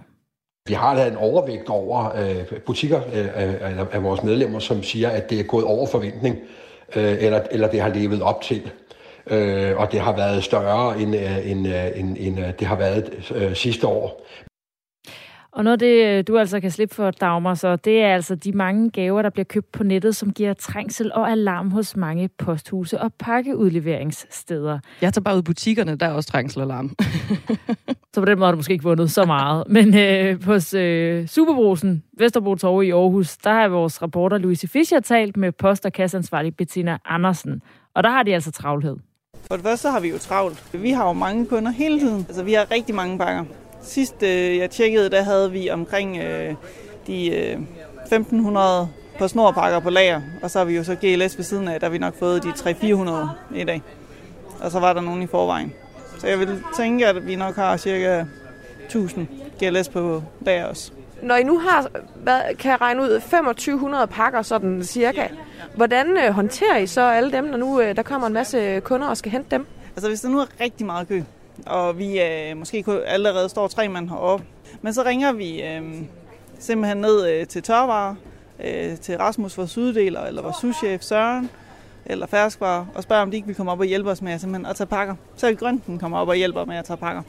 Vi 0.67 0.74
har 0.74 0.95
da 0.95 1.08
en 1.08 1.15
overvægt 1.15 1.69
over 1.69 2.15
øh, 2.15 2.60
butikker 2.65 2.97
øh, 2.97 3.28
af, 3.36 3.86
af 3.91 4.04
vores 4.04 4.24
medlemmer, 4.24 4.60
som 4.60 4.84
siger, 4.84 5.10
at 5.10 5.30
det 5.30 5.39
er 5.39 5.43
gået 5.43 5.65
over 5.65 5.88
forventning, 5.88 6.36
øh, 6.95 7.15
eller, 7.19 7.41
eller 7.52 7.71
det 7.71 7.82
har 7.82 7.89
levet 7.89 8.21
op 8.21 8.41
til. 8.41 8.71
Øh, 9.32 9.78
og 9.78 9.91
det 9.91 10.00
har 10.00 10.15
været 10.15 10.44
større, 10.44 11.00
end, 11.00 11.15
øh, 11.15 11.52
end, 11.52 11.67
øh, 11.67 12.00
end, 12.00 12.17
end 12.20 12.39
øh, 12.39 12.46
det 12.60 12.67
har 12.67 12.76
været 12.76 13.32
øh, 13.36 13.56
sidste 13.56 13.88
år. 13.88 14.26
Og 15.54 15.63
noget 15.63 15.74
af 15.74 15.80
det, 15.80 16.28
du 16.28 16.38
altså 16.38 16.60
kan 16.60 16.72
slippe 16.72 16.96
for, 16.96 17.12
Dagmar, 17.12 17.54
så 17.54 17.76
det 17.76 18.02
er 18.02 18.13
altså 18.13 18.36
de 18.36 18.52
mange 18.52 18.89
gaver, 18.89 19.22
der 19.22 19.30
bliver 19.30 19.46
købt 19.46 19.72
på 19.72 19.84
nettet, 19.84 20.15
som 20.15 20.34
giver 20.34 20.54
trængsel 20.54 21.12
og 21.13 21.32
alarm 21.32 21.72
hos 21.72 21.96
mange 21.96 22.30
posthuse 22.38 23.00
og 23.02 23.13
pakkeudleveringssteder. 23.13 24.80
Jeg 25.02 25.13
tager 25.13 25.24
bare 25.24 25.36
ud 25.36 25.39
i 25.39 25.44
butikkerne, 25.44 25.96
der 25.96 26.06
er 26.06 26.12
også 26.12 26.30
trængsel 26.30 26.62
og 26.62 26.65
alarm. 26.65 26.96
så 28.13 28.22
på 28.22 28.26
den 28.26 28.39
måde 28.39 28.46
har 28.48 28.52
du 28.52 28.58
måske 28.58 28.74
ikke 28.74 28.84
vundet 28.84 29.12
så 29.12 29.26
meget. 29.26 29.63
Men 29.67 29.98
øh, 29.98 30.46
hos 30.46 30.74
øh, 30.74 31.28
Superbrusen, 31.28 32.04
Vesterbro 32.17 32.56
Torv 32.56 32.84
i 32.84 32.91
Aarhus, 32.91 33.38
der 33.38 33.54
har 33.54 33.67
vores 33.67 34.02
reporter 34.02 34.38
Louise 34.38 34.67
Fischer 34.67 35.00
talt 35.00 35.38
med 35.38 35.52
post- 35.52 35.86
og 35.86 35.94
kasseansvarlig 35.94 36.56
Bettina 36.56 36.98
Andersen. 37.06 37.62
Og 37.96 38.04
der 38.04 38.10
har 38.10 38.24
de 38.24 38.34
altså 38.34 38.52
travlhed. 38.52 38.98
For 39.52 39.56
det 39.56 39.66
første 39.66 39.82
så 39.82 39.90
har 39.90 40.00
vi 40.00 40.10
jo 40.10 40.18
travlt. 40.18 40.64
Vi 40.74 40.92
har 40.92 41.08
jo 41.08 41.14
mange 41.14 41.46
kunder 41.46 41.72
hele 41.72 42.00
tiden. 42.00 42.26
Altså, 42.28 42.44
vi 42.44 42.54
har 42.54 42.72
rigtig 42.72 42.96
mange 42.96 43.18
pakker. 43.18 43.44
Sidst 43.82 44.24
øh, 44.24 44.58
jeg 44.58 44.70
tjekkede, 44.70 45.10
der 45.10 45.22
havde 45.22 45.52
vi 45.52 45.70
omkring 45.70 46.18
øh, 46.18 46.56
de 47.08 47.30
øh, 47.30 47.60
1500 48.02 48.90
på 49.20 49.28
snorpakker 49.28 49.80
på 49.80 49.90
lager, 49.90 50.22
og 50.44 50.52
så 50.52 50.60
har 50.60 50.66
vi 50.66 50.76
jo 50.76 50.84
så 50.84 50.96
GLS 50.96 51.38
ved 51.38 51.44
siden 51.44 51.68
af, 51.68 51.80
der 51.80 51.88
har 51.88 51.92
vi 51.92 51.98
nok 51.98 52.20
fået 52.20 52.44
de 52.44 52.50
300-400 52.50 53.56
i 53.56 53.64
dag. 53.64 53.82
Og 54.60 54.72
så 54.72 54.80
var 54.80 54.94
der 54.94 55.02
nogen 55.02 55.22
i 55.22 55.28
forvejen. 55.28 55.74
Så 56.20 56.28
jeg 56.28 56.40
vil 56.40 56.64
tænke, 56.78 57.08
at 57.08 57.28
vi 57.28 57.36
nok 57.36 57.56
har 57.56 57.78
cirka 57.78 58.26
1000 58.86 59.28
GLS 59.60 59.90
på 59.90 60.24
lager 60.42 60.66
også. 60.66 60.92
Når 61.24 61.36
I 61.36 61.44
nu 61.44 61.60
har, 61.60 61.90
hvad, 62.16 62.42
kan 62.60 62.72
jeg 62.72 62.82
regne 62.82 63.02
ud, 63.02 63.20
2500 63.20 64.08
pakker 64.08 64.42
sådan 64.42 64.84
cirka, 64.84 65.28
hvordan 65.76 66.18
øh, 66.18 66.32
håndterer 66.32 66.78
I 66.78 66.88
så 66.88 67.02
alle 67.02 67.32
dem, 67.32 67.44
når 67.44 67.58
nu 67.58 67.82
øh, 67.82 67.96
der 67.96 68.04
kommer 68.04 68.28
en 68.28 68.34
masse 68.34 68.80
kunder 68.80 69.08
og 69.08 69.18
skal 69.18 69.32
hente 69.32 69.48
dem? 69.52 69.66
Altså 69.96 70.08
hvis 70.08 70.22
der 70.22 70.30
nu 70.30 70.40
er 70.40 70.46
rigtig 70.62 70.86
meget 70.86 71.08
kø, 71.08 71.24
og 71.66 71.98
vi 71.98 72.22
øh, 72.22 72.58
måske 72.58 72.86
allerede 73.06 73.50
står 73.50 73.68
tre 73.68 73.88
mand 73.88 74.10
heroppe. 74.10 74.46
Men 74.82 74.94
så 74.94 75.04
ringer 75.04 75.32
vi 75.32 75.64
øh, 75.64 75.82
simpelthen 76.60 76.98
ned 76.98 77.30
øh, 77.30 77.48
til 77.48 77.64
tørvarer, 77.64 78.16
øh, 78.64 78.98
til 78.98 79.18
Rasmus, 79.18 79.58
vores 79.58 79.78
uddeler, 79.78 80.22
eller 80.22 80.42
vores 80.42 80.56
souschef 80.56 81.02
Søren, 81.02 81.50
eller 82.06 82.28
ferskvarer, 82.28 82.86
og 82.96 83.04
spørger, 83.04 83.22
om 83.22 83.32
de 83.32 83.38
ikke 83.38 83.48
vil 83.48 83.56
komme 83.56 83.72
op 83.72 83.80
og 83.80 83.86
hjælpe 83.86 84.10
os 84.10 84.22
med 84.22 84.40
simpelthen 84.40 84.66
at 84.66 84.76
tage 84.76 84.88
pakker. 84.88 85.16
Så 85.36 85.48
vil 85.48 85.58
Grønten 85.58 86.00
komme 86.00 86.18
op 86.18 86.28
og 86.28 86.36
hjælper 86.36 86.66
med 86.66 86.76
at 86.76 86.86
tage 86.86 86.98
pakker. 86.98 87.22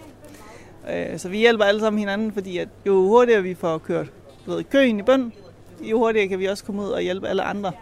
Øh, 0.91 1.19
så 1.19 1.29
vi 1.29 1.39
hjælper 1.39 1.65
alle 1.65 1.81
sammen 1.81 1.99
hinanden, 1.99 2.33
fordi 2.33 2.59
at 2.59 2.69
jo 2.87 2.95
hurtigere 2.95 3.43
vi 3.43 3.55
får 3.55 3.79
kørt 3.79 4.13
ved, 4.47 4.65
køen 4.65 4.99
i 4.99 5.03
bøn, 5.03 5.33
jo 5.81 5.99
hurtigere 5.99 6.29
kan 6.29 6.39
vi 6.39 6.47
også 6.47 6.65
komme 6.65 6.83
ud 6.83 6.89
og 6.89 7.01
hjælpe 7.01 7.29
alle 7.29 7.43
andre. 7.43 7.73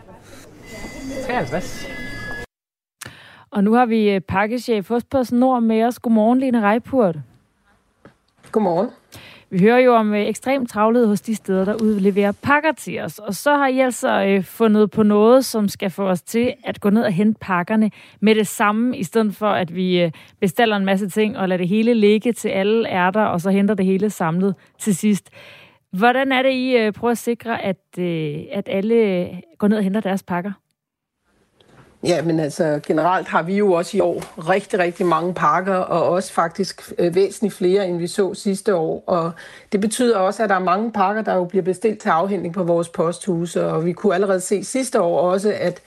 53. 1.27 1.87
Og 3.51 3.65
nu 3.65 3.73
har 3.73 3.87
vi 3.87 4.11
øh, 4.11 4.21
pakkechef 4.21 4.89
hos 4.89 5.05
PostNord 5.05 5.63
med 5.63 5.85
os. 5.85 5.99
Godmorgen, 5.99 6.41
Lene 6.41 6.61
Reipurt. 6.61 7.17
Godmorgen. 8.53 8.89
Vi 9.53 9.59
hører 9.59 9.79
jo 9.79 9.95
om 9.95 10.15
øh, 10.15 10.21
ekstrem 10.21 10.67
travlhed 10.67 11.07
hos 11.07 11.21
de 11.21 11.35
steder, 11.35 11.65
der 11.65 11.83
udleverer 11.83 12.33
pakker 12.43 12.73
til 12.73 13.01
os. 13.01 13.19
Og 13.19 13.35
så 13.35 13.57
har 13.57 13.67
I 13.67 13.79
altså 13.79 14.25
øh, 14.25 14.45
fundet 14.45 14.91
på 14.91 15.03
noget, 15.03 15.45
som 15.45 15.69
skal 15.69 15.91
få 15.91 16.09
os 16.09 16.23
til 16.23 16.55
at 16.65 16.81
gå 16.81 16.91
ned 16.91 17.03
og 17.03 17.13
hente 17.13 17.39
pakkerne 17.41 17.91
med 18.21 18.35
det 18.35 18.47
samme, 18.47 18.99
i 18.99 19.05
stedet 19.05 19.37
for 19.37 19.49
at 19.49 19.75
vi 19.75 20.01
øh, 20.03 20.13
bestiller 20.41 20.77
en 20.77 20.85
masse 20.85 21.09
ting 21.09 21.39
og 21.39 21.49
lader 21.49 21.59
det 21.59 21.69
hele 21.69 21.95
ligge 21.95 22.33
til 22.33 22.49
alle 22.49 22.89
ærter, 22.89 23.23
og 23.23 23.41
så 23.41 23.51
henter 23.51 23.75
det 23.75 23.87
hele 23.87 24.11
samlet 24.11 24.55
til 24.79 24.97
sidst. 24.97 25.31
Hvordan 25.93 26.33
er 26.33 26.43
det, 26.43 26.53
I 26.53 26.77
øh, 26.77 26.93
prøver 26.93 27.13
at 27.13 27.19
sikre, 27.19 27.63
at, 27.63 27.81
øh, 27.99 28.39
at 28.53 28.69
alle 28.69 29.29
går 29.59 29.69
ned 29.69 29.77
og 29.77 29.83
henter 29.83 30.01
deres 30.01 30.23
pakker? 30.23 30.53
Ja, 32.05 32.23
men 32.23 32.41
altså 32.41 32.81
generelt 32.87 33.29
har 33.29 33.43
vi 33.43 33.57
jo 33.57 33.73
også 33.73 33.97
i 33.97 34.01
år 34.01 34.49
rigtig, 34.49 34.79
rigtig 34.79 35.07
mange 35.07 35.35
pakker, 35.35 35.75
og 35.75 36.09
også 36.09 36.33
faktisk 36.33 36.93
øh, 36.99 37.15
væsentligt 37.15 37.55
flere, 37.55 37.89
end 37.89 37.99
vi 37.99 38.07
så 38.07 38.35
sidste 38.35 38.75
år. 38.75 39.05
Og 39.07 39.33
det 39.73 39.81
betyder 39.81 40.19
også, 40.19 40.43
at 40.43 40.49
der 40.49 40.55
er 40.55 40.59
mange 40.59 40.93
pakker, 40.93 41.23
der 41.23 41.35
jo 41.35 41.45
bliver 41.45 41.63
bestilt 41.63 41.99
til 41.99 42.09
afhentning 42.09 42.55
på 42.55 42.63
vores 42.63 42.89
posthuse, 42.89 43.67
og 43.67 43.85
vi 43.85 43.93
kunne 43.93 44.15
allerede 44.15 44.41
se 44.41 44.65
sidste 44.65 45.01
år 45.01 45.21
også, 45.21 45.55
at 45.61 45.81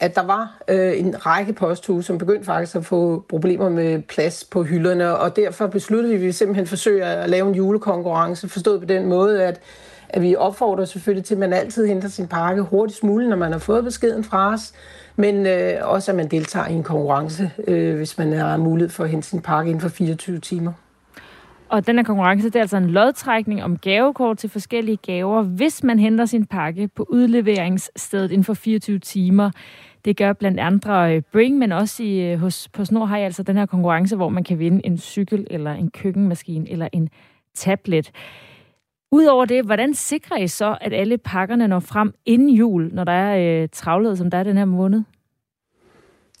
at 0.00 0.14
der 0.14 0.22
var 0.22 0.62
øh, 0.68 0.98
en 1.00 1.26
række 1.26 1.52
posthuse, 1.52 2.06
som 2.06 2.18
begyndte 2.18 2.44
faktisk 2.44 2.76
at 2.76 2.84
få 2.84 3.24
problemer 3.28 3.68
med 3.68 4.02
plads 4.02 4.44
på 4.44 4.62
hylderne, 4.62 5.16
og 5.16 5.36
derfor 5.36 5.66
besluttede 5.66 6.08
vi, 6.08 6.16
at 6.16 6.22
vi 6.22 6.32
simpelthen 6.32 6.66
forsøger 6.66 7.06
at 7.06 7.30
lave 7.30 7.48
en 7.48 7.54
julekonkurrence, 7.54 8.48
forstået 8.48 8.80
på 8.80 8.86
den 8.86 9.06
måde, 9.06 9.44
at 9.44 9.60
at 10.08 10.22
vi 10.22 10.36
opfordrer 10.36 10.84
selvfølgelig 10.84 11.24
til, 11.24 11.34
at 11.34 11.38
man 11.38 11.52
altid 11.52 11.86
henter 11.86 12.08
sin 12.08 12.28
pakke 12.28 12.62
hurtigst 12.62 13.04
muligt, 13.04 13.30
når 13.30 13.36
man 13.36 13.52
har 13.52 13.58
fået 13.58 13.84
beskeden 13.84 14.24
fra 14.24 14.52
os, 14.52 14.72
men 15.16 15.46
øh, 15.46 15.74
også 15.82 16.12
at 16.12 16.16
man 16.16 16.28
deltager 16.28 16.66
i 16.68 16.72
en 16.72 16.82
konkurrence, 16.82 17.50
øh, 17.68 17.96
hvis 17.96 18.18
man 18.18 18.32
har 18.32 18.56
mulighed 18.56 18.90
for 18.90 19.04
at 19.04 19.10
hente 19.10 19.28
sin 19.28 19.40
pakke 19.40 19.70
inden 19.70 19.80
for 19.80 19.88
24 19.88 20.38
timer. 20.38 20.72
Og 21.68 21.86
den 21.86 21.96
her 21.96 22.04
konkurrence, 22.04 22.46
det 22.46 22.56
er 22.56 22.60
altså 22.60 22.76
en 22.76 22.90
lodtrækning 22.90 23.64
om 23.64 23.78
gavekort 23.78 24.38
til 24.38 24.50
forskellige 24.50 24.96
gaver, 24.96 25.42
hvis 25.42 25.82
man 25.82 25.98
henter 25.98 26.26
sin 26.26 26.46
pakke 26.46 26.88
på 26.88 27.06
udleveringsstedet 27.08 28.30
inden 28.30 28.44
for 28.44 28.54
24 28.54 28.98
timer. 28.98 29.50
Det 30.04 30.16
gør 30.16 30.32
blandt 30.32 30.60
andre 30.60 31.16
øh, 31.16 31.22
Bring, 31.32 31.58
men 31.58 31.72
også 31.72 32.02
i, 32.02 32.32
øh, 32.32 32.38
hos 32.38 32.68
på 32.72 32.84
Snor 32.84 33.04
har 33.04 33.16
jeg 33.16 33.24
altså 33.24 33.42
den 33.42 33.56
her 33.56 33.66
konkurrence, 33.66 34.16
hvor 34.16 34.28
man 34.28 34.44
kan 34.44 34.58
vinde 34.58 34.86
en 34.86 34.98
cykel, 34.98 35.46
eller 35.50 35.72
en 35.72 35.90
køkkenmaskine, 35.90 36.70
eller 36.70 36.88
en 36.92 37.08
tablet. 37.54 38.10
Udover 39.12 39.44
det, 39.44 39.64
hvordan 39.64 39.94
sikrer 39.94 40.36
I 40.36 40.48
så, 40.48 40.76
at 40.80 40.92
alle 40.92 41.18
pakkerne 41.18 41.68
når 41.68 41.80
frem 41.80 42.14
inden 42.26 42.48
jul, 42.48 42.90
når 42.92 43.04
der 43.04 43.12
er 43.12 43.62
øh, 43.62 43.68
travlhed, 43.72 44.16
som 44.16 44.30
der 44.30 44.38
er 44.38 44.42
den 44.42 44.56
her 44.56 44.64
måned? 44.64 45.02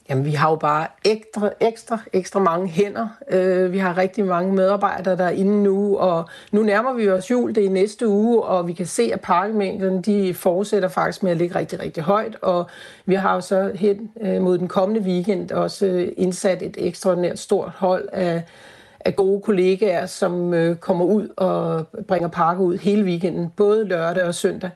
Jamen, 0.08 0.24
vi 0.24 0.30
har 0.30 0.50
jo 0.50 0.56
bare 0.56 0.86
ekstra, 1.04 1.50
ekstra, 1.60 1.98
ekstra 2.12 2.40
mange 2.40 2.68
hænder. 2.68 3.08
Øh, 3.30 3.72
vi 3.72 3.78
har 3.78 3.98
rigtig 3.98 4.24
mange 4.24 4.52
medarbejdere, 4.52 5.16
der 5.16 5.24
er 5.24 5.30
inde 5.30 5.62
nu, 5.62 5.96
og 5.96 6.28
nu 6.52 6.62
nærmer 6.62 6.92
vi 6.92 7.08
os 7.10 7.30
jul, 7.30 7.54
det 7.54 7.66
er 7.66 7.70
næste 7.70 8.08
uge, 8.08 8.42
og 8.42 8.68
vi 8.68 8.72
kan 8.72 8.86
se, 8.86 9.10
at 9.12 9.20
pakkemængden, 9.20 10.02
de 10.02 10.34
fortsætter 10.34 10.88
faktisk 10.88 11.22
med 11.22 11.30
at 11.30 11.36
ligge 11.36 11.58
rigtig, 11.58 11.80
rigtig 11.80 12.02
højt, 12.02 12.36
og 12.42 12.66
vi 13.06 13.14
har 13.14 13.34
jo 13.34 13.40
så 13.40 13.72
hen 13.74 14.10
øh, 14.20 14.42
mod 14.42 14.58
den 14.58 14.68
kommende 14.68 15.00
weekend 15.00 15.50
også 15.50 15.86
øh, 15.86 16.08
indsat 16.16 16.62
et 16.62 16.76
ekstraordinært 16.78 17.38
stort 17.38 17.70
hold 17.70 18.08
af 18.12 18.42
af 19.04 19.16
gode 19.16 19.40
kollegaer, 19.40 20.06
som 20.06 20.54
øh, 20.54 20.76
kommer 20.76 21.04
ud 21.04 21.28
og 21.36 21.86
bringer 22.08 22.28
pakker 22.28 22.64
ud 22.64 22.78
hele 22.78 23.04
weekenden, 23.04 23.52
både 23.56 23.84
lørdag 23.84 24.24
og 24.24 24.34
søndag. 24.34 24.70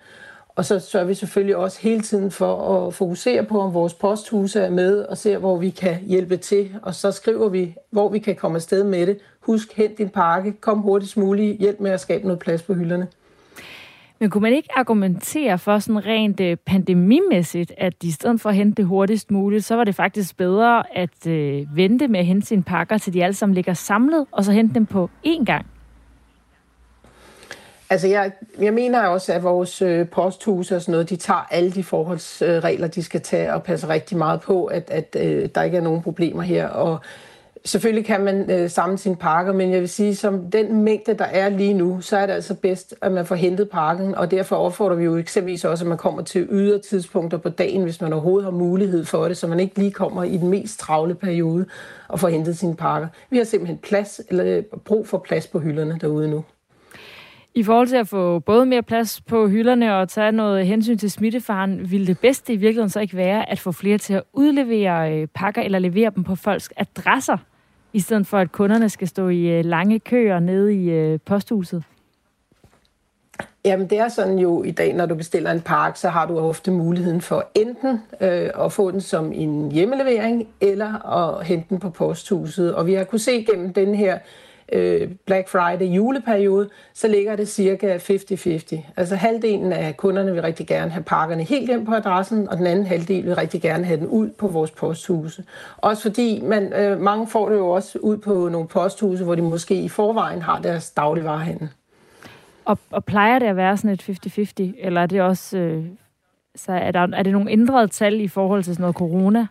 Og 0.58 0.64
så 0.64 0.78
sørger 0.78 1.06
vi 1.06 1.14
selvfølgelig 1.14 1.56
også 1.56 1.80
hele 1.80 2.00
tiden 2.00 2.30
for 2.30 2.86
at 2.86 2.94
fokusere 2.94 3.44
på, 3.44 3.60
om 3.60 3.74
vores 3.74 3.94
posthuse 3.94 4.60
er 4.60 4.70
med, 4.70 4.98
og 4.98 5.18
ser, 5.18 5.38
hvor 5.38 5.56
vi 5.56 5.70
kan 5.70 5.96
hjælpe 6.06 6.36
til. 6.36 6.74
Og 6.82 6.94
så 6.94 7.12
skriver 7.12 7.48
vi, 7.48 7.74
hvor 7.90 8.08
vi 8.08 8.18
kan 8.18 8.36
komme 8.36 8.56
afsted 8.56 8.84
med 8.84 9.06
det. 9.06 9.18
Husk, 9.40 9.72
hent 9.72 9.98
din 9.98 10.08
pakke, 10.08 10.52
kom 10.52 10.78
hurtigst 10.78 11.16
muligt, 11.16 11.58
hjælp 11.58 11.80
med 11.80 11.90
at 11.90 12.00
skabe 12.00 12.24
noget 12.24 12.38
plads 12.38 12.62
på 12.62 12.74
hylderne. 12.74 13.08
Men 14.18 14.30
kunne 14.30 14.42
man 14.42 14.52
ikke 14.52 14.68
argumentere 14.76 15.58
for 15.58 15.78
sådan 15.78 16.06
rent 16.06 16.40
øh, 16.40 16.56
pandemimæssigt, 16.66 17.72
at 17.76 17.92
i 18.02 18.10
stedet 18.10 18.40
for 18.40 18.48
at 18.48 18.54
hente 18.54 18.74
det 18.74 18.86
hurtigst 18.86 19.30
muligt, 19.30 19.64
så 19.64 19.76
var 19.76 19.84
det 19.84 19.94
faktisk 19.94 20.36
bedre 20.36 20.96
at 20.98 21.26
øh, 21.26 21.76
vente 21.76 22.08
med 22.08 22.20
at 22.20 22.26
hente 22.26 22.46
sine 22.46 22.62
pakker, 22.62 22.98
til 22.98 23.14
de 23.14 23.24
alle 23.24 23.34
sammen 23.34 23.54
ligger 23.54 23.74
samlet, 23.74 24.26
og 24.30 24.44
så 24.44 24.52
hente 24.52 24.74
dem 24.74 24.86
på 24.86 25.10
én 25.26 25.44
gang? 25.44 25.66
Altså, 27.90 28.08
jeg, 28.08 28.32
jeg 28.60 28.74
mener 28.74 29.06
også, 29.06 29.32
at 29.32 29.42
vores 29.42 29.82
øh, 29.82 30.08
posthuse 30.08 30.76
og 30.76 30.82
sådan 30.82 30.92
noget, 30.92 31.10
de 31.10 31.16
tager 31.16 31.46
alle 31.50 31.70
de 31.70 31.84
forholdsregler, 31.84 32.86
de 32.86 33.02
skal 33.02 33.20
tage, 33.20 33.54
og 33.54 33.62
passer 33.62 33.88
rigtig 33.88 34.18
meget 34.18 34.40
på, 34.40 34.64
at, 34.64 34.90
at 34.90 35.16
øh, 35.20 35.48
der 35.54 35.62
ikke 35.62 35.76
er 35.76 35.82
nogen 35.82 36.02
problemer 36.02 36.42
her. 36.42 36.68
Og 36.68 37.00
selvfølgelig 37.64 38.04
kan 38.04 38.20
man 38.20 38.50
øh, 38.50 38.70
samle 38.70 38.98
sine 38.98 39.16
pakker, 39.16 39.52
men 39.52 39.72
jeg 39.72 39.80
vil 39.80 39.88
sige, 39.88 40.14
som 40.14 40.50
den 40.50 40.82
mængde, 40.82 41.14
der 41.14 41.24
er 41.24 41.48
lige 41.48 41.74
nu, 41.74 42.00
så 42.00 42.16
er 42.16 42.26
det 42.26 42.32
altså 42.32 42.54
bedst, 42.54 42.94
at 43.02 43.12
man 43.12 43.26
får 43.26 43.34
hentet 43.34 43.70
pakken, 43.70 44.14
og 44.14 44.30
derfor 44.30 44.56
opfordrer 44.56 44.96
vi 44.96 45.04
jo 45.04 45.16
eksempelvis 45.16 45.64
også, 45.64 45.84
at 45.84 45.88
man 45.88 45.98
kommer 45.98 46.22
til 46.22 46.46
ydre 46.50 46.78
tidspunkter 46.78 47.38
på 47.38 47.48
dagen, 47.48 47.82
hvis 47.82 48.00
man 48.00 48.12
overhovedet 48.12 48.44
har 48.44 48.58
mulighed 48.58 49.04
for 49.04 49.28
det, 49.28 49.36
så 49.36 49.46
man 49.46 49.60
ikke 49.60 49.78
lige 49.78 49.92
kommer 49.92 50.22
i 50.24 50.36
den 50.36 50.48
mest 50.48 50.80
travle 50.80 51.14
periode 51.14 51.66
og 52.08 52.20
får 52.20 52.28
hentet 52.28 52.58
sine 52.58 52.76
pakker. 52.76 53.08
Vi 53.30 53.36
har 53.36 53.44
simpelthen 53.44 53.78
plads, 53.78 54.20
eller 54.28 54.62
brug 54.84 55.08
for 55.08 55.18
plads 55.18 55.46
på 55.46 55.58
hylderne 55.58 55.98
derude 56.00 56.30
nu. 56.30 56.44
I 57.54 57.62
forhold 57.62 57.88
til 57.88 57.96
at 57.96 58.08
få 58.08 58.38
både 58.38 58.66
mere 58.66 58.82
plads 58.82 59.20
på 59.20 59.48
hylderne 59.48 59.96
og 59.96 60.08
tage 60.08 60.32
noget 60.32 60.66
hensyn 60.66 60.98
til 60.98 61.10
smittefaren, 61.10 61.90
ville 61.90 62.06
det 62.06 62.18
bedste 62.18 62.52
i 62.52 62.56
virkeligheden 62.56 62.90
så 62.90 63.00
ikke 63.00 63.16
være 63.16 63.50
at 63.50 63.58
få 63.58 63.72
flere 63.72 63.98
til 63.98 64.14
at 64.14 64.22
udlevere 64.32 65.12
øh, 65.12 65.28
pakker 65.34 65.62
eller 65.62 65.78
levere 65.78 66.12
dem 66.16 66.24
på 66.24 66.34
folks 66.34 66.70
adresser, 66.76 67.36
i 67.92 68.00
stedet 68.00 68.26
for 68.26 68.38
at 68.38 68.52
kunderne 68.52 68.88
skal 68.88 69.08
stå 69.08 69.28
i 69.28 69.46
øh, 69.46 69.64
lange 69.64 69.98
køer 69.98 70.38
nede 70.38 70.74
i 70.74 70.90
øh, 70.90 71.18
posthuset? 71.26 71.84
Jamen 73.64 73.90
det 73.90 73.98
er 73.98 74.08
sådan 74.08 74.38
jo 74.38 74.62
i 74.62 74.70
dag, 74.70 74.94
når 74.94 75.06
du 75.06 75.14
bestiller 75.14 75.50
en 75.50 75.60
pakke, 75.60 75.98
så 75.98 76.08
har 76.08 76.26
du 76.26 76.38
ofte 76.38 76.70
muligheden 76.70 77.20
for 77.20 77.50
enten 77.54 78.00
øh, 78.20 78.50
at 78.64 78.72
få 78.72 78.90
den 78.90 79.00
som 79.00 79.32
en 79.32 79.72
hjemmelevering, 79.72 80.48
eller 80.60 81.06
at 81.06 81.46
hente 81.46 81.66
den 81.68 81.78
på 81.78 81.90
posthuset. 81.90 82.74
Og 82.74 82.86
vi 82.86 82.94
har 82.94 83.04
kunnet 83.04 83.22
se 83.22 83.44
gennem 83.44 83.72
den 83.72 83.94
her 83.94 84.14
øh, 84.14 84.20
øh, 84.72 85.10
Black 85.26 85.48
Friday 85.48 85.86
juleperiode, 85.86 86.68
så 86.94 87.08
ligger 87.08 87.36
det 87.36 87.48
cirka 87.48 87.96
50-50. 87.96 88.80
Altså 88.96 89.16
halvdelen 89.16 89.72
af 89.72 89.96
kunderne 89.96 90.32
vil 90.32 90.42
rigtig 90.42 90.66
gerne 90.66 90.90
have 90.90 91.02
pakkerne 91.02 91.42
helt 91.42 91.66
hjem 91.66 91.84
på 91.84 91.94
adressen, 91.94 92.48
og 92.48 92.56
den 92.56 92.66
anden 92.66 92.86
halvdel 92.86 93.24
vil 93.24 93.36
rigtig 93.36 93.62
gerne 93.62 93.84
have 93.84 94.00
den 94.00 94.06
ud 94.06 94.30
på 94.30 94.48
vores 94.48 94.70
posthuse. 94.70 95.44
Også 95.76 96.02
fordi 96.02 96.40
man, 96.44 96.72
øh, 96.72 97.00
mange 97.00 97.26
får 97.26 97.48
det 97.48 97.56
jo 97.56 97.70
også 97.70 97.98
ud 97.98 98.16
på 98.16 98.48
nogle 98.48 98.68
posthuse, 98.68 99.24
hvor 99.24 99.34
de 99.34 99.42
måske 99.42 99.74
i 99.74 99.88
forvejen 99.88 100.42
har 100.42 100.58
deres 100.58 100.90
dagligvarehandel. 100.90 101.68
Og, 102.64 102.78
og 102.90 103.04
plejer 103.04 103.38
det 103.38 103.46
at 103.46 103.56
være 103.56 103.76
sådan 103.76 103.90
et 103.90 104.08
50-50, 104.78 104.86
eller 104.86 105.00
er 105.00 105.06
det 105.06 105.20
også... 105.20 105.58
Øh, 105.58 105.84
så 106.56 106.72
er, 106.72 106.90
der, 106.90 107.00
er 107.00 107.22
det 107.22 107.32
nogle 107.32 107.50
ændrede 107.50 107.88
tal 107.88 108.20
i 108.20 108.28
forhold 108.28 108.62
til 108.62 108.74
sådan 108.74 108.82
noget 108.82 108.96
corona? 108.96 109.46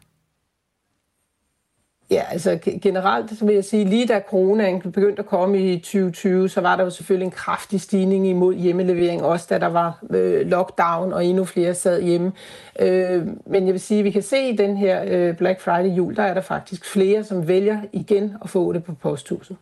Ja, 2.12 2.22
altså 2.32 2.60
generelt 2.82 3.48
vil 3.48 3.56
jeg 3.56 3.66
sige, 3.66 3.86
lige 3.86 4.08
da 4.08 4.22
coronaen 4.30 4.82
begyndte 4.82 5.20
at 5.20 5.26
komme 5.26 5.60
i 5.60 5.80
2020, 5.80 6.50
så 6.50 6.62
var 6.62 6.76
der 6.76 6.84
jo 6.84 6.90
selvfølgelig 6.90 7.26
en 7.26 7.32
kraftig 7.32 7.82
stigning 7.82 8.28
imod 8.28 8.56
hjemmelevering, 8.56 9.24
også 9.24 9.48
da 9.50 9.60
der 9.60 9.68
var 9.68 10.00
øh, 10.10 10.48
lockdown 10.48 11.14
og 11.14 11.26
endnu 11.26 11.46
flere 11.46 11.74
sad 11.74 12.02
hjemme. 12.02 12.32
Øh, 12.80 13.28
men 13.46 13.66
jeg 13.66 13.74
vil 13.74 13.80
sige, 13.80 14.00
at 14.00 14.06
vi 14.06 14.12
kan 14.12 14.22
se 14.22 14.50
i 14.50 14.56
den 14.56 14.78
her 14.78 15.04
øh, 15.08 15.38
Black 15.38 15.62
Friday 15.62 15.98
jul, 15.98 16.16
der 16.16 16.24
er 16.24 16.34
der 16.34 16.42
faktisk 16.42 16.86
flere, 16.86 17.24
som 17.24 17.48
vælger 17.48 17.80
igen 17.94 18.36
at 18.44 18.50
få 18.50 18.74
det 18.74 18.84
på 18.84 18.94
posthuset. 18.94 19.58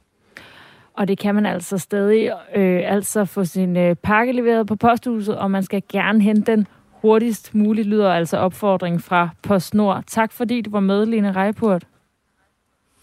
Og 0.93 1.07
det 1.07 1.17
kan 1.17 1.35
man 1.35 1.45
altså 1.45 1.77
stadig 1.77 2.31
øh, 2.55 2.81
altså 2.85 3.25
få 3.25 3.45
sin 3.45 3.77
øh, 3.77 3.95
pakke 3.95 4.33
leveret 4.33 4.67
på 4.67 4.75
posthuset, 4.75 5.37
og 5.37 5.51
man 5.51 5.63
skal 5.63 5.83
gerne 5.91 6.21
hente 6.21 6.51
den 6.51 6.67
hurtigst 6.91 7.55
muligt, 7.55 7.87
lyder 7.87 8.11
altså 8.11 8.37
opfordring 8.37 9.01
fra 9.01 9.29
PostNord. 9.43 10.03
Tak 10.07 10.31
fordi 10.31 10.61
du 10.61 10.69
var 10.69 10.79
med, 10.79 11.05
Lene 11.05 11.31
Reiport. 11.31 11.85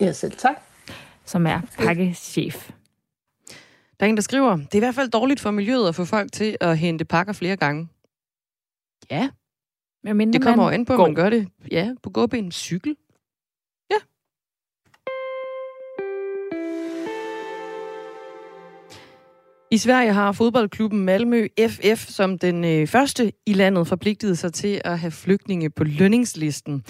Ja, 0.02 0.12
selv 0.12 0.32
tak. 0.32 0.56
Som 1.24 1.46
er 1.46 1.60
pakkechef. 1.78 2.70
Der 4.00 4.06
er 4.06 4.10
en, 4.10 4.16
der 4.16 4.22
skriver, 4.22 4.56
det 4.56 4.74
er 4.74 4.76
i 4.76 4.78
hvert 4.78 4.94
fald 4.94 5.10
dårligt 5.10 5.40
for 5.40 5.50
miljøet 5.50 5.88
at 5.88 5.94
få 5.94 6.04
folk 6.04 6.32
til 6.32 6.56
at 6.60 6.78
hente 6.78 7.04
pakker 7.04 7.32
flere 7.32 7.56
gange. 7.56 7.88
Ja. 9.10 9.28
Men 10.02 10.32
det 10.32 10.42
kommer 10.42 10.64
man 10.64 10.74
an 10.74 10.84
på, 10.84 10.92
at 10.92 10.98
man 10.98 11.14
gør 11.14 11.30
det 11.30 11.48
ja, 11.70 11.94
på 12.02 12.10
gåben 12.10 12.52
cykel. 12.52 12.96
Ja. 13.90 13.96
I 19.70 19.78
Sverige 19.78 20.12
har 20.12 20.32
fodboldklubben 20.32 21.04
Malmø 21.04 21.48
FF 21.68 22.06
som 22.08 22.38
den 22.38 22.64
øh, 22.64 22.86
første 22.86 23.32
i 23.46 23.52
landet 23.52 23.88
forpligtet 23.88 24.38
sig 24.38 24.52
til 24.52 24.80
at 24.84 24.98
have 24.98 25.10
flygtninge 25.10 25.70
på 25.70 25.84
lønningslisten. 25.84 26.84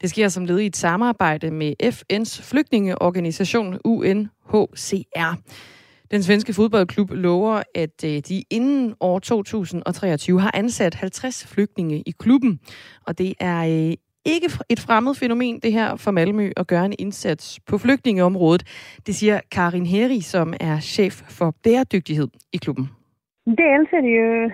Det 0.00 0.10
sker 0.10 0.28
som 0.28 0.44
led 0.44 0.58
i 0.58 0.66
et 0.66 0.76
samarbejde 0.76 1.50
med 1.50 1.74
FN's 1.82 2.50
flygtningeorganisation 2.50 3.78
UNHCR. 3.84 5.34
Den 6.10 6.22
svenske 6.22 6.52
fodboldklub 6.52 7.10
lover, 7.10 7.62
at 7.74 8.04
øh, 8.04 8.10
de 8.10 8.44
inden 8.50 8.94
år 9.00 9.18
2023 9.18 10.40
har 10.40 10.50
ansat 10.54 10.94
50 10.94 11.46
flygtninge 11.54 12.02
i 12.06 12.10
klubben. 12.18 12.60
Og 13.06 13.18
det 13.18 13.34
er 13.40 13.60
øh, 13.64 13.94
ikke 14.34 14.48
et 14.68 14.80
fremmed 14.80 15.14
fænomen, 15.14 15.60
det 15.60 15.72
her 15.72 15.96
for 15.96 16.10
Malmø, 16.10 16.50
at 16.56 16.66
gøre 16.66 16.84
en 16.84 16.94
indsats 16.98 17.60
på 17.68 17.78
flygtningeområdet. 17.78 18.62
Det 19.06 19.14
siger 19.14 19.40
Karin 19.52 19.86
Heri, 19.86 20.20
som 20.20 20.54
er 20.60 20.80
chef 20.80 21.14
for 21.38 21.54
bæredygtighed 21.64 22.28
i 22.52 22.56
klubben. 22.56 22.86
Dels 23.46 23.88
er 23.92 24.00
det 24.06 24.14
jo, 24.20 24.50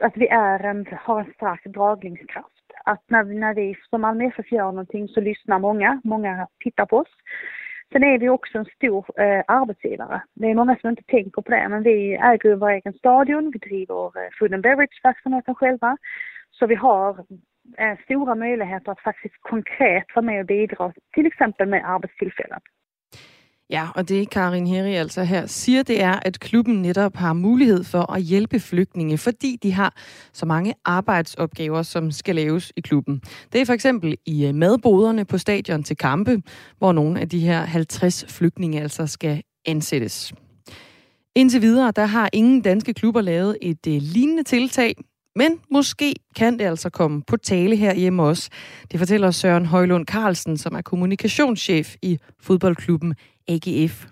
at 0.00 0.12
vi 0.16 0.26
er 0.30 0.70
en, 0.70 0.86
har 1.06 1.18
en 1.18 1.32
stærk 1.36 1.60
dragningskraft 1.76 2.55
att 2.86 3.02
när, 3.06 3.24
när 3.24 3.54
vi 3.54 3.76
som 3.90 4.00
Malmö 4.00 4.24
FF 4.24 4.52
gör 4.52 4.64
någonting 4.64 5.08
så 5.08 5.20
lyssnar 5.20 5.58
många, 5.58 6.00
många 6.04 6.48
tittar 6.60 6.86
på 6.86 6.96
oss. 6.96 7.14
Sen 7.92 8.04
är 8.04 8.18
vi 8.18 8.28
också 8.28 8.58
en 8.58 8.64
stor 8.64 9.20
eh, 9.20 9.44
arbetsgivare. 9.46 10.22
Det 10.34 10.46
är 10.46 10.54
många 10.54 10.76
som 10.76 10.90
inte 10.90 11.02
tänker 11.02 11.42
på 11.42 11.50
det, 11.50 11.68
men 11.68 11.82
vi 11.82 12.14
äger 12.14 12.48
ju 12.48 12.54
vår 12.54 12.68
egen 12.68 12.92
stadion, 12.92 13.50
vi 13.50 13.58
driver 13.58 14.04
eh, 14.04 14.28
food 14.38 14.54
and 14.54 14.62
beverage-verksamheten 14.62 15.54
själva. 15.54 15.96
Så 16.50 16.66
vi 16.66 16.74
har 16.74 17.24
eh, 17.78 17.98
stora 18.04 18.34
möjligheter 18.34 18.92
att 18.92 19.00
faktiskt 19.00 19.34
konkret 19.40 20.04
vara 20.14 20.26
med 20.26 20.40
och 20.40 20.46
bidra, 20.46 20.92
till 21.12 21.26
exempel 21.26 21.68
med 21.68 21.90
arbetstillfällen. 21.90 22.60
Ja, 23.70 23.88
og 23.94 24.08
det 24.08 24.30
Karin 24.30 24.66
Heri 24.66 24.94
altså 24.94 25.24
her 25.24 25.46
siger, 25.46 25.82
det 25.82 26.02
er, 26.02 26.18
at 26.22 26.40
klubben 26.40 26.82
netop 26.82 27.16
har 27.16 27.32
mulighed 27.32 27.84
for 27.84 28.12
at 28.12 28.22
hjælpe 28.22 28.60
flygtninge, 28.60 29.18
fordi 29.18 29.58
de 29.62 29.72
har 29.72 29.94
så 30.32 30.46
mange 30.46 30.74
arbejdsopgaver, 30.84 31.82
som 31.82 32.10
skal 32.10 32.34
laves 32.34 32.72
i 32.76 32.80
klubben. 32.80 33.22
Det 33.52 33.60
er 33.60 33.64
for 33.64 33.72
eksempel 33.72 34.16
i 34.26 34.46
øh, 34.46 34.54
madboderne 34.54 35.24
på 35.24 35.38
stadion 35.38 35.82
til 35.82 35.96
kampe, 35.96 36.42
hvor 36.78 36.92
nogle 36.92 37.20
af 37.20 37.28
de 37.28 37.40
her 37.40 37.60
50 37.60 38.24
flygtninge 38.28 38.80
altså 38.80 39.06
skal 39.06 39.42
ansættes. 39.66 40.32
Indtil 41.34 41.62
videre, 41.62 41.92
der 41.96 42.06
har 42.06 42.30
ingen 42.32 42.62
danske 42.62 42.94
klubber 42.94 43.20
lavet 43.20 43.58
et 43.62 43.86
øh, 43.88 43.94
lignende 44.02 44.42
tiltag, 44.42 44.94
men 45.36 45.58
måske 45.70 46.14
kan 46.36 46.58
det 46.58 46.64
altså 46.64 46.90
komme 46.90 47.22
på 47.26 47.36
tale 47.36 47.76
her 47.76 47.94
hjemme 47.94 48.22
også. 48.22 48.50
Det 48.92 48.98
fortæller 48.98 49.30
Søren 49.30 49.66
Højlund 49.66 50.06
Carlsen, 50.06 50.56
som 50.56 50.74
er 50.74 50.82
kommunikationschef 50.82 51.94
i 52.02 52.18
fodboldklubben 52.40 53.14
AGF. 53.48 54.06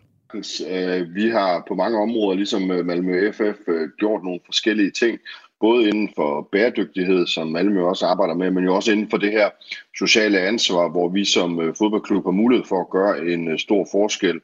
Øh, 0.71 1.15
vi 1.15 1.29
har 1.29 1.65
på 1.69 1.75
mange 1.75 1.99
områder, 1.99 2.37
ligesom 2.37 2.71
øh, 2.71 2.87
Malmø 2.87 3.33
FF, 3.33 3.69
øh, 3.69 3.89
gjort 3.99 4.25
nogle 4.25 4.41
forskellige 4.47 4.91
ting, 4.91 5.19
både 5.61 5.89
inden 5.89 6.11
for 6.17 6.49
bæredygtighed, 6.53 7.27
som 7.27 7.49
Malmø 7.49 7.83
også 7.83 8.07
arbejder 8.07 8.35
med, 8.35 8.51
men 8.51 8.65
jo 8.65 8.75
også 8.75 8.93
inden 8.93 9.11
for 9.11 9.17
det 9.17 9.33
her 9.33 9.51
sociale 9.99 10.41
ansvar, 10.41 10.89
hvor 10.89 11.09
vi 11.09 11.25
som 11.25 11.75
fodboldklub 11.79 12.25
har 12.25 12.31
mulighed 12.31 12.67
for 12.67 12.81
at 12.81 12.91
gøre 12.91 13.33
en 13.33 13.59
stor 13.59 13.89
forskel. 13.93 14.41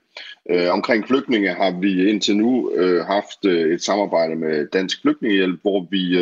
omkring 0.71 1.07
flygtninge 1.09 1.49
har 1.49 1.81
vi 1.81 2.09
indtil 2.09 2.37
nu 2.37 2.73
haft 3.07 3.45
et 3.45 3.83
samarbejde 3.83 4.37
med 4.37 4.67
Dansk 4.67 5.03
Flygtningehjælp, 5.03 5.61
hvor 5.63 5.87
vi 5.91 6.15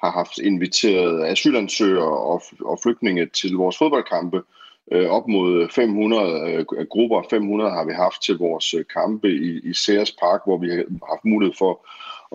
har 0.00 0.10
haft 0.10 0.38
inviteret 0.38 1.26
asylansøgere 1.26 2.18
og, 2.18 2.42
og 2.60 2.78
flygtninge 2.82 3.26
til 3.26 3.52
vores 3.52 3.78
fodboldkampe, 3.78 4.42
øh, 4.92 5.10
op 5.10 5.28
mod 5.28 5.68
500 5.68 6.50
øh, 6.50 6.86
grupper. 6.90 7.22
500 7.30 7.70
har 7.70 7.84
vi 7.84 7.92
haft 7.92 8.22
til 8.22 8.38
vores 8.38 8.74
øh, 8.74 8.84
kampe 8.94 9.28
i, 9.28 9.60
i 9.70 9.74
Sears 9.74 10.12
Park, 10.12 10.40
hvor 10.44 10.58
vi 10.58 10.68
har 10.68 10.84
haft 11.08 11.24
mulighed 11.24 11.54
for 11.58 11.86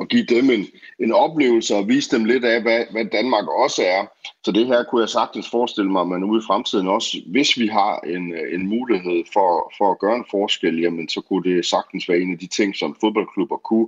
at 0.01 0.09
give 0.09 0.25
dem 0.25 0.49
en, 0.49 0.65
en 0.99 1.11
oplevelse 1.11 1.75
og 1.75 1.87
vise 1.87 2.15
dem 2.15 2.25
lidt 2.25 2.45
af, 2.45 2.61
hvad, 2.61 2.83
hvad 2.91 3.05
Danmark 3.05 3.47
også 3.47 3.81
er. 3.85 4.05
Så 4.43 4.51
det 4.51 4.67
her 4.67 4.83
kunne 4.83 5.01
jeg 5.01 5.09
sagtens 5.09 5.49
forestille 5.49 5.91
mig, 5.91 6.07
men 6.07 6.23
ude 6.23 6.39
i 6.39 6.47
fremtiden 6.47 6.87
også, 6.87 7.17
hvis 7.27 7.57
vi 7.57 7.67
har 7.67 7.99
en, 7.99 8.33
øh, 8.33 8.53
en 8.53 8.67
mulighed 8.67 9.23
for, 9.33 9.73
for 9.77 9.91
at 9.91 9.99
gøre 9.99 10.15
en 10.15 10.25
forskel, 10.31 10.79
jamen 10.79 11.09
så 11.09 11.21
kunne 11.21 11.43
det 11.43 11.65
sagtens 11.65 12.09
være 12.09 12.19
en 12.19 12.31
af 12.31 12.39
de 12.39 12.47
ting, 12.47 12.75
som 12.75 12.97
fodboldklubber 13.01 13.57
kunne 13.57 13.87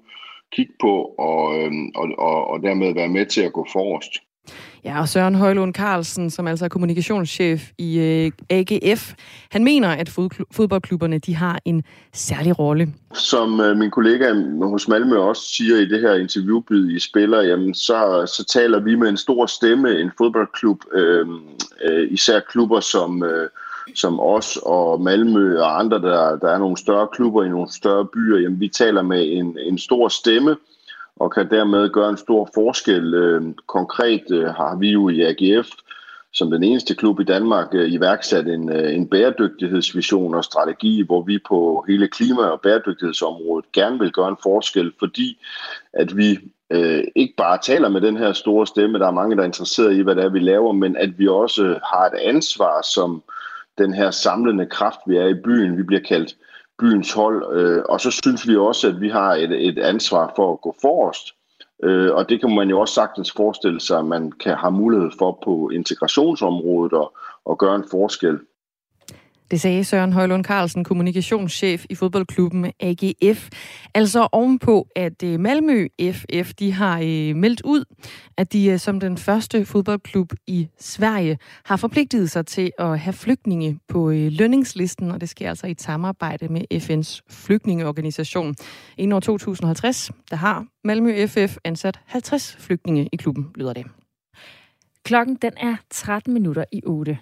kigge 0.51 0.73
på 0.79 1.15
og, 1.17 1.59
øhm, 1.59 1.91
og, 1.95 2.09
og, 2.17 2.47
og 2.47 2.63
dermed 2.63 2.93
være 2.93 3.09
med 3.09 3.25
til 3.25 3.41
at 3.41 3.53
gå 3.53 3.67
forrest. 3.71 4.13
Ja, 4.83 4.99
og 4.99 5.07
Søren 5.07 5.35
Højlund 5.35 5.73
Carlsen, 5.73 6.29
som 6.29 6.47
altså 6.47 6.65
er 6.65 6.69
kommunikationschef 6.69 7.69
i 7.77 7.99
øh, 7.99 8.31
AGF, 8.49 9.13
han 9.51 9.63
mener, 9.63 9.89
at 9.89 10.09
fodboldklubberne 10.51 11.17
de 11.17 11.35
har 11.35 11.59
en 11.65 11.83
særlig 12.13 12.59
rolle. 12.59 12.93
Som 13.13 13.59
øh, 13.59 13.77
min 13.77 13.91
kollega 13.91 14.33
hos 14.61 14.87
Malmø 14.87 15.17
også 15.17 15.41
siger 15.55 15.77
i 15.77 15.85
det 15.85 16.01
her 16.01 16.13
interviewbid 16.13 16.89
i 16.89 16.99
Spiller, 16.99 17.41
jamen, 17.41 17.73
så, 17.73 18.31
så 18.37 18.45
taler 18.53 18.79
vi 18.79 18.95
med 18.95 19.09
en 19.09 19.17
stor 19.17 19.45
stemme, 19.45 19.99
en 19.99 20.11
fodboldklub, 20.17 20.77
øh, 20.93 21.27
øh, 21.83 22.07
især 22.11 22.39
klubber 22.39 22.79
som... 22.79 23.23
Øh, 23.23 23.49
som 23.95 24.19
os 24.19 24.59
og 24.63 25.01
Malmø 25.01 25.59
og 25.59 25.79
andre, 25.79 26.01
der, 26.01 26.35
der 26.35 26.49
er 26.49 26.57
nogle 26.57 26.77
større 26.77 27.07
klubber 27.13 27.43
i 27.43 27.49
nogle 27.49 27.71
større 27.71 28.05
byer, 28.05 28.39
jamen 28.39 28.59
vi 28.59 28.67
taler 28.67 29.01
med 29.01 29.27
en, 29.31 29.57
en 29.59 29.77
stor 29.77 30.07
stemme, 30.07 30.55
og 31.21 31.31
kan 31.31 31.49
dermed 31.49 31.89
gøre 31.89 32.09
en 32.09 32.17
stor 32.17 32.49
forskel. 32.53 33.13
Øh, 33.13 33.41
konkret 33.67 34.23
øh, 34.31 34.45
har 34.45 34.77
vi 34.79 34.89
jo 34.91 35.09
i 35.09 35.21
AGF 35.21 35.69
som 36.33 36.51
den 36.51 36.63
eneste 36.63 36.95
klub 36.95 37.19
i 37.19 37.23
Danmark 37.23 37.67
øh, 37.73 37.91
iværksat 37.91 38.47
en, 38.47 38.71
en 38.71 39.07
bæredygtighedsvision 39.07 40.35
og 40.35 40.43
strategi, 40.43 41.03
hvor 41.05 41.21
vi 41.21 41.39
på 41.47 41.85
hele 41.87 42.07
klima- 42.07 42.47
og 42.47 42.61
bæredygtighedsområdet 42.61 43.71
gerne 43.71 43.99
vil 43.99 44.11
gøre 44.11 44.29
en 44.29 44.43
forskel, 44.43 44.91
fordi 44.99 45.37
at 45.93 46.17
vi 46.17 46.39
øh, 46.69 47.03
ikke 47.15 47.33
bare 47.37 47.57
taler 47.57 47.89
med 47.89 48.01
den 48.01 48.17
her 48.17 48.33
store 48.33 48.67
stemme, 48.67 48.99
der 48.99 49.07
er 49.07 49.11
mange, 49.11 49.35
der 49.35 49.41
er 49.41 49.45
interesseret 49.47 49.95
i, 49.95 50.01
hvad 50.01 50.15
det 50.15 50.23
er, 50.23 50.29
vi 50.29 50.39
laver, 50.39 50.71
men 50.71 50.97
at 50.97 51.19
vi 51.19 51.27
også 51.27 51.79
har 51.93 52.05
et 52.05 52.19
ansvar 52.21 52.81
som 52.93 53.23
den 53.77 53.93
her 53.93 54.11
samlende 54.11 54.65
kraft, 54.65 54.99
vi 55.07 55.17
er 55.17 55.27
i 55.27 55.41
byen. 55.43 55.77
Vi 55.77 55.83
bliver 55.83 56.01
kaldt 56.01 56.35
byens 56.81 57.13
hold. 57.13 57.57
Øh, 57.57 57.83
og 57.89 58.01
så 58.01 58.11
synes 58.11 58.47
vi 58.47 58.55
også, 58.57 58.87
at 58.87 59.01
vi 59.01 59.09
har 59.09 59.33
et, 59.33 59.67
et 59.67 59.79
ansvar 59.79 60.33
for 60.35 60.53
at 60.53 60.61
gå 60.61 60.75
forrest. 60.81 61.35
Øh, 61.83 62.13
og 62.13 62.29
det 62.29 62.39
kan 62.39 62.55
man 62.55 62.69
jo 62.69 62.79
også 62.79 62.93
sagtens 62.93 63.31
forestille 63.31 63.81
sig, 63.81 63.99
at 63.99 64.05
man 64.05 64.31
kan 64.31 64.55
have 64.55 64.71
mulighed 64.71 65.11
for 65.19 65.39
på 65.43 65.69
integrationsområdet 65.73 66.93
og, 66.93 67.17
og 67.45 67.57
gøre 67.57 67.75
en 67.75 67.85
forskel. 67.91 68.39
Det 69.51 69.61
sagde 69.61 69.83
Søren 69.83 70.13
Højlund 70.13 70.43
Carlsen, 70.43 70.83
kommunikationschef 70.83 71.85
i 71.89 71.95
fodboldklubben 71.95 72.71
AGF. 72.79 73.49
Altså 73.93 74.27
ovenpå, 74.31 74.87
at 74.95 75.23
øh, 75.23 75.39
Malmø 75.39 75.87
FF 76.11 76.53
de 76.59 76.71
har 76.71 76.99
øh, 76.99 77.35
meldt 77.35 77.61
ud, 77.61 77.85
at 78.37 78.53
de 78.53 78.67
øh, 78.67 78.79
som 78.79 78.99
den 78.99 79.17
første 79.17 79.65
fodboldklub 79.65 80.33
i 80.47 80.67
Sverige 80.79 81.37
har 81.65 81.77
forpligtet 81.77 82.31
sig 82.31 82.45
til 82.45 82.71
at 82.79 82.99
have 82.99 83.13
flygtninge 83.13 83.79
på 83.87 84.11
lønningslisten, 84.11 85.11
og 85.11 85.21
det 85.21 85.29
sker 85.29 85.49
altså 85.49 85.67
i 85.67 85.71
et 85.71 85.81
samarbejde 85.81 86.47
med 86.47 86.61
FN's 86.73 87.19
flygtningeorganisation. 87.29 88.55
Inden 88.97 89.13
år 89.13 89.19
2050, 89.19 90.11
der 90.29 90.35
har 90.35 90.65
Malmø 90.83 91.27
FF 91.27 91.57
ansat 91.63 91.99
50 92.05 92.57
flygtninge 92.59 93.09
i 93.13 93.15
klubben, 93.15 93.51
lyder 93.55 93.73
det. 93.73 93.85
Klokken 95.03 95.35
den 95.35 95.51
er 95.57 95.75
13 95.89 96.33
minutter 96.33 96.63
i 96.71 96.81
8. 96.85 97.17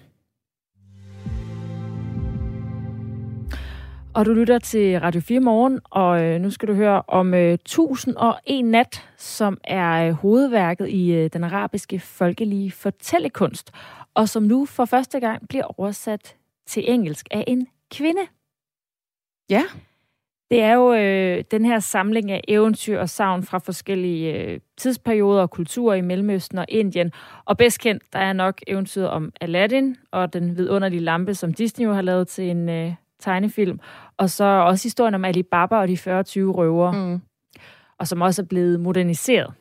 Og 4.13 4.25
du 4.25 4.33
lytter 4.33 4.59
til 4.59 4.99
Radio 4.99 5.21
4 5.21 5.39
Morgen, 5.39 5.79
og 5.85 6.23
øh, 6.23 6.41
nu 6.41 6.49
skal 6.49 6.67
du 6.67 6.73
høre 6.73 7.01
om 7.07 7.33
øh, 7.33 7.53
1001 7.53 8.65
nat, 8.65 9.09
som 9.17 9.57
er 9.63 10.07
øh, 10.07 10.13
hovedværket 10.13 10.89
i 10.89 11.11
øh, 11.11 11.29
den 11.33 11.43
arabiske 11.43 11.99
folkelige 11.99 12.71
fortællekunst, 12.71 13.71
og 14.13 14.29
som 14.29 14.43
nu 14.43 14.65
for 14.65 14.85
første 14.85 15.19
gang 15.19 15.47
bliver 15.47 15.79
oversat 15.79 16.35
til 16.67 16.91
engelsk 16.91 17.27
af 17.31 17.43
en 17.47 17.67
kvinde. 17.91 18.21
Ja. 19.49 19.63
Det 20.51 20.61
er 20.61 20.73
jo 20.73 20.93
øh, 20.93 21.43
den 21.51 21.65
her 21.65 21.79
samling 21.79 22.31
af 22.31 22.41
eventyr 22.47 22.99
og 22.99 23.09
savn 23.09 23.43
fra 23.43 23.57
forskellige 23.57 24.33
øh, 24.33 24.59
tidsperioder 24.77 25.41
og 25.41 25.51
kulturer 25.51 25.95
i 25.95 26.01
Mellemøsten 26.01 26.57
og 26.57 26.65
Indien. 26.69 27.11
Og 27.45 27.57
bedst 27.57 27.79
kendt, 27.79 28.03
der 28.13 28.19
er 28.19 28.33
nok 28.33 28.61
eventyret 28.67 29.09
om 29.09 29.31
Aladdin 29.41 29.95
og 30.11 30.33
den 30.33 30.57
vidunderlige 30.57 31.01
lampe, 31.01 31.33
som 31.33 31.53
Disney 31.53 31.85
jo 31.85 31.93
har 31.93 32.01
lavet 32.01 32.27
til 32.27 32.49
en 32.49 32.69
øh, 32.69 32.93
tegnefilm. 33.19 33.79
Og 34.17 34.29
så 34.29 34.43
også 34.43 34.85
historien 34.85 35.15
om 35.15 35.25
Alibaba 35.25 35.75
og 35.75 35.87
de 35.87 35.93
40-20 35.93 35.99
røver, 35.99 36.91
mm. 36.91 37.21
og 37.99 38.07
som 38.07 38.21
også 38.21 38.41
er 38.41 38.45
blevet 38.45 38.79
moderniseret. 38.79 39.53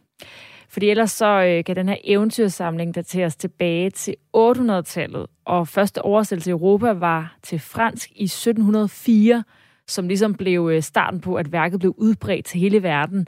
Fordi 0.68 0.90
ellers 0.90 1.10
så 1.10 1.42
øh, 1.42 1.64
kan 1.64 1.76
den 1.76 1.88
her 1.88 1.96
eventyrsamling 2.04 2.94
dateres 2.94 3.36
tilbage 3.36 3.90
til 3.90 4.14
800-tallet, 4.36 5.26
og 5.44 5.68
første 5.68 6.02
oversættelse 6.02 6.50
i 6.50 6.52
Europa 6.52 6.92
var 6.92 7.36
til 7.42 7.58
fransk 7.58 8.10
i 8.14 8.24
1704, 8.24 9.44
som 9.86 10.08
ligesom 10.08 10.34
blev 10.34 10.70
øh, 10.72 10.82
starten 10.82 11.20
på, 11.20 11.34
at 11.34 11.52
værket 11.52 11.80
blev 11.80 11.94
udbredt 11.98 12.46
til 12.46 12.60
hele 12.60 12.82
verden. 12.82 13.26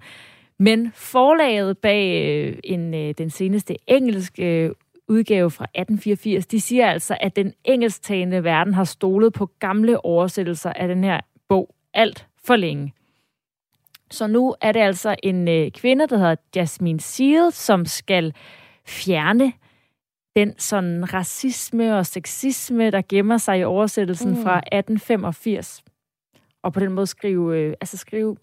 Men 0.58 0.92
forlaget 0.94 1.78
bag 1.78 2.28
øh, 2.28 2.56
en, 2.64 2.94
øh, 2.94 3.14
den 3.18 3.30
seneste 3.30 3.76
engelske 3.86 4.64
øh, 4.64 4.70
udgave 5.10 5.50
fra 5.50 5.64
1884, 5.64 6.46
de 6.46 6.60
siger 6.60 6.90
altså, 6.90 7.16
at 7.20 7.36
den 7.36 7.52
engelsktalende 7.64 8.44
verden 8.44 8.74
har 8.74 8.84
stolet 8.84 9.32
på 9.32 9.46
gamle 9.58 10.04
oversættelser 10.04 10.72
af 10.72 10.88
den 10.88 11.04
her 11.04 11.20
bog 11.48 11.74
alt 11.94 12.26
for 12.44 12.56
længe. 12.56 12.94
Så 14.10 14.26
nu 14.26 14.54
er 14.60 14.72
det 14.72 14.80
altså 14.80 15.16
en 15.22 15.48
øh, 15.48 15.70
kvinde, 15.70 16.06
der 16.06 16.16
hedder 16.18 16.36
Jasmine 16.56 17.00
Seal, 17.00 17.52
som 17.52 17.86
skal 17.86 18.34
fjerne 18.86 19.52
den 20.36 20.58
sådan 20.58 21.14
racisme 21.14 21.98
og 21.98 22.06
sexisme, 22.06 22.90
der 22.90 23.02
gemmer 23.08 23.38
sig 23.38 23.58
i 23.58 23.64
oversættelsen 23.64 24.30
mm. 24.30 24.42
fra 24.42 24.56
1885. 24.58 25.82
Og 26.62 26.72
på 26.72 26.80
den 26.80 26.92
måde 26.92 27.06
skrive, 27.06 27.58
øh, 27.58 27.74
altså 27.80 27.96
skrive 27.96 28.36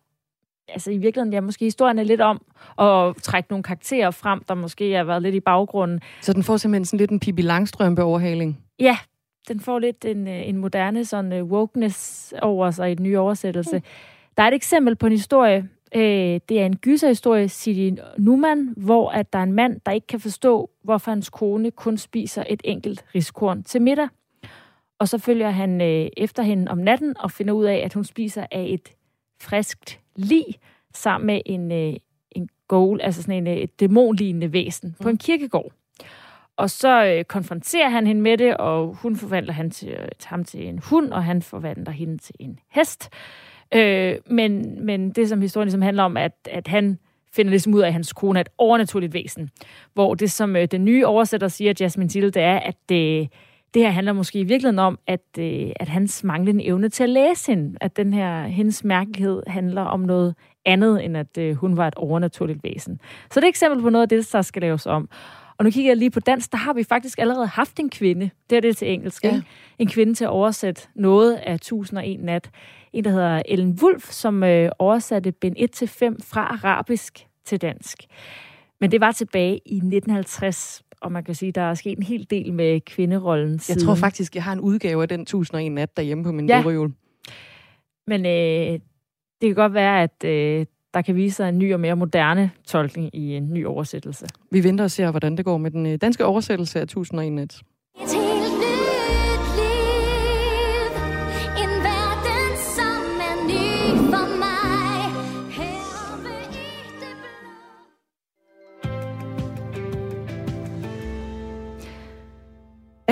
altså 0.69 0.91
i 0.91 0.97
virkeligheden, 0.97 1.33
ja, 1.33 1.41
måske 1.41 1.65
historien 1.65 1.99
er 1.99 2.03
lidt 2.03 2.21
om 2.21 2.41
at 2.79 3.15
trække 3.23 3.49
nogle 3.49 3.63
karakterer 3.63 4.11
frem, 4.11 4.43
der 4.47 4.53
måske 4.53 4.93
har 4.93 5.03
været 5.03 5.21
lidt 5.21 5.35
i 5.35 5.39
baggrunden. 5.39 5.99
Så 6.21 6.33
den 6.33 6.43
får 6.43 6.57
simpelthen 6.57 6.85
sådan 6.85 6.97
lidt 6.97 7.11
en 7.11 7.19
Pippi 7.19 7.41
Langstrømpe-overhaling? 7.41 8.57
Ja, 8.79 8.97
den 9.47 9.59
får 9.59 9.79
lidt 9.79 10.05
en, 10.05 10.27
øh, 10.27 10.49
en 10.49 10.57
moderne 10.57 11.05
sådan 11.05 11.41
uh, 11.41 11.51
wokeness 11.51 12.33
over 12.41 12.71
sig 12.71 12.91
i 12.91 12.95
den 12.95 13.03
nye 13.03 13.19
oversættelse. 13.19 13.77
Mm. 13.77 13.83
Der 14.37 14.43
er 14.43 14.47
et 14.47 14.53
eksempel 14.53 14.95
på 14.95 15.05
en 15.05 15.11
historie, 15.11 15.69
øh, 15.95 16.39
det 16.49 16.61
er 16.61 16.65
en 16.65 16.75
gyserhistorie, 16.75 17.49
Sidi 17.49 17.97
Numan, 18.17 18.73
hvor 18.77 19.09
at 19.09 19.33
der 19.33 19.39
er 19.39 19.43
en 19.43 19.53
mand, 19.53 19.79
der 19.85 19.91
ikke 19.91 20.07
kan 20.07 20.19
forstå, 20.19 20.69
hvorfor 20.83 21.11
hans 21.11 21.29
kone 21.29 21.71
kun 21.71 21.97
spiser 21.97 22.43
et 22.49 22.61
enkelt 22.63 23.05
riskorn 23.15 23.63
til 23.63 23.81
middag. 23.81 24.07
Og 24.99 25.07
så 25.07 25.17
følger 25.17 25.49
han 25.49 25.81
øh, 25.81 26.07
efter 26.17 26.43
hende 26.43 26.71
om 26.71 26.77
natten 26.77 27.17
og 27.19 27.31
finder 27.31 27.53
ud 27.53 27.65
af, 27.65 27.75
at 27.75 27.93
hun 27.93 28.03
spiser 28.03 28.45
af 28.51 28.65
et 28.69 28.89
friskt 29.39 29.99
lig 30.15 30.45
sammen 30.93 31.27
med 31.27 31.41
en, 31.45 31.71
øh, 31.71 31.93
en 32.31 32.49
goal, 32.67 33.01
altså 33.01 33.21
sådan 33.21 33.35
en, 33.35 33.47
øh, 33.47 33.57
et 33.57 33.79
dæmonlignende 33.79 34.53
væsen 34.53 34.95
på 35.01 35.09
en 35.09 35.13
mm. 35.13 35.17
kirkegård. 35.17 35.71
Og 36.57 36.69
så 36.69 37.05
øh, 37.05 37.23
konfronterer 37.23 37.89
han 37.89 38.07
hende 38.07 38.21
med 38.21 38.37
det, 38.37 38.57
og 38.57 38.93
hun 38.93 39.15
forvandler 39.15 39.53
han 39.53 39.71
til, 39.71 39.89
øh, 39.89 40.07
ham 40.25 40.43
til 40.43 40.67
en 40.67 40.79
hund, 40.79 41.11
og 41.11 41.23
han 41.23 41.41
forvandler 41.41 41.91
hende 41.91 42.17
til 42.17 42.35
en 42.39 42.59
hest. 42.69 43.09
Øh, 43.73 44.15
men, 44.25 44.85
men 44.85 45.11
det, 45.11 45.29
som 45.29 45.41
historien 45.41 45.65
ligesom 45.65 45.81
handler 45.81 46.03
om, 46.03 46.17
at, 46.17 46.33
at 46.51 46.67
han 46.67 46.99
finder 47.33 47.49
ligesom 47.49 47.73
ud 47.73 47.81
af, 47.81 47.87
at 47.87 47.93
hans 47.93 48.13
kone 48.13 48.39
er 48.39 48.41
et 48.41 48.49
overnaturligt 48.57 49.13
væsen. 49.13 49.49
Hvor 49.93 50.15
det, 50.15 50.31
som 50.31 50.55
øh, 50.55 50.65
den 50.65 50.85
nye 50.85 51.05
oversætter 51.05 51.47
siger, 51.47 51.73
Jasmine 51.79 52.09
Tilde, 52.09 52.31
det 52.31 52.41
er, 52.41 52.59
at 52.59 52.75
det, 52.89 53.29
det 53.73 53.81
her 53.81 53.89
handler 53.89 54.13
måske 54.13 54.39
i 54.39 54.43
virkeligheden 54.43 54.79
om, 54.79 54.99
at, 55.07 55.25
øh, 55.39 55.71
at 55.75 55.89
hans 55.89 56.23
manglende 56.23 56.65
evne 56.65 56.89
til 56.89 57.03
at 57.03 57.09
læse 57.09 57.51
hende, 57.51 57.77
at 57.81 57.97
den 57.97 58.13
her, 58.13 58.47
hendes 58.47 58.83
mærkelighed 58.83 59.43
handler 59.47 59.81
om 59.81 59.99
noget 59.99 60.35
andet, 60.65 61.05
end 61.05 61.17
at 61.17 61.37
øh, 61.37 61.55
hun 61.55 61.77
var 61.77 61.87
et 61.87 61.95
overnaturligt 61.95 62.63
væsen. 62.63 62.99
Så 63.31 63.39
det 63.39 63.43
er 63.43 63.47
et 63.47 63.49
eksempel 63.49 63.81
på 63.81 63.89
noget 63.89 64.03
af 64.03 64.09
det, 64.09 64.31
der 64.33 64.41
skal 64.41 64.61
laves 64.61 64.85
om. 64.85 65.09
Og 65.57 65.65
nu 65.65 65.71
kigger 65.71 65.89
jeg 65.91 65.97
lige 65.97 66.11
på 66.11 66.19
dansk, 66.19 66.51
der 66.51 66.57
har 66.57 66.73
vi 66.73 66.83
faktisk 66.83 67.19
allerede 67.19 67.47
haft 67.47 67.79
en 67.79 67.89
kvinde, 67.89 68.29
det 68.49 68.55
er 68.55 68.59
det 68.59 68.77
til 68.77 68.93
engelsk, 68.93 69.23
ja. 69.23 69.41
en 69.79 69.87
kvinde 69.87 70.13
til 70.13 70.23
at 70.23 70.29
oversætte 70.29 70.87
noget 70.95 71.35
af 71.35 71.53
1001 71.53 72.23
nat. 72.23 72.49
En, 72.93 73.03
der 73.03 73.11
hedder 73.11 73.41
Ellen 73.45 73.79
Wolf, 73.81 74.11
som 74.11 74.43
øh, 74.43 74.69
oversatte 74.79 75.31
Ben 75.31 75.55
1-5 75.57 75.65
fra 76.23 76.41
arabisk 76.41 77.27
til 77.45 77.61
dansk. 77.61 77.97
Men 78.81 78.91
det 78.91 79.01
var 79.01 79.11
tilbage 79.11 79.53
i 79.65 79.75
1950, 79.75 80.83
og 81.01 81.11
man 81.11 81.23
kan 81.23 81.35
sige, 81.35 81.51
der 81.51 81.61
er 81.61 81.73
sket 81.73 81.97
en 81.97 82.03
hel 82.03 82.27
del 82.29 82.53
med 82.53 82.81
kvinderollen 82.81 83.51
Jeg 83.51 83.59
siden. 83.61 83.81
tror 83.81 83.95
faktisk, 83.95 84.35
jeg 84.35 84.43
har 84.43 84.53
en 84.53 84.59
udgave 84.59 85.01
af 85.01 85.09
den 85.09 85.21
1001 85.21 85.71
nat 85.71 85.97
derhjemme 85.97 86.23
på 86.23 86.31
min 86.31 86.47
ja. 86.49 86.61
bordreol. 86.61 86.93
Men 88.07 88.25
øh, 88.25 88.79
det 89.41 89.49
kan 89.49 89.55
godt 89.55 89.73
være, 89.73 90.03
at 90.03 90.23
øh, 90.25 90.65
der 90.93 91.01
kan 91.01 91.15
vise 91.15 91.35
sig 91.35 91.49
en 91.49 91.57
ny 91.57 91.73
og 91.73 91.79
mere 91.79 91.95
moderne 91.95 92.51
tolkning 92.65 93.15
i 93.15 93.35
en 93.35 93.53
ny 93.53 93.65
oversættelse. 93.65 94.25
Vi 94.51 94.63
venter 94.63 94.83
og 94.83 94.91
ser, 94.91 95.11
hvordan 95.11 95.37
det 95.37 95.45
går 95.45 95.57
med 95.57 95.71
den 95.71 95.85
øh, 95.85 95.97
danske 96.01 96.25
oversættelse 96.25 96.79
af 96.79 96.83
1001 96.83 97.33
nat. 97.33 97.61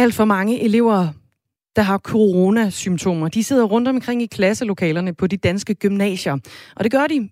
Alt 0.06 0.14
for 0.14 0.26
mange 0.26 0.62
elever, 0.62 1.08
der 1.76 1.82
har 1.82 1.98
coronasymptomer, 1.98 3.28
de 3.28 3.44
sidder 3.44 3.64
rundt 3.64 3.88
omkring 3.88 4.22
i 4.22 4.26
klasselokalerne 4.26 5.14
på 5.14 5.28
de 5.28 5.38
danske 5.38 5.76
gymnasier. 5.76 6.38
Og 6.76 6.84
det 6.84 6.92
gør 6.92 7.08
de 7.08 7.30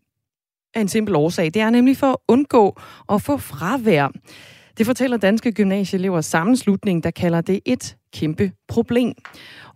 af 0.74 0.82
en 0.82 0.88
simpel 0.88 1.16
årsag. 1.16 1.46
Det 1.46 1.62
er 1.62 1.70
nemlig 1.70 1.98
for 1.98 2.08
at 2.08 2.16
undgå 2.28 2.80
at 3.10 3.22
få 3.22 3.38
fravær. 3.38 4.08
Det 4.78 4.86
fortæller 4.86 5.18
Danske 5.18 5.52
Gymnasieelevers 5.52 6.26
sammenslutning, 6.26 7.04
der 7.04 7.12
kalder 7.12 7.42
det 7.42 7.60
et 7.66 7.98
kæmpe 8.14 8.52
problem. 8.68 9.14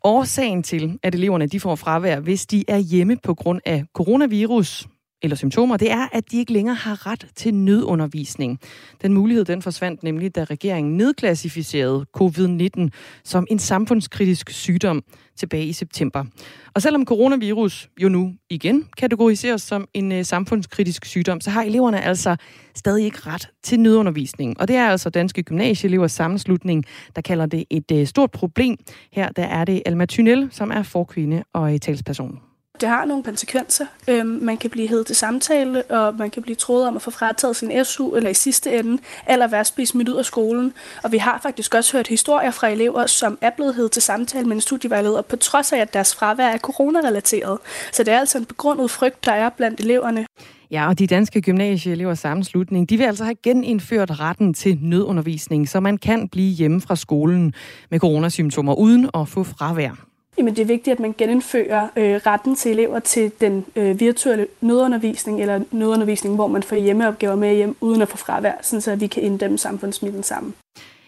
Årsagen 0.03 0.63
til, 0.63 0.99
at 1.03 1.15
eleverne 1.15 1.47
de 1.47 1.59
får 1.59 1.75
fravær, 1.75 2.19
hvis 2.19 2.45
de 2.45 2.63
er 2.67 2.77
hjemme 2.77 3.17
på 3.23 3.33
grund 3.33 3.61
af 3.65 3.83
coronavirus, 3.93 4.87
eller 5.21 5.35
symptomer, 5.35 5.77
det 5.77 5.91
er, 5.91 6.07
at 6.11 6.31
de 6.31 6.37
ikke 6.37 6.53
længere 6.53 6.75
har 6.75 7.07
ret 7.07 7.27
til 7.35 7.53
nødundervisning. 7.53 8.59
Den 9.01 9.13
mulighed 9.13 9.45
den 9.45 9.61
forsvandt 9.61 10.03
nemlig, 10.03 10.35
da 10.35 10.43
regeringen 10.43 10.97
nedklassificerede 10.97 12.05
covid-19 12.21 12.89
som 13.23 13.47
en 13.49 13.59
samfundskritisk 13.59 14.49
sygdom 14.49 15.03
tilbage 15.37 15.65
i 15.65 15.73
september. 15.73 16.25
Og 16.73 16.81
selvom 16.81 17.05
coronavirus 17.05 17.89
jo 18.01 18.09
nu 18.09 18.33
igen 18.49 18.87
kategoriseres 18.97 19.61
som 19.61 19.87
en 19.93 20.11
øh, 20.11 20.25
samfundskritisk 20.25 21.05
sygdom, 21.05 21.41
så 21.41 21.49
har 21.49 21.63
eleverne 21.63 22.01
altså 22.01 22.35
stadig 22.75 23.05
ikke 23.05 23.19
ret 23.19 23.49
til 23.63 23.79
nødundervisning. 23.79 24.59
Og 24.59 24.67
det 24.67 24.75
er 24.75 24.87
altså 24.87 25.09
Danske 25.09 25.43
Gymnasieelevers 25.43 26.11
sammenslutning, 26.11 26.85
der 27.15 27.21
kalder 27.21 27.45
det 27.45 27.65
et 27.69 27.91
øh, 27.91 28.07
stort 28.07 28.31
problem. 28.31 28.77
Her 29.11 29.29
der 29.29 29.43
er 29.43 29.65
det 29.65 29.81
Alma 29.85 30.05
Thynel, 30.05 30.47
som 30.51 30.71
er 30.71 30.83
forkvinde 30.83 31.43
og 31.53 31.73
øh, 31.73 31.79
talsperson. 31.79 32.46
Det 32.81 32.89
har 32.89 33.05
nogle 33.05 33.23
konsekvenser. 33.23 33.85
Øhm, 34.07 34.39
man 34.41 34.57
kan 34.57 34.69
blive 34.69 34.87
hed 34.87 35.03
til 35.03 35.15
samtale, 35.15 35.83
og 35.83 36.15
man 36.15 36.29
kan 36.29 36.43
blive 36.43 36.55
troet 36.55 36.87
om 36.87 36.95
at 36.95 37.01
få 37.01 37.11
frataget 37.11 37.55
sin 37.55 37.85
SU, 37.85 38.15
eller 38.15 38.29
i 38.29 38.33
sidste 38.33 38.79
ende, 38.79 39.01
eller 39.29 39.47
værst 39.47 39.75
blive 39.75 39.87
smidt 39.87 40.09
ud 40.09 40.15
af 40.15 40.25
skolen. 40.25 40.73
Og 41.03 41.11
vi 41.11 41.17
har 41.17 41.39
faktisk 41.43 41.75
også 41.75 41.97
hørt 41.97 42.07
historier 42.07 42.51
fra 42.51 42.67
elever, 42.67 43.05
som 43.05 43.37
er 43.41 43.49
blevet 43.49 43.75
hed 43.75 43.89
til 43.89 44.01
samtale 44.01 44.45
med 44.45 44.55
en 44.55 44.61
studievejleder, 44.61 45.21
på 45.21 45.35
trods 45.35 45.73
af, 45.73 45.77
at 45.77 45.93
deres 45.93 46.15
fravær 46.15 46.47
er 46.47 46.57
coronarelateret. 46.57 47.57
Så 47.91 48.03
det 48.03 48.13
er 48.13 48.19
altså 48.19 48.37
en 48.37 48.45
begrundet 48.45 48.91
frygt, 48.91 49.25
der 49.25 49.31
er 49.31 49.49
blandt 49.49 49.79
eleverne. 49.79 50.25
Ja, 50.71 50.87
og 50.87 50.99
de 50.99 51.07
danske 51.07 51.41
gymnasieelevers 51.41 52.19
sammenslutning, 52.19 52.89
de 52.89 52.97
vil 52.97 53.03
altså 53.03 53.23
have 53.23 53.35
genindført 53.43 54.19
retten 54.19 54.53
til 54.53 54.77
nødundervisning, 54.81 55.69
så 55.69 55.79
man 55.79 55.97
kan 55.97 56.29
blive 56.29 56.53
hjemme 56.53 56.81
fra 56.81 56.95
skolen 56.95 57.53
med 57.91 57.99
coronasymptomer 57.99 58.73
uden 58.73 59.09
at 59.13 59.27
få 59.27 59.43
fravær. 59.43 60.06
Jamen, 60.37 60.55
det 60.55 60.61
er 60.61 60.65
vigtigt, 60.65 60.93
at 60.93 60.99
man 60.99 61.15
genindfører 61.17 61.87
øh, 61.95 62.15
retten 62.15 62.55
til 62.55 62.71
elever 62.71 62.99
til 62.99 63.31
den 63.41 63.65
øh, 63.75 63.99
virtuelle 63.99 64.47
nødundervisning, 64.61 65.41
eller 65.41 65.59
nødundervisning, 65.71 66.35
hvor 66.35 66.47
man 66.47 66.63
får 66.63 66.75
hjemmeopgaver 66.75 67.35
med 67.35 67.55
hjem, 67.55 67.75
uden 67.81 68.01
at 68.01 68.07
få 68.07 68.17
fravær, 68.17 68.53
sådan 68.61 68.81
så 68.81 68.95
vi 68.95 69.07
kan 69.07 69.23
inddæmme 69.23 69.57
samfundsmidlen 69.57 70.23
sammen. 70.23 70.53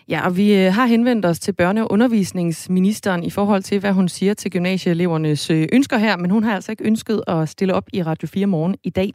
Ja, 0.09 0.25
og 0.25 0.38
vi 0.38 0.55
øh, 0.55 0.73
har 0.73 0.86
henvendt 0.86 1.25
os 1.25 1.39
til 1.39 1.55
børne- 1.61 1.82
og 1.82 1.91
undervisningsministeren 1.91 3.23
i 3.23 3.30
forhold 3.30 3.63
til, 3.63 3.80
hvad 3.80 3.91
hun 3.91 4.09
siger 4.09 4.34
til 4.34 4.51
gymnasieelevernes 4.51 5.49
øh, 5.49 5.67
ønsker 5.71 5.97
her, 5.97 6.17
men 6.17 6.32
hun 6.32 6.43
har 6.43 6.55
altså 6.55 6.71
ikke 6.71 6.84
ønsket 6.84 7.23
at 7.27 7.49
stille 7.49 7.73
op 7.73 7.86
i 7.93 8.03
Radio 8.03 8.27
4 8.27 8.45
morgen 8.45 8.75
i 8.84 8.89
dag. 8.89 9.13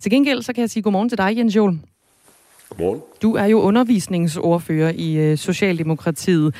Til 0.00 0.10
gengæld 0.10 0.42
så 0.42 0.52
kan 0.52 0.60
jeg 0.60 0.70
sige 0.70 0.82
godmorgen 0.82 1.08
til 1.08 1.18
dig, 1.18 1.36
Jens 1.36 1.56
Jol. 1.56 1.78
Godmorgen. 2.68 3.00
Du 3.22 3.34
er 3.34 3.44
jo 3.44 3.60
undervisningsordfører 3.60 4.92
i 4.94 5.16
øh, 5.16 5.38
Socialdemokratiet. 5.38 6.54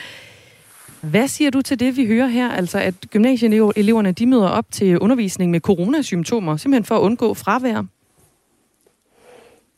Hvad 1.11 1.29
siger 1.29 1.51
du 1.51 1.63
til 1.63 1.81
det, 1.81 1.97
vi 1.97 2.07
hører 2.07 2.27
her? 2.27 2.51
Altså, 2.51 2.79
at 2.79 2.95
gymnasieeleverne 3.11 4.13
de 4.13 4.27
møder 4.27 4.49
op 4.49 4.65
til 4.71 4.99
undervisning 4.99 5.51
med 5.51 5.61
coronasymptomer, 5.61 6.57
simpelthen 6.57 6.85
for 6.85 6.95
at 6.95 7.01
undgå 7.01 7.35
fravær? 7.35 7.83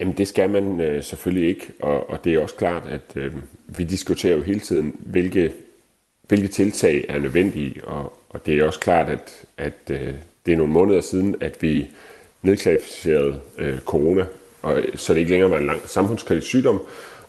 Jamen, 0.00 0.14
det 0.16 0.28
skal 0.28 0.50
man 0.50 0.80
øh, 0.80 1.02
selvfølgelig 1.02 1.48
ikke, 1.48 1.72
og, 1.82 2.10
og 2.10 2.24
det 2.24 2.34
er 2.34 2.42
også 2.42 2.54
klart, 2.54 2.82
at 2.88 3.02
øh, 3.14 3.32
vi 3.66 3.84
diskuterer 3.84 4.36
jo 4.36 4.42
hele 4.42 4.60
tiden, 4.60 4.96
hvilke, 4.98 5.52
hvilke 6.28 6.48
tiltag 6.48 7.04
er 7.08 7.18
nødvendige, 7.18 7.84
og, 7.84 8.12
og 8.28 8.46
det 8.46 8.58
er 8.58 8.64
også 8.64 8.80
klart, 8.80 9.08
at, 9.08 9.44
at 9.56 9.90
øh, 9.90 10.14
det 10.46 10.52
er 10.52 10.56
nogle 10.56 10.72
måneder 10.72 11.00
siden, 11.00 11.36
at 11.40 11.62
vi 11.62 11.86
nedklassificerede 12.42 13.40
øh, 13.58 13.78
corona, 13.78 14.26
og, 14.62 14.82
så 14.94 15.12
det 15.12 15.20
ikke 15.20 15.30
længere 15.30 15.50
var 15.50 15.58
en 15.58 15.66
lang 15.66 15.80
samfundskritisk 15.88 16.46
sygdom, 16.46 16.80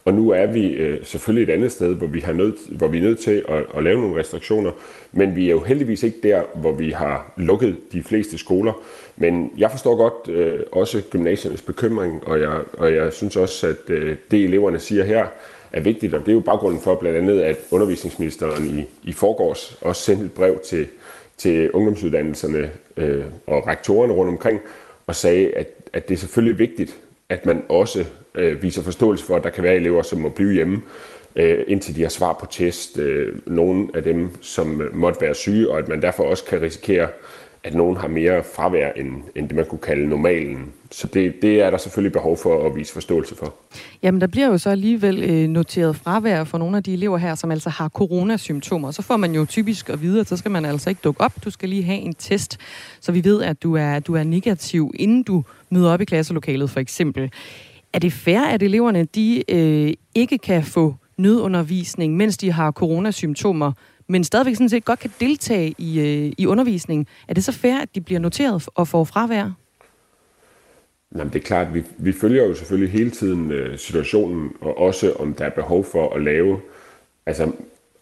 og 0.10 0.16
nu 0.16 0.30
er 0.30 0.46
vi 0.46 0.68
øh, 0.68 1.06
selvfølgelig 1.06 1.52
et 1.52 1.56
andet 1.56 1.72
sted, 1.72 1.96
hvor 1.96 2.08
vi, 2.08 2.20
har 2.20 2.34
nødt, 2.34 2.56
hvor 2.70 2.88
vi 2.88 2.98
er 2.98 3.02
nødt 3.02 3.20
til 3.20 3.46
at, 3.48 3.64
at 3.78 3.84
lave 3.84 4.02
nogle 4.02 4.20
restriktioner, 4.20 4.72
men 5.12 5.36
vi 5.36 5.48
er 5.48 5.52
jo 5.52 5.60
heldigvis 5.60 6.04
ikke 6.04 6.18
der, 6.24 6.42
hvor 6.56 6.72
vi 6.72 6.92
har 6.92 7.34
lukket 7.38 7.78
de 7.92 8.04
fleste 8.04 8.38
skoler. 8.38 8.74
Men 9.18 9.52
jeg 9.58 9.72
forstår 9.72 9.96
godt 9.96 10.36
øh, 10.36 10.60
også 10.72 11.02
gymnasiernes 11.10 11.62
bekymring, 11.62 12.28
og 12.28 12.40
jeg, 12.40 12.60
og 12.74 12.96
jeg 12.96 13.14
synes 13.14 13.36
også, 13.36 13.68
at 13.68 13.90
øh, 13.90 14.16
det 14.32 14.44
eleverne 14.44 14.80
siger 14.80 15.04
her 15.04 15.28
er 15.72 15.80
vigtigt, 15.80 16.14
og 16.14 16.20
det 16.20 16.28
er 16.28 16.34
jo 16.34 16.40
baggrunden 16.40 16.82
for 16.82 16.96
blandt 16.96 17.18
andet, 17.18 17.42
at 17.42 17.58
undervisningsministeren 17.72 18.80
i, 18.80 19.10
i 19.10 19.14
forgårs 19.14 19.78
også 19.82 20.02
sendte 20.02 20.26
et 20.26 20.32
brev 20.32 20.60
til, 20.60 20.88
til 21.38 21.72
ungdomsuddannelserne 21.72 22.72
øh, 22.98 23.26
og 23.48 23.68
rektorerne 23.68 24.14
rundt 24.14 24.32
omkring, 24.32 24.60
og 25.08 25.16
sagde, 25.16 25.52
at, 25.56 25.68
at 25.94 26.10
det 26.10 26.16
er 26.16 26.20
selvfølgelig 26.20 26.60
vigtigt, 26.60 26.98
at 27.30 27.46
man 27.46 27.64
også 27.70 28.06
øh, 28.40 28.64
viser 28.64 28.84
forståelse 28.84 29.26
for, 29.26 29.36
at 29.36 29.44
der 29.44 29.50
kan 29.50 29.64
være 29.64 29.76
elever, 29.76 30.02
som 30.02 30.20
må 30.20 30.30
blive 30.30 30.54
hjemme, 30.54 30.82
øh, 31.36 31.60
indtil 31.68 31.96
de 31.96 32.02
har 32.02 32.10
svar 32.10 32.38
på 32.40 32.46
test. 32.52 32.98
Øh, 32.98 33.36
nogle 33.48 33.88
af 33.94 34.04
dem, 34.04 34.30
som 34.42 34.82
øh, 34.82 34.96
måtte 34.96 35.22
være 35.22 35.36
syge, 35.36 35.72
og 35.72 35.80
at 35.80 35.88
man 35.88 36.02
derfor 36.02 36.24
også 36.24 36.46
kan 36.46 36.62
risikere, 36.62 37.08
at 37.64 37.74
nogen 37.74 37.98
har 37.98 38.08
mere 38.08 38.44
fravær 38.56 38.92
end, 38.92 39.24
end 39.36 39.48
det, 39.48 39.56
man 39.56 39.66
kunne 39.66 39.80
kalde 39.80 40.08
normalen. 40.08 40.72
Så 40.92 41.08
det, 41.08 41.34
det 41.42 41.62
er 41.62 41.70
der 41.70 41.78
selvfølgelig 41.78 42.12
behov 42.12 42.38
for 42.38 42.66
at 42.66 42.76
vise 42.76 42.94
forståelse 42.94 43.36
for. 43.36 43.54
Jamen, 44.04 44.22
der 44.22 44.28
bliver 44.28 44.48
jo 44.48 44.58
så 44.58 44.70
alligevel 44.70 45.24
øh, 45.24 45.50
noteret 45.50 45.96
fravær 45.96 46.44
for 46.44 46.58
nogle 46.58 46.78
af 46.78 46.84
de 46.84 46.94
elever 46.94 47.18
her, 47.18 47.36
som 47.36 47.52
altså 47.52 47.70
har 47.70 47.90
coronasymptomer. 47.90 48.92
Så 48.92 49.02
får 49.02 49.18
man 49.18 49.36
jo 49.36 49.46
typisk 49.46 49.90
at 49.90 50.02
vide, 50.02 50.20
at 50.20 50.28
så 50.28 50.38
skal 50.38 50.52
man 50.52 50.66
altså 50.66 50.90
ikke 50.90 51.02
dukke 51.04 51.22
op. 51.22 51.34
Du 51.44 51.50
skal 51.50 51.70
lige 51.70 51.84
have 51.84 52.00
en 52.00 52.14
test, 52.14 52.58
så 53.02 53.12
vi 53.12 53.24
ved, 53.24 53.44
at 53.44 53.64
du 53.64 53.76
er, 53.76 54.00
du 54.00 54.16
er 54.16 54.24
negativ, 54.24 54.92
inden 54.96 55.24
du 55.24 55.44
møder 55.70 55.92
op 55.92 56.02
i 56.02 56.06
klasselokalet 56.06 56.70
for 56.70 56.80
eksempel. 56.80 57.32
Er 57.94 58.00
det 58.00 58.14
fair, 58.14 58.40
at 58.40 58.64
eleverne 58.64 59.04
de 59.04 59.44
øh, 59.52 59.94
ikke 60.16 60.38
kan 60.38 60.64
få 60.64 60.96
nødundervisning, 61.18 62.18
mens 62.18 62.38
de 62.38 62.52
har 62.52 62.72
coronasymptomer, 62.72 63.72
men 64.08 64.24
stadigvæk 64.24 64.56
sådan 64.56 64.70
set 64.70 64.86
godt 64.86 65.00
kan 65.00 65.12
deltage 65.20 65.76
i, 65.78 66.00
øh, 66.00 66.34
i 66.38 66.46
undervisningen? 66.46 67.08
Er 67.28 67.34
det 67.34 67.44
så 67.44 67.52
fair, 67.52 67.76
at 67.76 67.96
de 67.96 68.02
bliver 68.02 68.20
noteret 68.20 68.68
og 68.76 68.88
får 68.88 69.04
fravær? 69.04 69.52
Jamen, 71.16 71.34
det 71.34 71.40
er 71.40 71.44
klart, 71.44 71.74
vi, 71.74 71.84
vi 71.98 72.12
følger 72.12 72.46
jo 72.46 72.56
selvfølgelig 72.56 72.92
hele 72.92 73.12
tiden 73.12 73.52
øh, 73.52 73.78
situationen, 73.78 74.52
og 74.62 74.78
også 74.78 75.14
om 75.14 75.34
der 75.34 75.46
er 75.46 75.50
behov 75.50 75.84
for 75.84 76.16
at 76.16 76.22
lave 76.22 76.60
altså, 77.26 77.52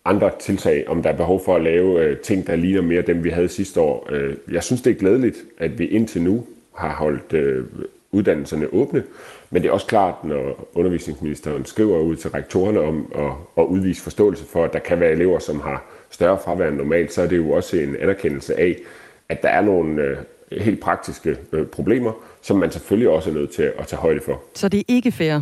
andre 0.05 0.31
tiltag, 0.39 0.88
om 0.88 1.03
der 1.03 1.09
er 1.09 1.17
behov 1.17 1.41
for 1.45 1.55
at 1.55 1.63
lave 1.63 2.03
øh, 2.03 2.17
ting, 2.17 2.47
der 2.47 2.55
ligner 2.55 2.81
mere 2.81 3.01
dem, 3.01 3.23
vi 3.23 3.29
havde 3.29 3.49
sidste 3.49 3.81
år. 3.81 4.07
Øh, 4.11 4.35
jeg 4.51 4.63
synes, 4.63 4.81
det 4.81 4.91
er 4.91 4.95
glædeligt, 4.95 5.38
at 5.57 5.79
vi 5.79 5.85
indtil 5.85 6.21
nu 6.21 6.45
har 6.75 6.95
holdt 6.95 7.33
øh, 7.33 7.65
uddannelserne 8.11 8.73
åbne, 8.73 9.03
men 9.49 9.61
det 9.61 9.69
er 9.69 9.73
også 9.73 9.87
klart, 9.87 10.23
når 10.23 10.69
undervisningsministeren 10.73 11.65
skriver 11.65 11.99
ud 11.99 12.15
til 12.15 12.29
rektorerne 12.29 12.79
om 12.79 13.11
at, 13.15 13.31
at 13.57 13.63
udvise 13.63 14.01
forståelse 14.01 14.45
for, 14.45 14.65
at 14.65 14.73
der 14.73 14.79
kan 14.79 14.99
være 14.99 15.11
elever, 15.11 15.39
som 15.39 15.59
har 15.61 15.85
større 16.09 16.39
fravær 16.45 16.67
end 16.67 16.75
normalt, 16.75 17.13
så 17.13 17.21
er 17.21 17.27
det 17.27 17.37
jo 17.37 17.51
også 17.51 17.77
en 17.77 17.95
anerkendelse 17.95 18.59
af, 18.59 18.75
at 19.29 19.41
der 19.41 19.49
er 19.49 19.61
nogle 19.61 20.01
øh, 20.01 20.17
helt 20.61 20.79
praktiske 20.79 21.37
øh, 21.51 21.65
problemer, 21.65 22.11
som 22.41 22.57
man 22.57 22.71
selvfølgelig 22.71 23.09
også 23.09 23.29
er 23.29 23.33
nødt 23.33 23.51
til 23.51 23.73
at 23.77 23.87
tage 23.87 23.99
højde 23.99 24.19
for. 24.21 24.41
Så 24.53 24.69
det 24.69 24.79
er 24.79 24.83
ikke 24.87 25.11
fair, 25.11 25.39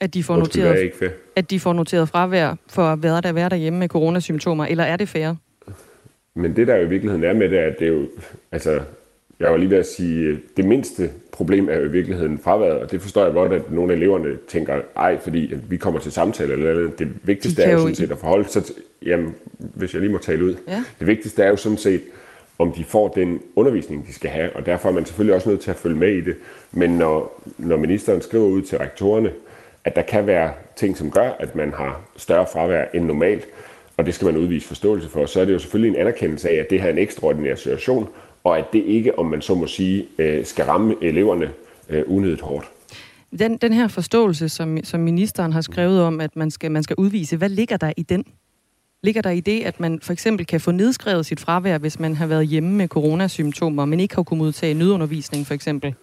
at 0.00 0.14
de 0.14 0.24
får, 0.24 0.36
Undskyld, 0.36 0.62
noteret, 0.62 0.82
ikke 0.82 0.96
fair. 0.96 1.08
at 1.36 1.50
de 1.50 1.60
får 1.60 1.72
noteret 1.72 2.08
fravær 2.08 2.54
for 2.68 2.82
at 2.82 3.02
være 3.02 3.20
der, 3.20 3.32
være 3.32 3.48
derhjemme 3.48 3.78
med 3.78 3.88
coronasymptomer, 3.88 4.66
eller 4.66 4.84
er 4.84 4.96
det 4.96 5.08
fair? 5.08 5.34
Men 6.34 6.56
det, 6.56 6.66
der 6.66 6.76
jo 6.76 6.82
i 6.82 6.88
virkeligheden 6.88 7.24
er 7.24 7.32
med 7.32 7.48
det, 7.48 7.58
er, 7.58 7.66
at 7.66 7.76
det 7.78 7.88
er 7.88 7.92
jo, 7.92 8.08
altså, 8.52 8.80
jeg 9.40 9.50
var 9.50 9.56
lige 9.56 9.70
ved 9.70 9.78
at 9.78 9.86
sige, 9.86 10.38
det 10.56 10.64
mindste 10.64 11.10
problem 11.32 11.68
er 11.68 11.76
jo 11.76 11.84
i 11.84 11.90
virkeligheden 11.90 12.38
fraværet, 12.38 12.78
og 12.78 12.90
det 12.90 13.02
forstår 13.02 13.24
jeg 13.24 13.32
godt, 13.32 13.52
at 13.52 13.72
nogle 13.72 13.92
af 13.92 13.96
eleverne 13.96 14.36
tænker, 14.48 14.80
ej, 14.96 15.18
fordi 15.18 15.54
vi 15.68 15.76
kommer 15.76 16.00
til 16.00 16.12
samtale 16.12 16.52
eller 16.52 16.70
andet. 16.70 16.98
Det 16.98 17.08
vigtigste 17.22 17.62
De 17.62 17.66
er 17.66 17.72
jo 17.72 17.78
sådan 17.78 17.94
set 17.94 18.12
at 18.12 18.18
forholde 18.18 18.48
sig 18.48 18.64
til, 18.64 18.74
jamen, 19.06 19.34
hvis 19.58 19.94
jeg 19.94 20.00
lige 20.00 20.12
må 20.12 20.18
tale 20.18 20.44
ud. 20.44 20.54
Ja. 20.68 20.84
Det 20.98 21.06
vigtigste 21.06 21.42
er 21.42 21.48
jo 21.48 21.56
sådan 21.56 21.78
set, 21.78 22.02
om 22.58 22.72
de 22.72 22.84
får 22.84 23.08
den 23.08 23.40
undervisning, 23.56 24.06
de 24.06 24.14
skal 24.14 24.30
have, 24.30 24.56
og 24.56 24.66
derfor 24.66 24.88
er 24.88 24.92
man 24.92 25.04
selvfølgelig 25.04 25.34
også 25.34 25.48
nødt 25.48 25.60
til 25.60 25.70
at 25.70 25.76
følge 25.76 25.96
med 25.96 26.12
i 26.12 26.20
det. 26.20 26.36
Men 26.72 26.90
når, 26.90 27.42
når 27.58 27.76
ministeren 27.76 28.22
skriver 28.22 28.46
ud 28.46 28.62
til 28.62 28.78
rektorerne, 28.78 29.32
at 29.84 29.96
der 29.96 30.02
kan 30.02 30.26
være 30.26 30.52
ting, 30.76 30.96
som 30.96 31.10
gør, 31.10 31.30
at 31.38 31.56
man 31.56 31.72
har 31.72 32.00
større 32.16 32.46
fravær 32.52 32.84
end 32.94 33.04
normalt, 33.04 33.48
og 33.96 34.06
det 34.06 34.14
skal 34.14 34.26
man 34.26 34.36
udvise 34.36 34.68
forståelse 34.68 35.08
for, 35.08 35.26
så 35.26 35.40
er 35.40 35.44
det 35.44 35.52
jo 35.52 35.58
selvfølgelig 35.58 35.94
en 35.94 36.00
anerkendelse 36.00 36.50
af, 36.50 36.54
at 36.54 36.70
det 36.70 36.80
her 36.80 36.88
er 36.88 36.92
en 36.92 36.98
ekstraordinær 36.98 37.54
situation, 37.54 38.08
og 38.44 38.58
at 38.58 38.72
det 38.72 38.84
ikke, 38.86 39.18
om 39.18 39.26
man 39.26 39.42
så 39.42 39.54
må 39.54 39.66
sige, 39.66 40.06
øh, 40.18 40.44
skal 40.44 40.64
ramme 40.64 40.94
eleverne 41.02 41.50
øh, 41.88 42.02
unødigt 42.06 42.40
hårdt. 42.40 42.70
Den, 43.38 43.56
den 43.56 43.72
her 43.72 43.88
forståelse, 43.88 44.48
som, 44.48 44.84
som 44.84 45.00
ministeren 45.00 45.52
har 45.52 45.60
skrevet 45.60 46.02
om, 46.02 46.20
at 46.20 46.36
man 46.36 46.50
skal, 46.50 46.70
man 46.70 46.82
skal 46.82 46.96
udvise, 46.96 47.36
hvad 47.36 47.48
ligger 47.48 47.76
der 47.76 47.92
i 47.96 48.02
den? 48.02 48.24
Ligger 49.02 49.22
der 49.22 49.30
i 49.30 49.40
det, 49.40 49.62
at 49.62 49.80
man 49.80 50.00
for 50.02 50.12
eksempel 50.12 50.46
kan 50.46 50.60
få 50.60 50.70
nedskrevet 50.70 51.26
sit 51.26 51.40
fravær, 51.40 51.78
hvis 51.78 52.00
man 52.00 52.16
har 52.16 52.26
været 52.26 52.46
hjemme 52.46 52.72
med 52.72 52.88
coronasymptomer, 52.88 53.84
men 53.84 54.00
ikke 54.00 54.14
har 54.14 54.22
kunnet 54.22 54.38
modtage 54.38 54.74
nødundervisning 54.74 55.46
for 55.46 55.54
eksempel? 55.54 55.94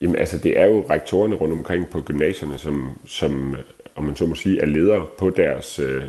Jamen 0.00 0.16
altså, 0.16 0.38
det 0.38 0.58
er 0.60 0.66
jo 0.66 0.84
rektorerne 0.90 1.34
rundt 1.34 1.54
omkring 1.54 1.88
på 1.88 2.00
gymnasierne, 2.00 2.58
som, 2.58 2.88
som 3.06 3.56
om 3.94 4.04
man 4.04 4.16
så 4.16 4.26
må 4.26 4.34
sige, 4.34 4.60
er 4.60 4.66
ledere 4.66 5.06
på 5.18 5.30
deres 5.30 5.78
øh, 5.78 6.02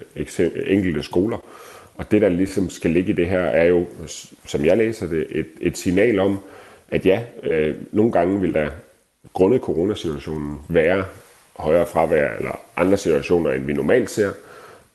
enkelte 0.67 1.03
skoler. 1.03 1.37
Og 1.99 2.11
det, 2.11 2.21
der 2.21 2.29
ligesom 2.29 2.69
skal 2.69 2.91
ligge 2.91 3.09
i 3.09 3.15
det 3.15 3.27
her, 3.27 3.39
er 3.39 3.65
jo, 3.65 3.85
som 4.45 4.65
jeg 4.65 4.77
læser 4.77 5.07
det, 5.07 5.27
et, 5.29 5.47
et 5.61 5.77
signal 5.77 6.19
om, 6.19 6.39
at 6.91 7.05
ja, 7.05 7.21
øh, 7.43 7.75
nogle 7.91 8.11
gange 8.11 8.41
vil 8.41 8.53
der 8.53 8.69
grundet 9.33 9.61
coronasituationen 9.61 10.57
være 10.69 11.05
højere 11.57 11.85
fravær 11.85 12.37
eller 12.37 12.59
andre 12.75 12.97
situationer, 12.97 13.51
end 13.51 13.65
vi 13.65 13.73
normalt 13.73 14.09
ser, 14.09 14.31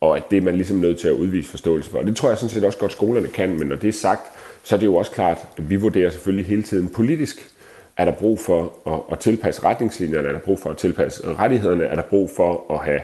og 0.01 0.17
at 0.17 0.23
det 0.31 0.37
er 0.37 0.43
man 0.43 0.55
ligesom 0.55 0.77
nødt 0.77 0.99
til 0.99 1.09
at 1.09 1.15
udvise 1.15 1.51
forståelse 1.51 1.91
for. 1.91 1.99
Og 1.99 2.07
det 2.07 2.17
tror 2.17 2.29
jeg 2.29 2.39
sådan 2.39 2.51
set 2.51 2.65
også 2.65 2.79
godt, 2.79 2.93
skolerne 2.93 3.29
kan, 3.29 3.59
men 3.59 3.69
når 3.69 3.77
det 3.77 3.89
er 3.89 3.93
sagt, 3.93 4.23
så 4.63 4.75
er 4.75 4.79
det 4.79 4.87
jo 4.87 4.95
også 4.95 5.13
klart, 5.13 5.39
at 5.57 5.71
vi 5.71 5.77
vurderer 5.77 6.11
selvfølgelig 6.11 6.47
hele 6.47 6.63
tiden 6.63 6.89
politisk, 6.89 7.51
er 7.97 8.05
der 8.05 8.13
brug 8.13 8.41
for 8.41 8.73
at, 8.87 9.13
at 9.13 9.19
tilpasse 9.19 9.65
retningslinjerne, 9.65 10.29
er 10.29 10.33
der 10.33 10.41
brug 10.41 10.59
for 10.59 10.71
at 10.71 10.77
tilpasse 10.77 11.35
rettighederne, 11.35 11.85
er 11.85 11.95
der 11.95 12.03
brug 12.03 12.31
for 12.37 12.75
at 12.75 12.79
have 12.79 13.01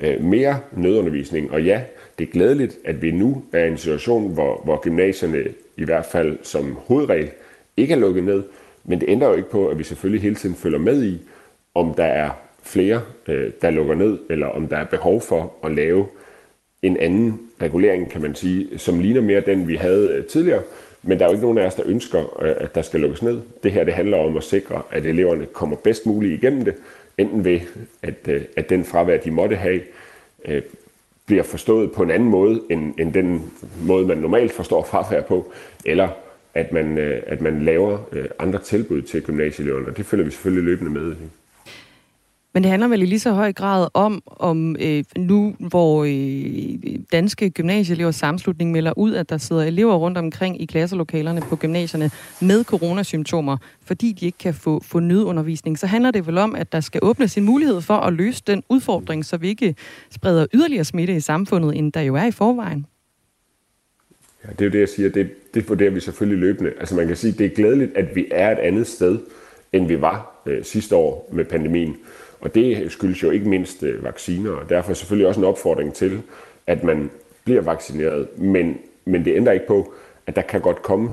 øh, 0.00 0.24
mere 0.24 0.60
nødundervisning. 0.72 1.52
Og 1.52 1.62
ja, 1.62 1.82
det 2.18 2.28
er 2.28 2.32
glædeligt, 2.32 2.78
at 2.84 3.02
vi 3.02 3.10
nu 3.10 3.44
er 3.52 3.64
i 3.64 3.68
en 3.68 3.78
situation, 3.78 4.32
hvor, 4.32 4.60
hvor 4.64 4.80
gymnasierne 4.80 5.44
i 5.76 5.84
hvert 5.84 6.06
fald 6.06 6.38
som 6.42 6.78
hovedregel 6.86 7.30
ikke 7.76 7.94
er 7.94 7.98
lukket 7.98 8.24
ned, 8.24 8.42
men 8.84 9.00
det 9.00 9.08
ændrer 9.08 9.28
jo 9.28 9.34
ikke 9.34 9.50
på, 9.50 9.68
at 9.68 9.78
vi 9.78 9.84
selvfølgelig 9.84 10.22
hele 10.22 10.34
tiden 10.34 10.54
følger 10.54 10.78
med 10.78 11.04
i, 11.04 11.18
om 11.74 11.94
der 11.94 12.04
er 12.04 12.30
flere, 12.62 13.02
øh, 13.28 13.50
der 13.62 13.70
lukker 13.70 13.94
ned, 13.94 14.18
eller 14.30 14.46
om 14.46 14.68
der 14.68 14.76
er 14.76 14.84
behov 14.84 15.20
for 15.20 15.52
at 15.64 15.72
lave 15.72 16.06
en 16.82 16.96
anden 16.96 17.40
regulering, 17.62 18.10
kan 18.10 18.22
man 18.22 18.34
sige, 18.34 18.78
som 18.78 19.00
ligner 19.00 19.20
mere 19.20 19.40
den, 19.40 19.68
vi 19.68 19.76
havde 19.76 20.08
øh, 20.08 20.24
tidligere. 20.24 20.62
Men 21.02 21.18
der 21.18 21.24
er 21.24 21.28
jo 21.28 21.32
ikke 21.32 21.42
nogen 21.44 21.58
af 21.58 21.66
os, 21.66 21.74
der 21.74 21.82
ønsker, 21.86 22.42
øh, 22.42 22.54
at 22.56 22.74
der 22.74 22.82
skal 22.82 23.00
lukkes 23.00 23.22
ned. 23.22 23.40
Det 23.62 23.72
her 23.72 23.84
det 23.84 23.94
handler 23.94 24.18
om 24.18 24.36
at 24.36 24.44
sikre, 24.44 24.82
at 24.90 25.06
eleverne 25.06 25.46
kommer 25.46 25.76
bedst 25.76 26.06
muligt 26.06 26.42
igennem 26.42 26.64
det, 26.64 26.74
enten 27.18 27.44
ved, 27.44 27.60
at, 28.02 28.28
øh, 28.28 28.42
at 28.56 28.70
den 28.70 28.84
fravær, 28.84 29.16
de 29.16 29.30
måtte 29.30 29.56
have, 29.56 29.80
bliver 31.26 31.42
forstået 31.42 31.92
på 31.92 32.02
en 32.02 32.10
anden 32.10 32.28
måde, 32.28 32.62
end, 32.70 32.94
end 32.98 33.12
den 33.12 33.52
måde, 33.82 34.06
man 34.06 34.18
normalt 34.18 34.52
forstår 34.52 34.84
frafærd 34.84 35.26
på, 35.26 35.52
eller 35.84 36.08
at 36.54 36.72
man, 36.72 36.98
øh, 36.98 37.22
at 37.26 37.40
man 37.40 37.62
laver 37.62 37.98
øh, 38.12 38.24
andre 38.38 38.58
tilbud 38.58 39.02
til 39.02 39.22
gymnasieeleverne, 39.22 39.86
og 39.88 39.96
det 39.96 40.06
følger 40.06 40.24
vi 40.24 40.30
selvfølgelig 40.30 40.64
løbende 40.64 40.90
med 40.90 41.12
i. 41.12 41.43
Men 42.54 42.62
det 42.62 42.70
handler 42.70 42.88
vel 42.88 43.02
i 43.02 43.06
lige 43.06 43.18
så 43.18 43.32
høj 43.32 43.52
grad 43.52 43.88
om, 43.94 44.22
om 44.26 44.76
øh, 44.80 45.04
nu 45.16 45.56
hvor 45.58 46.04
øh, 46.04 46.98
danske 47.12 47.50
gymnasieelevers 47.50 48.16
sammenslutning 48.16 48.72
melder 48.72 48.98
ud, 48.98 49.14
at 49.14 49.28
der 49.28 49.38
sidder 49.38 49.62
elever 49.62 49.94
rundt 49.94 50.18
omkring 50.18 50.62
i 50.62 50.66
klasselokalerne 50.66 51.40
på 51.40 51.56
gymnasierne 51.56 52.10
med 52.40 52.64
coronasymptomer, 52.64 53.56
fordi 53.84 54.12
de 54.12 54.26
ikke 54.26 54.38
kan 54.38 54.54
få, 54.54 54.80
få 54.82 54.98
nødundervisning, 54.98 55.78
så 55.78 55.86
handler 55.86 56.10
det 56.10 56.26
vel 56.26 56.38
om, 56.38 56.54
at 56.54 56.72
der 56.72 56.80
skal 56.80 57.00
åbnes 57.02 57.36
en 57.36 57.44
mulighed 57.44 57.80
for 57.80 57.94
at 57.94 58.12
løse 58.12 58.42
den 58.46 58.62
udfordring, 58.68 59.24
så 59.24 59.36
vi 59.36 59.48
ikke 59.48 59.74
spreder 60.10 60.46
yderligere 60.54 60.84
smitte 60.84 61.16
i 61.16 61.20
samfundet, 61.20 61.78
end 61.78 61.92
der 61.92 62.00
jo 62.00 62.14
er 62.14 62.24
i 62.24 62.30
forvejen. 62.30 62.86
Ja, 64.44 64.52
det 64.52 64.60
er 64.60 64.64
jo 64.64 64.70
det, 64.70 64.80
jeg 64.80 64.88
siger. 64.88 65.08
Det, 65.08 65.54
det 65.54 65.68
vurderer 65.68 65.90
vi 65.90 66.00
selvfølgelig 66.00 66.38
løbende. 66.38 66.72
Altså 66.80 66.94
man 66.94 67.06
kan 67.06 67.16
sige, 67.16 67.32
det 67.32 67.46
er 67.46 67.50
glædeligt, 67.50 67.96
at 67.96 68.16
vi 68.16 68.26
er 68.30 68.50
et 68.50 68.58
andet 68.58 68.86
sted, 68.86 69.18
end 69.72 69.86
vi 69.86 70.00
var 70.00 70.42
øh, 70.46 70.64
sidste 70.64 70.96
år 70.96 71.30
med 71.32 71.44
pandemien. 71.44 71.96
Og 72.44 72.54
det 72.54 72.92
skyldes 72.92 73.22
jo 73.22 73.30
ikke 73.30 73.48
mindst 73.48 73.82
øh, 73.82 74.04
vacciner, 74.04 74.50
og 74.50 74.68
derfor 74.68 74.94
selvfølgelig 74.94 75.28
også 75.28 75.40
en 75.40 75.46
opfordring 75.46 75.94
til, 75.94 76.22
at 76.66 76.84
man 76.84 77.10
bliver 77.44 77.62
vaccineret. 77.62 78.38
Men, 78.38 78.78
men 79.04 79.24
det 79.24 79.36
ændrer 79.36 79.52
ikke 79.52 79.66
på, 79.66 79.92
at 80.26 80.36
der 80.36 80.42
kan 80.42 80.60
godt 80.60 80.82
komme 80.82 81.10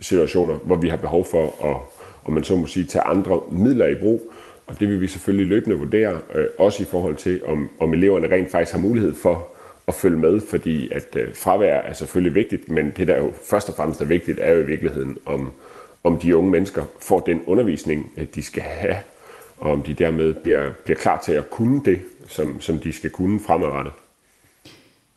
situationer, 0.00 0.54
hvor 0.54 0.76
vi 0.76 0.88
har 0.88 0.96
behov 0.96 1.24
for 1.24 1.66
at, 1.70 1.76
om 2.24 2.32
man 2.32 2.44
så 2.44 2.56
må 2.56 2.66
sige, 2.66 2.86
tage 2.86 3.02
andre 3.02 3.40
midler 3.50 3.86
i 3.86 3.94
brug. 3.94 4.32
Og 4.66 4.80
det 4.80 4.88
vil 4.88 5.00
vi 5.00 5.06
selvfølgelig 5.06 5.46
løbende 5.46 5.78
vurdere, 5.78 6.20
øh, 6.34 6.46
også 6.58 6.82
i 6.82 6.86
forhold 6.86 7.16
til, 7.16 7.40
om, 7.46 7.70
om 7.80 7.94
eleverne 7.94 8.34
rent 8.34 8.50
faktisk 8.50 8.72
har 8.72 8.80
mulighed 8.80 9.14
for 9.14 9.48
at 9.88 9.94
følge 9.94 10.18
med, 10.18 10.40
fordi 10.40 10.92
at 10.92 11.16
øh, 11.16 11.34
fravær 11.34 11.74
er 11.74 11.92
selvfølgelig 11.92 12.34
vigtigt, 12.34 12.68
men 12.68 12.92
det 12.96 13.08
der 13.08 13.18
jo 13.18 13.32
først 13.50 13.68
og 13.68 13.74
fremmest 13.74 14.00
er 14.00 14.04
vigtigt, 14.04 14.38
er 14.42 14.52
jo 14.52 14.60
i 14.60 14.66
virkeligheden, 14.66 15.18
om, 15.26 15.52
om 16.04 16.18
de 16.18 16.36
unge 16.36 16.50
mennesker 16.50 16.84
får 17.00 17.20
den 17.20 17.42
undervisning, 17.46 18.12
øh, 18.16 18.26
de 18.34 18.42
skal 18.42 18.62
have 18.62 18.96
og 19.60 19.72
om 19.72 19.82
de 19.82 19.94
dermed 19.94 20.34
bliver, 20.34 20.72
bliver 20.84 20.98
klar 20.98 21.20
til 21.20 21.32
at 21.32 21.50
kunne 21.50 21.84
det, 21.84 22.00
som, 22.26 22.60
som 22.60 22.78
de 22.78 22.92
skal 22.92 23.10
kunne 23.10 23.40
fremadrettet. 23.40 23.92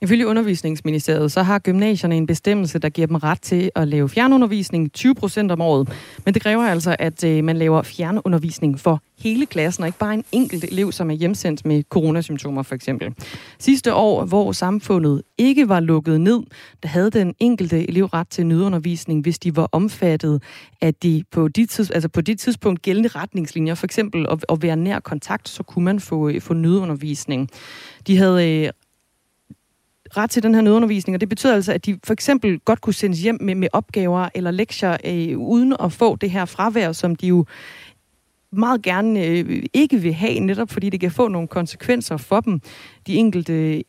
Ifølge 0.03 0.27
undervisningsministeriet, 0.27 1.31
så 1.31 1.43
har 1.43 1.59
gymnasierne 1.59 2.17
en 2.17 2.25
bestemmelse, 2.25 2.79
der 2.79 2.89
giver 2.89 3.07
dem 3.07 3.15
ret 3.15 3.41
til 3.41 3.71
at 3.75 3.87
lave 3.87 4.09
fjernundervisning 4.09 4.93
20 4.93 5.15
procent 5.15 5.51
om 5.51 5.61
året. 5.61 5.89
Men 6.25 6.33
det 6.33 6.41
kræver 6.41 6.63
altså, 6.63 6.95
at 6.99 7.23
øh, 7.23 7.43
man 7.43 7.57
laver 7.57 7.81
fjernundervisning 7.81 8.79
for 8.79 9.01
hele 9.19 9.45
klassen, 9.45 9.81
og 9.81 9.87
ikke 9.87 9.99
bare 9.99 10.13
en 10.13 10.23
enkelt 10.31 10.63
elev, 10.63 10.91
som 10.91 11.11
er 11.11 11.15
hjemsendt 11.15 11.65
med 11.65 11.83
coronasymptomer 11.89 12.63
for 12.63 12.75
eksempel. 12.75 13.13
Sidste 13.59 13.93
år, 13.93 14.25
hvor 14.25 14.51
samfundet 14.51 15.21
ikke 15.37 15.69
var 15.69 15.79
lukket 15.79 16.21
ned, 16.21 16.39
der 16.83 16.89
havde 16.89 17.11
den 17.11 17.35
enkelte 17.39 17.89
elev 17.89 18.05
ret 18.05 18.27
til 18.27 18.45
nødundervisning, 18.45 19.21
hvis 19.21 19.39
de 19.39 19.55
var 19.55 19.69
omfattet 19.71 20.43
af 20.81 20.93
de 20.93 21.23
på 21.31 21.47
de, 21.47 21.65
tids, 21.65 21.89
altså 21.89 22.09
på 22.09 22.21
de 22.21 22.35
tidspunkt 22.35 22.81
gældende 22.81 23.09
retningslinjer. 23.09 23.75
For 23.75 23.85
eksempel 23.85 24.25
at, 24.31 24.45
at 24.49 24.61
være 24.61 24.75
nær 24.75 24.99
kontakt, 24.99 25.49
så 25.49 25.63
kunne 25.63 25.85
man 25.85 25.99
få, 25.99 26.29
øh, 26.29 26.41
få 26.41 26.53
nødundervisning. 26.53 27.49
De 28.07 28.17
havde 28.17 28.63
øh, 28.63 28.69
ret 30.17 30.29
til 30.29 30.43
den 30.43 30.55
her 30.55 30.61
nødundervisning, 30.61 31.15
og 31.15 31.21
det 31.21 31.29
betyder 31.29 31.55
altså, 31.55 31.73
at 31.73 31.85
de 31.85 31.99
for 32.03 32.13
eksempel 32.13 32.59
godt 32.59 32.81
kunne 32.81 32.93
sendes 32.93 33.19
hjem 33.19 33.37
med, 33.41 33.55
med 33.55 33.67
opgaver 33.73 34.29
eller 34.33 34.51
lektier, 34.51 34.97
øh, 35.05 35.37
uden 35.37 35.75
at 35.79 35.91
få 35.91 36.15
det 36.15 36.31
her 36.31 36.45
fravær, 36.45 36.91
som 36.91 37.15
de 37.15 37.27
jo 37.27 37.45
meget 38.51 38.81
gerne 38.81 39.25
øh, 39.25 39.63
ikke 39.73 39.97
vil 39.97 40.13
have, 40.13 40.39
netop 40.39 40.69
fordi 40.69 40.89
det 40.89 40.99
kan 40.99 41.11
få 41.11 41.27
nogle 41.27 41.47
konsekvenser 41.47 42.17
for 42.17 42.39
dem, 42.39 42.61
de 43.07 43.15
enkelte 43.15 43.53
øh, 43.53 43.81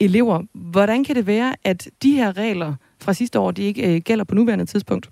elever. 0.00 0.42
Hvordan 0.52 1.04
kan 1.04 1.16
det 1.16 1.26
være, 1.26 1.54
at 1.64 1.88
de 2.02 2.12
her 2.12 2.36
regler 2.36 2.74
fra 3.00 3.12
sidste 3.12 3.38
år, 3.38 3.50
de 3.50 3.62
ikke 3.62 3.94
øh, 3.94 4.00
gælder 4.00 4.24
på 4.24 4.34
nuværende 4.34 4.66
tidspunkt? 4.66 5.10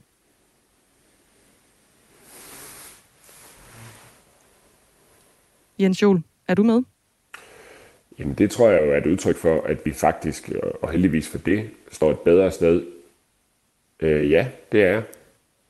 Jens 5.78 6.02
Jol, 6.02 6.22
er 6.48 6.54
du 6.54 6.62
med? 6.62 6.82
Jamen 8.18 8.34
det 8.34 8.50
tror 8.50 8.70
jeg 8.70 8.86
jo 8.86 8.92
er 8.92 8.96
et 8.96 9.06
udtryk 9.06 9.36
for, 9.36 9.62
at 9.66 9.78
vi 9.84 9.92
faktisk, 9.92 10.50
øh, 10.50 10.70
og 10.82 10.90
heldigvis 10.90 11.28
for 11.28 11.38
det, 11.38 11.70
står 11.92 12.10
et 12.10 12.18
bedre 12.18 12.50
sted. 12.50 12.82
Øh, 14.00 14.30
ja, 14.30 14.46
det 14.72 14.84
er 14.84 15.02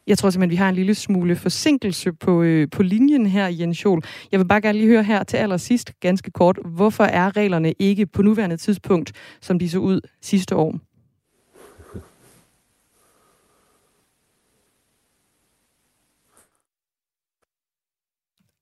jeg 0.07 0.18
tror 0.18 0.30
simpelthen, 0.30 0.51
vi 0.51 0.57
har 0.57 0.68
en 0.68 0.74
lille 0.74 0.95
smule 0.95 1.36
forsinkelse 1.36 2.12
på, 2.12 2.43
øh, 2.43 2.70
på 2.70 2.82
linjen 2.82 3.26
her, 3.26 3.47
Jens 3.47 3.84
Jol. 3.84 4.03
Jeg 4.32 4.40
vil 4.40 4.47
bare 4.47 4.61
gerne 4.61 4.78
lige 4.78 4.88
høre 4.88 5.03
her 5.03 5.24
til 5.24 5.36
allersidst, 5.36 5.93
ganske 6.01 6.30
kort, 6.30 6.59
hvorfor 6.64 7.05
er 7.05 7.36
reglerne 7.36 7.72
ikke 7.78 8.07
på 8.07 8.22
nuværende 8.22 8.57
tidspunkt, 8.57 9.12
som 9.40 9.59
de 9.59 9.68
så 9.68 9.78
ud 9.78 10.01
sidste 10.20 10.57
år? 10.57 10.78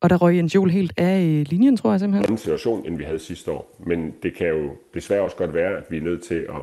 Og 0.00 0.10
der 0.10 0.16
røg 0.16 0.36
Jens 0.36 0.54
Jol 0.54 0.70
helt 0.70 0.92
af 0.96 1.44
linjen, 1.50 1.76
tror 1.76 1.90
jeg 1.90 2.00
simpelthen. 2.00 2.32
En 2.32 2.38
situation, 2.38 2.86
end 2.86 2.96
vi 2.96 3.04
havde 3.04 3.18
sidste 3.18 3.50
år. 3.50 3.76
Men 3.86 4.14
det 4.22 4.34
kan 4.34 4.46
jo 4.46 4.70
desværre 4.94 5.22
også 5.22 5.36
godt 5.36 5.54
være, 5.54 5.76
at 5.76 5.84
vi 5.90 5.96
er 5.96 6.00
nødt 6.00 6.22
til 6.22 6.34
at, 6.34 6.62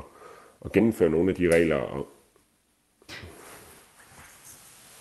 at 0.66 0.72
gennemføre 0.72 1.10
nogle 1.10 1.30
af 1.30 1.36
de 1.36 1.56
regler. 1.56 1.76
Og... 1.76 2.08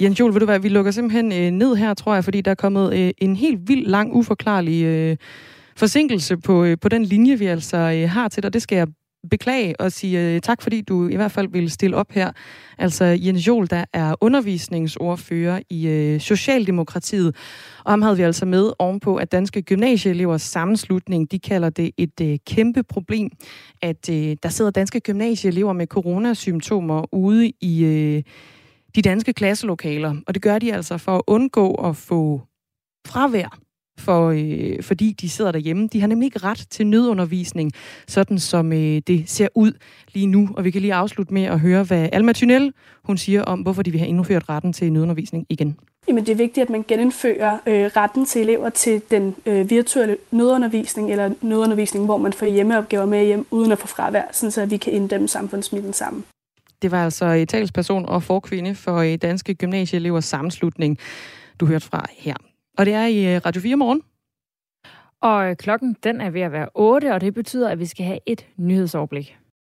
Jens 0.03 0.21
Jol, 0.21 0.33
ved 0.33 0.41
du 0.41 0.47
hvad, 0.47 0.59
vi 0.59 0.69
lukker 0.69 0.91
simpelthen 0.91 1.33
øh, 1.33 1.51
ned 1.51 1.77
her, 1.77 1.95
tror 1.95 2.15
jeg, 2.15 2.25
fordi 2.25 2.41
der 2.41 2.51
er 2.51 2.55
kommet 2.55 2.99
øh, 2.99 3.11
en 3.19 3.37
helt 3.37 3.69
vild, 3.69 3.87
lang, 3.87 4.15
uforklarlig 4.15 4.85
øh, 4.85 5.17
forsinkelse 5.77 6.37
på, 6.37 6.67
på 6.81 6.89
den 6.89 7.05
linje, 7.05 7.39
vi 7.39 7.47
altså 7.47 7.77
har 8.09 8.29
til 8.29 8.43
dig. 8.43 8.53
Det 8.53 8.63
skal 8.63 8.77
jeg 8.77 8.87
beklage 9.31 9.81
og 9.81 9.93
sige 9.93 10.35
øh, 10.35 10.41
tak, 10.41 10.63
fordi 10.63 10.81
du 10.81 11.09
i 11.09 11.17
hvert 11.17 11.33
fald 11.33 11.49
vil 11.49 11.71
stille 11.71 11.97
op 11.97 12.13
her. 12.13 12.33
Altså 12.79 13.05
Jens 13.05 13.47
Jol, 13.47 13.67
der 13.71 13.85
er 13.93 14.15
undervisningsordfører 14.21 15.61
i 15.71 15.89
øh, 15.89 16.21
Socialdemokratiet, 16.21 17.37
og 17.85 17.93
ham 17.93 18.03
havde 18.03 18.17
vi 18.17 18.23
altså 18.23 18.47
med 18.47 18.73
ovenpå, 18.79 19.17
at 19.17 19.33
danske 19.33 19.63
gymnasieelevers 19.63 20.43
sammenslutning, 20.43 21.31
de 21.31 21.39
kalder 21.39 21.71
det 21.71 21.91
et 21.97 22.21
øh, 22.23 22.39
kæmpe 22.47 22.83
problem, 22.83 23.31
at 23.83 24.11
øh, 24.11 24.37
der 24.43 24.49
sidder 24.49 24.71
danske 24.71 25.01
gymnasieelever 25.01 25.73
med 25.73 25.87
coronasymptomer 25.87 27.15
ude 27.15 27.53
i 27.61 27.85
øh, 27.85 28.23
de 28.97 29.03
danske 29.03 29.33
klasselokaler, 29.33 30.15
og 30.27 30.35
det 30.35 30.43
gør 30.43 30.59
de 30.59 30.75
altså 30.75 30.99
for 30.99 31.17
at 31.17 31.23
undgå 31.27 31.75
at 31.75 31.97
få 31.97 32.41
fravær 33.07 33.66
for, 33.99 34.31
øh, 34.31 34.83
fordi 34.83 35.13
de 35.13 35.29
sidder 35.29 35.53
derhjemme. 35.53 35.89
De 35.93 36.01
har 36.01 36.07
nemlig 36.07 36.27
ikke 36.27 36.39
ret 36.39 36.67
til 36.71 36.87
nødundervisning, 36.87 37.73
sådan 38.09 38.39
som 38.39 38.73
øh, 38.73 39.03
det 39.07 39.25
ser 39.27 39.49
ud 39.55 39.73
lige 40.15 40.27
nu. 40.27 40.49
Og 40.57 40.65
vi 40.65 40.71
kan 40.71 40.81
lige 40.81 40.95
afslutte 40.95 41.35
med 41.35 41.43
at 41.43 41.61
høre, 41.61 41.83
hvad 41.83 42.09
Alma 42.13 42.33
Thunel, 42.33 42.73
hun 43.05 43.19
siger 43.19 43.43
om, 43.43 43.61
hvorfor 43.61 43.83
de 43.83 43.91
vil 43.91 44.01
have 44.01 44.09
indført 44.09 44.49
retten 44.49 44.73
til 44.73 44.93
nødundervisning 44.93 45.47
igen. 45.49 45.77
Jamen, 46.09 46.27
det 46.27 46.33
er 46.33 46.37
vigtigt, 46.37 46.65
at 46.65 46.71
man 46.71 46.85
genindfører 46.89 47.59
øh, 47.67 47.91
retten 47.97 48.27
til 48.27 48.43
elever 48.43 48.71
til 48.71 49.03
den 49.11 49.35
øh, 49.47 49.71
virtuelle 49.71 50.17
nødundervisning, 50.31 51.11
eller 51.11 51.31
nødundervisning, 51.43 52.05
hvor 52.05 52.17
man 52.17 52.33
får 52.33 52.47
hjemmeopgaver 52.47 53.07
med 53.07 53.25
hjem, 53.25 53.47
uden 53.51 53.73
at 53.73 53.79
få 53.79 53.87
fravær, 53.87 54.23
sådan 54.33 54.51
så 54.51 54.67
vi 54.67 54.77
kan 54.77 54.93
inddæmme 54.93 55.29
samfundsmidlen 55.29 55.93
sammen. 55.93 56.25
Det 56.83 56.91
var 56.91 57.05
altså 57.05 57.45
talsperson 57.49 58.07
og 58.07 58.23
forkvinde 58.23 58.75
for 58.75 58.97
øh, 58.97 59.15
Danske 59.15 59.55
Gymnasieelevers 59.55 60.25
Sammenslutning, 60.25 60.99
du 61.61 61.67
hørte 61.67 61.87
fra 61.87 62.07
her. 62.19 62.35
Og 62.79 62.87
det 62.87 62.95
er 62.95 63.07
i 63.07 63.35
øh, 63.35 63.41
Radio 63.47 63.61
4 63.63 63.77
morgen. 63.77 64.03
Og 65.21 65.51
øh, 65.51 65.57
klokken 65.57 65.97
den 66.03 66.21
er 66.21 66.31
ved 66.31 66.41
at 66.41 66.53
være 66.53 66.69
8, 66.75 67.15
og 67.15 67.21
det 67.21 67.35
betyder, 67.35 67.71
at 67.71 67.79
vi 67.79 67.87
skal 67.87 68.07
have 68.07 68.19
et 68.27 68.47
nyhedsoverblik. 68.57 69.39